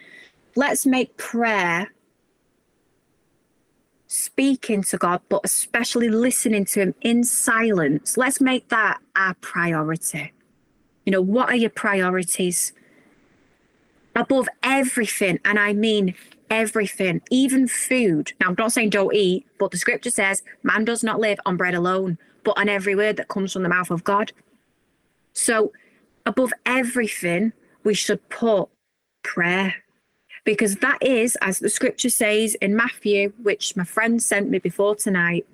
Let's 0.56 0.86
make 0.86 1.16
prayer 1.16 1.90
speaking 4.06 4.82
to 4.82 4.98
God, 4.98 5.22
but 5.28 5.40
especially 5.44 6.10
listening 6.10 6.66
to 6.66 6.80
Him 6.80 6.94
in 7.00 7.24
silence. 7.24 8.16
Let's 8.16 8.40
make 8.40 8.68
that 8.68 9.00
our 9.16 9.34
priority. 9.34 10.32
You 11.06 11.12
know, 11.12 11.22
what 11.22 11.48
are 11.48 11.56
your 11.56 11.70
priorities? 11.70 12.72
Above 14.14 14.48
everything, 14.62 15.40
and 15.44 15.58
I 15.58 15.72
mean 15.72 16.14
everything, 16.50 17.22
even 17.30 17.66
food. 17.66 18.34
Now, 18.38 18.48
I'm 18.48 18.56
not 18.58 18.72
saying 18.72 18.90
don't 18.90 19.14
eat, 19.14 19.46
but 19.58 19.70
the 19.70 19.78
scripture 19.78 20.10
says 20.10 20.42
man 20.62 20.84
does 20.84 21.02
not 21.02 21.18
live 21.18 21.40
on 21.46 21.56
bread 21.56 21.74
alone, 21.74 22.18
but 22.44 22.58
on 22.58 22.68
every 22.68 22.94
word 22.94 23.16
that 23.16 23.28
comes 23.28 23.54
from 23.54 23.62
the 23.62 23.70
mouth 23.70 23.90
of 23.90 24.04
God. 24.04 24.32
So, 25.32 25.72
above 26.26 26.52
everything, 26.66 27.54
we 27.84 27.94
should 27.94 28.28
put 28.28 28.68
prayer 29.22 29.74
because 30.44 30.76
that 30.76 30.98
is, 31.00 31.36
as 31.40 31.60
the 31.60 31.68
scripture 31.68 32.10
says 32.10 32.54
in 32.56 32.74
Matthew, 32.74 33.32
which 33.42 33.76
my 33.76 33.84
friend 33.84 34.20
sent 34.22 34.50
me 34.50 34.58
before 34.58 34.96
tonight, 34.96 35.46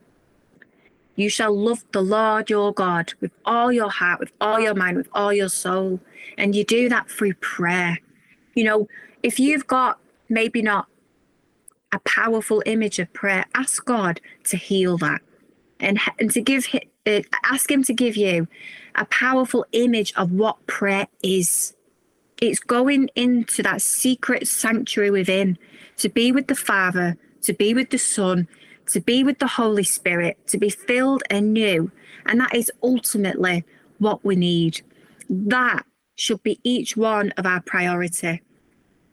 you 1.15 1.29
shall 1.29 1.55
love 1.55 1.85
the 1.93 2.01
Lord 2.01 2.49
your 2.49 2.73
God 2.73 3.13
with 3.21 3.33
all 3.45 3.73
your 3.73 3.91
heart, 3.91 4.21
with 4.21 4.33
all 4.41 4.61
your 4.61 4.75
mind, 4.75 4.97
with 4.97 5.09
all 5.13 5.33
your 5.33 5.49
soul. 5.49 6.01
And 6.39 6.55
you 6.55 6.65
do 6.65 6.89
that 6.89 7.11
through 7.11 7.35
prayer. 7.35 7.99
You 8.55 8.65
know, 8.65 8.89
if 9.23 9.39
you've 9.41 9.67
got 9.67 9.99
maybe 10.29 10.63
not 10.63 10.87
a 11.93 11.99
powerful 12.01 12.63
image 12.67 12.99
of 12.99 13.13
prayer, 13.13 13.45
ask 13.55 13.85
God 13.85 14.21
to 14.45 14.57
heal 14.57 14.97
that 14.99 15.21
and, 15.81 15.99
and 16.19 16.31
to 16.31 16.41
give 16.41 16.67
uh, 17.07 17.21
ask 17.45 17.71
him 17.71 17.83
to 17.83 17.93
give 17.93 18.17
you 18.17 18.47
a 18.95 19.05
powerful 19.07 19.67
image 19.73 20.13
of 20.17 20.33
what 20.33 20.67
prayer 20.67 21.09
is. 21.23 21.75
It's 22.41 22.61
going 22.61 23.11
into 23.17 23.63
that 23.63 23.83
secret 23.83 24.47
sanctuary 24.47 25.11
within 25.11 25.59
to 25.97 26.09
be 26.09 26.31
with 26.31 26.47
the 26.47 26.55
Father, 26.55 27.17
to 27.43 27.53
be 27.53 27.75
with 27.75 27.91
the 27.91 27.99
Son, 27.99 28.47
to 28.87 29.01
be 29.01 29.25
with 29.25 29.39
the 29.39 29.47
Holy 29.47 29.83
Spirit, 29.83 30.39
to 30.47 30.59
be 30.59 30.71
filled 30.71 31.23
anew. 31.31 31.91
And 32.27 32.41
that 32.41 32.55
is 32.55 32.71
ultimately 32.83 33.65
what 33.99 34.25
we 34.25 34.37
need. 34.37 34.83
That 35.29 35.85
should 36.15 36.43
be 36.43 36.61
each 36.63 36.97
one 36.97 37.33
of 37.37 37.45
our 37.45 37.61
priority. 37.61 38.43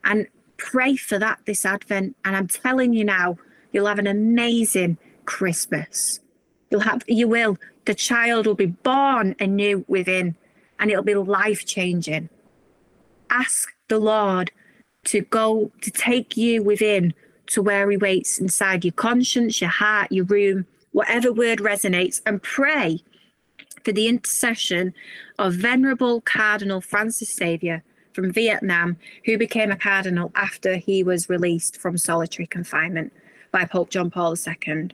And 0.04 0.28
pray 0.56 0.96
for 0.96 1.18
that 1.18 1.40
this 1.46 1.66
Advent. 1.66 2.16
And 2.24 2.36
I'm 2.36 2.48
telling 2.48 2.92
you 2.92 3.04
now, 3.04 3.38
you'll 3.72 3.86
have 3.86 3.98
an 3.98 4.06
amazing 4.06 4.98
Christmas. 5.24 6.20
You'll 6.70 6.80
have, 6.80 7.02
you 7.08 7.26
will. 7.28 7.58
The 7.86 7.94
child 7.94 8.46
will 8.46 8.54
be 8.54 8.66
born 8.66 9.34
anew 9.40 9.84
within, 9.88 10.36
and 10.78 10.90
it'll 10.90 11.02
be 11.02 11.14
life 11.14 11.66
changing. 11.66 12.28
Ask 13.30 13.74
the 13.88 13.98
Lord 13.98 14.50
to 15.04 15.20
go 15.22 15.70
to 15.82 15.90
take 15.90 16.36
you 16.36 16.62
within 16.62 17.14
to 17.48 17.62
where 17.62 17.90
He 17.90 17.96
waits 17.96 18.38
inside 18.38 18.84
your 18.84 18.92
conscience, 18.92 19.60
your 19.60 19.70
heart, 19.70 20.10
your 20.10 20.24
room, 20.24 20.66
whatever 20.92 21.32
word 21.32 21.60
resonates, 21.60 22.20
and 22.26 22.42
pray 22.42 23.00
for 23.84 23.92
the 23.92 24.08
intercession 24.08 24.92
of 25.38 25.54
Venerable 25.54 26.20
Cardinal 26.20 26.80
Francis 26.80 27.34
Xavier 27.34 27.84
from 28.12 28.32
Vietnam, 28.32 28.96
who 29.26 29.38
became 29.38 29.70
a 29.70 29.76
cardinal 29.76 30.32
after 30.34 30.76
he 30.76 31.04
was 31.04 31.28
released 31.28 31.76
from 31.76 31.98
solitary 31.98 32.46
confinement 32.46 33.12
by 33.52 33.64
Pope 33.64 33.90
John 33.90 34.10
Paul 34.10 34.34
II. 34.34 34.90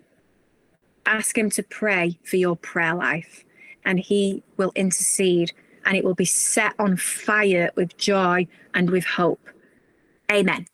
Ask 1.06 1.38
him 1.38 1.48
to 1.50 1.62
pray 1.62 2.18
for 2.24 2.36
your 2.36 2.56
prayer 2.56 2.94
life, 2.94 3.44
and 3.84 3.98
he 3.98 4.42
will 4.56 4.72
intercede, 4.74 5.52
and 5.84 5.96
it 5.96 6.04
will 6.04 6.14
be 6.14 6.24
set 6.24 6.74
on 6.78 6.96
fire 6.96 7.70
with 7.76 7.96
joy 7.96 8.46
and 8.74 8.90
with 8.90 9.04
hope. 9.04 9.40
Amen. 10.30 10.66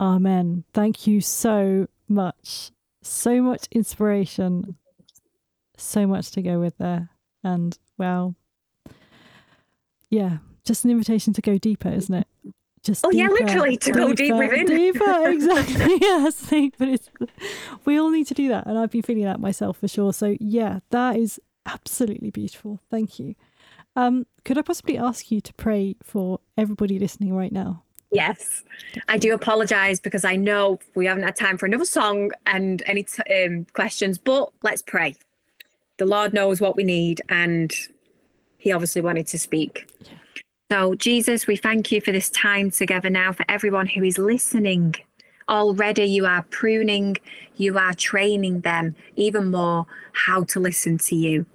Amen. 0.00 0.64
Thank 0.72 1.06
you 1.06 1.20
so 1.20 1.88
much. 2.08 2.70
So 3.02 3.40
much 3.42 3.68
inspiration. 3.70 4.76
So 5.76 6.06
much 6.06 6.30
to 6.32 6.42
go 6.42 6.58
with 6.58 6.78
there. 6.78 7.10
And 7.42 7.78
well, 7.98 8.34
yeah, 10.10 10.38
just 10.64 10.84
an 10.84 10.90
invitation 10.90 11.32
to 11.34 11.42
go 11.42 11.58
deeper, 11.58 11.88
isn't 11.88 12.14
it? 12.14 12.26
Just 12.82 13.04
oh 13.06 13.10
yeah, 13.10 13.28
literally 13.28 13.78
to 13.78 13.92
go 13.92 14.12
deep 14.12 14.34
within. 14.34 14.66
Deeper, 14.66 15.28
exactly. 15.28 15.96
yes, 16.00 16.50
but 16.78 16.88
it's 16.88 17.08
we 17.86 17.98
all 17.98 18.10
need 18.10 18.26
to 18.26 18.34
do 18.34 18.48
that, 18.48 18.66
and 18.66 18.78
I've 18.78 18.90
been 18.90 19.02
feeling 19.02 19.24
that 19.24 19.40
myself 19.40 19.78
for 19.78 19.88
sure. 19.88 20.12
So 20.12 20.36
yeah, 20.38 20.80
that 20.90 21.16
is 21.16 21.40
absolutely 21.66 22.30
beautiful. 22.30 22.80
Thank 22.90 23.18
you. 23.18 23.34
Um, 23.96 24.26
could 24.44 24.58
I 24.58 24.62
possibly 24.62 24.98
ask 24.98 25.30
you 25.30 25.40
to 25.40 25.54
pray 25.54 25.96
for 26.02 26.40
everybody 26.56 26.98
listening 26.98 27.34
right 27.34 27.52
now? 27.52 27.82
Yes, 28.10 28.62
I 29.08 29.18
do 29.18 29.34
apologize 29.34 29.98
because 29.98 30.24
I 30.24 30.36
know 30.36 30.78
we 30.94 31.06
haven't 31.06 31.24
had 31.24 31.34
time 31.34 31.58
for 31.58 31.66
another 31.66 31.84
song 31.84 32.30
and 32.46 32.80
any 32.86 33.02
t- 33.02 33.44
um, 33.44 33.66
questions, 33.72 34.18
but 34.18 34.52
let's 34.62 34.82
pray. 34.82 35.16
The 35.96 36.06
Lord 36.06 36.32
knows 36.32 36.60
what 36.60 36.76
we 36.76 36.84
need, 36.84 37.22
and 37.28 37.72
He 38.56 38.72
obviously 38.72 39.02
wanted 39.02 39.26
to 39.28 39.38
speak. 39.38 39.88
So, 40.70 40.94
Jesus, 40.94 41.46
we 41.46 41.56
thank 41.56 41.90
you 41.90 42.00
for 42.00 42.12
this 42.12 42.30
time 42.30 42.70
together 42.70 43.10
now 43.10 43.32
for 43.32 43.44
everyone 43.48 43.86
who 43.88 44.04
is 44.04 44.16
listening. 44.16 44.94
Already, 45.48 46.04
you 46.04 46.24
are 46.24 46.44
pruning, 46.50 47.16
you 47.56 47.78
are 47.78 47.94
training 47.94 48.60
them 48.60 48.94
even 49.16 49.50
more 49.50 49.86
how 50.12 50.44
to 50.44 50.60
listen 50.60 50.98
to 50.98 51.16
you. 51.16 51.46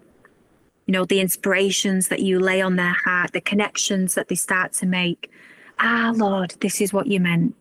You 0.89 0.93
know, 0.93 1.05
the 1.05 1.19
inspirations 1.19 2.07
that 2.07 2.21
you 2.21 2.39
lay 2.39 2.63
on 2.63 2.75
their 2.75 2.95
heart, 3.05 3.33
the 3.33 3.41
connections 3.41 4.15
that 4.15 4.27
they 4.27 4.33
start 4.33 4.73
to 4.73 4.87
make 4.87 5.29
ah, 5.77 6.11
Lord, 6.15 6.55
this 6.61 6.81
is 6.81 6.91
what 6.91 7.05
you 7.05 7.19
meant. 7.19 7.53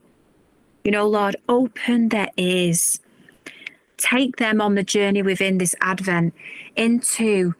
You 0.83 0.93
know, 0.93 1.07
Lord, 1.07 1.37
open 1.47 2.09
their 2.09 2.31
ears. 2.39 3.01
Take 3.99 4.37
them 4.37 4.63
on 4.63 4.77
the 4.77 4.83
journey 4.83 5.21
within 5.21 5.59
this 5.59 5.75
Advent 5.83 6.33
into 6.75 7.55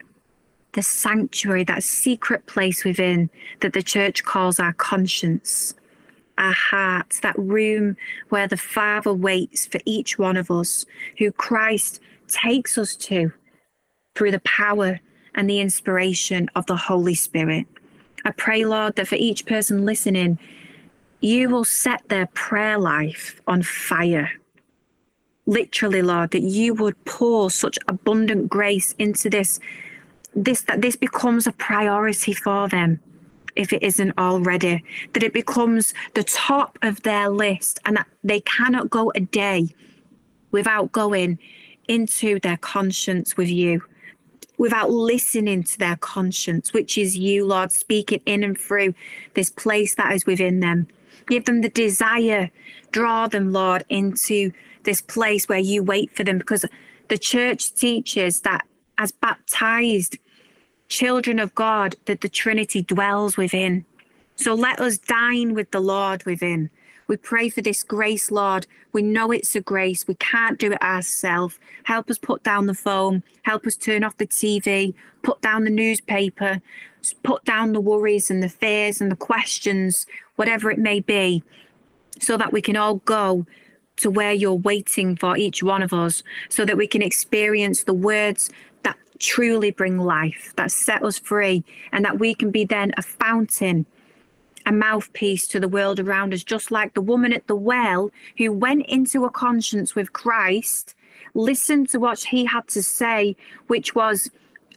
the 0.73 0.83
sanctuary, 0.83 1.65
that 1.65 1.83
secret 1.83 2.47
place 2.47 2.83
within 2.83 3.29
that 3.61 3.75
the 3.75 3.83
church 3.83 4.25
calls 4.25 4.59
our 4.59 4.73
conscience, 4.73 5.75
our 6.39 6.55
hearts, 6.55 7.21
that 7.21 7.39
room 7.39 7.95
where 8.31 8.49
the 8.49 8.57
Father 8.57 9.13
waits 9.13 9.67
for 9.67 9.81
each 9.85 10.19
one 10.19 10.39
of 10.39 10.51
us, 10.51 10.87
who 11.19 11.31
Christ 11.31 12.01
takes 12.27 12.79
us 12.79 12.97
to 12.97 13.35
through 14.15 14.31
the 14.31 14.41
power 14.41 14.99
and 15.39 15.49
the 15.49 15.61
inspiration 15.61 16.51
of 16.57 16.67
the 16.67 16.77
Holy 16.77 17.15
Spirit. 17.15 17.65
I 18.25 18.33
pray, 18.33 18.65
Lord, 18.65 18.97
that 18.97 19.07
for 19.07 19.15
each 19.15 19.47
person 19.47 19.87
listening, 19.87 20.37
you 21.21 21.49
will 21.49 21.65
set 21.65 22.09
their 22.09 22.27
prayer 22.27 22.77
life 22.77 23.41
on 23.47 23.63
fire. 23.63 24.33
Literally, 25.47 26.03
Lord, 26.03 26.33
that 26.33 26.43
you 26.43 26.75
would 26.75 27.03
pour 27.05 27.53
such 27.53 27.79
abundant 27.87 28.49
grace 28.49 28.97
into 28.99 29.31
this, 29.31 29.61
this 30.35 30.63
that 30.63 30.83
this 30.83 30.97
becomes 30.97 31.47
a 31.47 31.53
priority 31.53 32.33
for 32.33 32.69
them 32.69 32.99
if 33.55 33.73
it 33.73 33.83
isn't 33.83 34.19
already, 34.19 34.83
that 35.13 35.23
it 35.23 35.33
becomes 35.33 35.95
the 36.15 36.25
top 36.25 36.79
of 36.83 37.03
their 37.03 37.29
list 37.29 37.79
and 37.85 37.97
that 37.97 38.09
they 38.25 38.41
cannot 38.41 38.91
go 38.91 39.13
a 39.15 39.21
day 39.21 39.69
without 40.51 40.91
going 40.91 41.39
into 41.87 42.41
their 42.41 42.57
conscience 42.57 43.37
with 43.37 43.49
you, 43.49 43.83
without 44.59 44.91
listening 44.91 45.63
to 45.63 45.79
their 45.79 45.97
conscience, 45.97 46.73
which 46.73 46.99
is 46.99 47.17
you, 47.17 47.47
Lord, 47.47 47.73
speaking 47.73 48.21
in 48.27 48.43
and 48.43 48.59
through 48.59 48.95
this 49.35 49.51
place 49.51 49.95
that 49.95 50.13
is 50.13 50.27
within 50.27 50.61
them. 50.61 50.89
Give 51.27 51.45
them 51.45 51.61
the 51.61 51.69
desire, 51.69 52.51
draw 52.91 53.29
them, 53.29 53.53
Lord, 53.53 53.85
into 53.89 54.53
this 54.83 55.01
place 55.01 55.49
where 55.49 55.59
you 55.59 55.83
wait 55.83 56.15
for 56.15 56.25
them 56.25 56.39
because 56.39 56.65
the 57.09 57.19
church 57.19 57.75
teaches 57.75 58.41
that 58.41 58.67
as 58.99 59.13
baptized 59.13 60.19
children 60.89 61.39
of 61.39 61.55
God, 61.55 61.97
that 62.07 62.21
the 62.21 62.29
Trinity 62.29 62.83
dwells 62.83 63.37
within. 63.37 63.85
So 64.37 64.55
let 64.55 64.81
us 64.81 64.99
dine 64.99 65.55
with 65.55 65.71
the 65.71 65.81
Lord 65.81 66.25
within. 66.25 66.71
We 67.09 67.17
pray 67.17 67.49
for 67.49 67.63
this 67.63 67.83
grace, 67.83 68.31
Lord. 68.31 68.67
We 68.93 69.01
know 69.01 69.33
it's 69.33 69.57
a 69.57 69.63
grace. 69.63 70.07
We 70.07 70.15
can't 70.15 70.59
do 70.59 70.73
it 70.73 70.83
ourselves. 70.83 71.59
Help 71.85 72.11
us 72.11 72.19
put 72.19 72.43
down 72.43 72.67
the 72.67 72.75
phone. 72.75 73.23
Help 73.43 73.67
us 73.67 73.77
turn 73.77 74.05
off 74.05 74.19
the 74.19 74.27
TV. 74.27 74.93
Put 75.23 75.41
down 75.41 75.65
the 75.65 75.71
newspaper. 75.71 76.61
Put 77.23 77.45
down 77.47 77.73
the 77.73 77.81
worries 77.81 78.31
and 78.31 78.43
the 78.43 78.49
fears 78.51 79.01
and 79.01 79.11
the 79.11 79.17
questions, 79.17 80.07
whatever 80.37 80.71
it 80.71 80.79
may 80.79 81.01
be, 81.01 81.43
so 82.21 82.37
that 82.37 82.53
we 82.53 82.61
can 82.61 82.77
all 82.77 82.97
go 82.97 83.47
to 83.97 84.11
where 84.11 84.33
you're 84.33 84.55
waiting 84.55 85.17
for 85.17 85.37
each 85.37 85.63
one 85.63 85.83
of 85.83 85.95
us, 85.95 86.23
so 86.51 86.67
that 86.67 86.77
we 86.77 86.87
can 86.87 87.01
experience 87.01 87.85
the 87.85 87.95
words 87.95 88.51
that 88.83 88.97
truly 89.19 89.71
bring 89.71 89.99
life, 89.99 90.53
that 90.57 90.71
set 90.71 91.03
us 91.03 91.19
free, 91.19 91.65
and 91.91 92.05
that 92.05 92.19
we 92.19 92.35
can 92.35 92.51
be 92.51 92.65
then 92.65 92.93
a 92.99 93.03
fountain 93.03 93.87
a 94.69 94.73
mouthpiece 94.73 95.49
to 95.49 95.59
the 95.59 95.67
world 95.67 95.99
around 95.99 96.35
us, 96.35 96.45
just 96.45 96.71
like 96.71 96.93
the 96.93 97.01
woman 97.01 97.33
at 97.33 97.47
the 97.47 97.57
well 97.57 98.11
who 98.37 98.53
went 98.53 98.85
into 98.87 99.25
a 99.25 99.31
conscience 99.31 99.95
with 99.95 100.13
Christ, 100.13 100.95
listened 101.35 101.89
to 101.89 101.99
what 101.99 102.21
he 102.21 102.45
had 102.45 102.69
to 102.69 102.83
say, 102.83 103.35
which 103.69 103.95
was, 103.95 104.31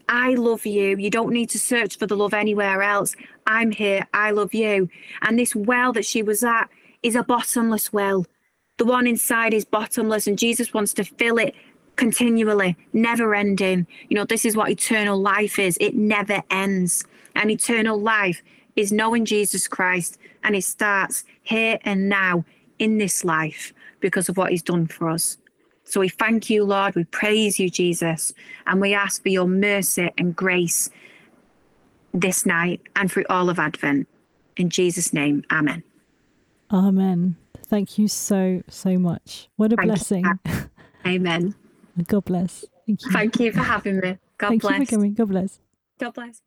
I 0.07 0.35
love 0.35 0.65
you. 0.65 0.95
You 0.95 1.09
don't 1.09 1.33
need 1.33 1.49
to 1.49 1.59
search 1.59 1.97
for 1.97 2.07
the 2.07 2.15
love 2.15 2.33
anywhere 2.33 2.81
else. 2.81 3.15
I'm 3.47 3.71
here. 3.71 4.07
I 4.13 4.31
love 4.31 4.53
you. 4.53 4.89
And 5.23 5.37
this 5.37 5.53
well 5.55 5.91
that 5.91 6.05
she 6.05 6.23
was 6.23 6.41
at 6.41 6.69
is 7.03 7.15
a 7.15 7.23
bottomless 7.23 7.91
well. 7.91 8.25
The 8.77 8.85
one 8.85 9.07
inside 9.07 9.53
is 9.53 9.65
bottomless, 9.65 10.25
and 10.25 10.39
Jesus 10.39 10.73
wants 10.73 10.93
to 10.93 11.03
fill 11.03 11.37
it 11.37 11.53
continually, 11.97 12.77
never 12.93 13.35
ending. 13.35 13.85
You 14.07 14.15
know, 14.15 14.25
this 14.25 14.45
is 14.45 14.55
what 14.55 14.69
eternal 14.69 15.19
life 15.19 15.59
is 15.59 15.77
it 15.81 15.95
never 15.95 16.41
ends. 16.49 17.03
And 17.35 17.51
eternal 17.51 17.99
life 17.99 18.41
is 18.76 18.91
knowing 18.91 19.26
Jesus 19.26 19.67
Christ, 19.67 20.17
and 20.43 20.55
it 20.55 20.63
starts 20.63 21.24
here 21.43 21.78
and 21.84 22.09
now 22.09 22.45
in 22.80 22.97
this 22.97 23.24
life 23.24 23.74
because 23.99 24.30
of 24.30 24.38
what 24.38 24.51
he's 24.51 24.63
done 24.63 24.88
for 24.88 25.09
us. 25.09 25.38
So 25.84 25.99
we 25.99 26.09
thank 26.09 26.49
you, 26.49 26.63
Lord. 26.63 26.95
We 26.95 27.03
praise 27.03 27.59
you, 27.59 27.69
Jesus, 27.69 28.34
and 28.65 28.80
we 28.80 28.93
ask 28.93 29.22
for 29.22 29.30
your 29.30 29.47
mercy 29.47 30.09
and 30.17 30.36
grace 30.36 30.89
this 32.13 32.45
night 32.45 32.82
and 32.95 33.11
through 33.11 33.26
all 33.30 33.49
of 33.49 33.59
Advent. 33.59 34.07
In 34.57 34.69
Jesus' 34.69 35.13
name, 35.13 35.43
amen. 35.51 35.84
Amen. 36.72 37.36
Thank 37.67 37.97
you 37.97 38.07
so, 38.07 38.61
so 38.69 38.97
much. 38.97 39.49
What 39.55 39.74
a 39.74 39.76
Thank 39.76 39.88
you. 39.88 39.93
blessing. 39.93 40.39
Amen. 41.05 41.55
God 42.07 42.26
bless. 42.26 42.65
Thank 42.86 43.05
you. 43.05 43.11
Thank 43.11 43.39
you 43.39 43.51
for 43.51 43.61
having 43.61 43.99
me. 43.99 44.17
God 44.38 44.49
Thank 44.49 44.61
bless. 44.61 44.80
you 44.80 44.86
for 44.86 44.89
coming. 44.91 45.13
God 45.13 45.30
bless. 45.30 45.59
God 45.99 46.13
bless. 46.13 46.41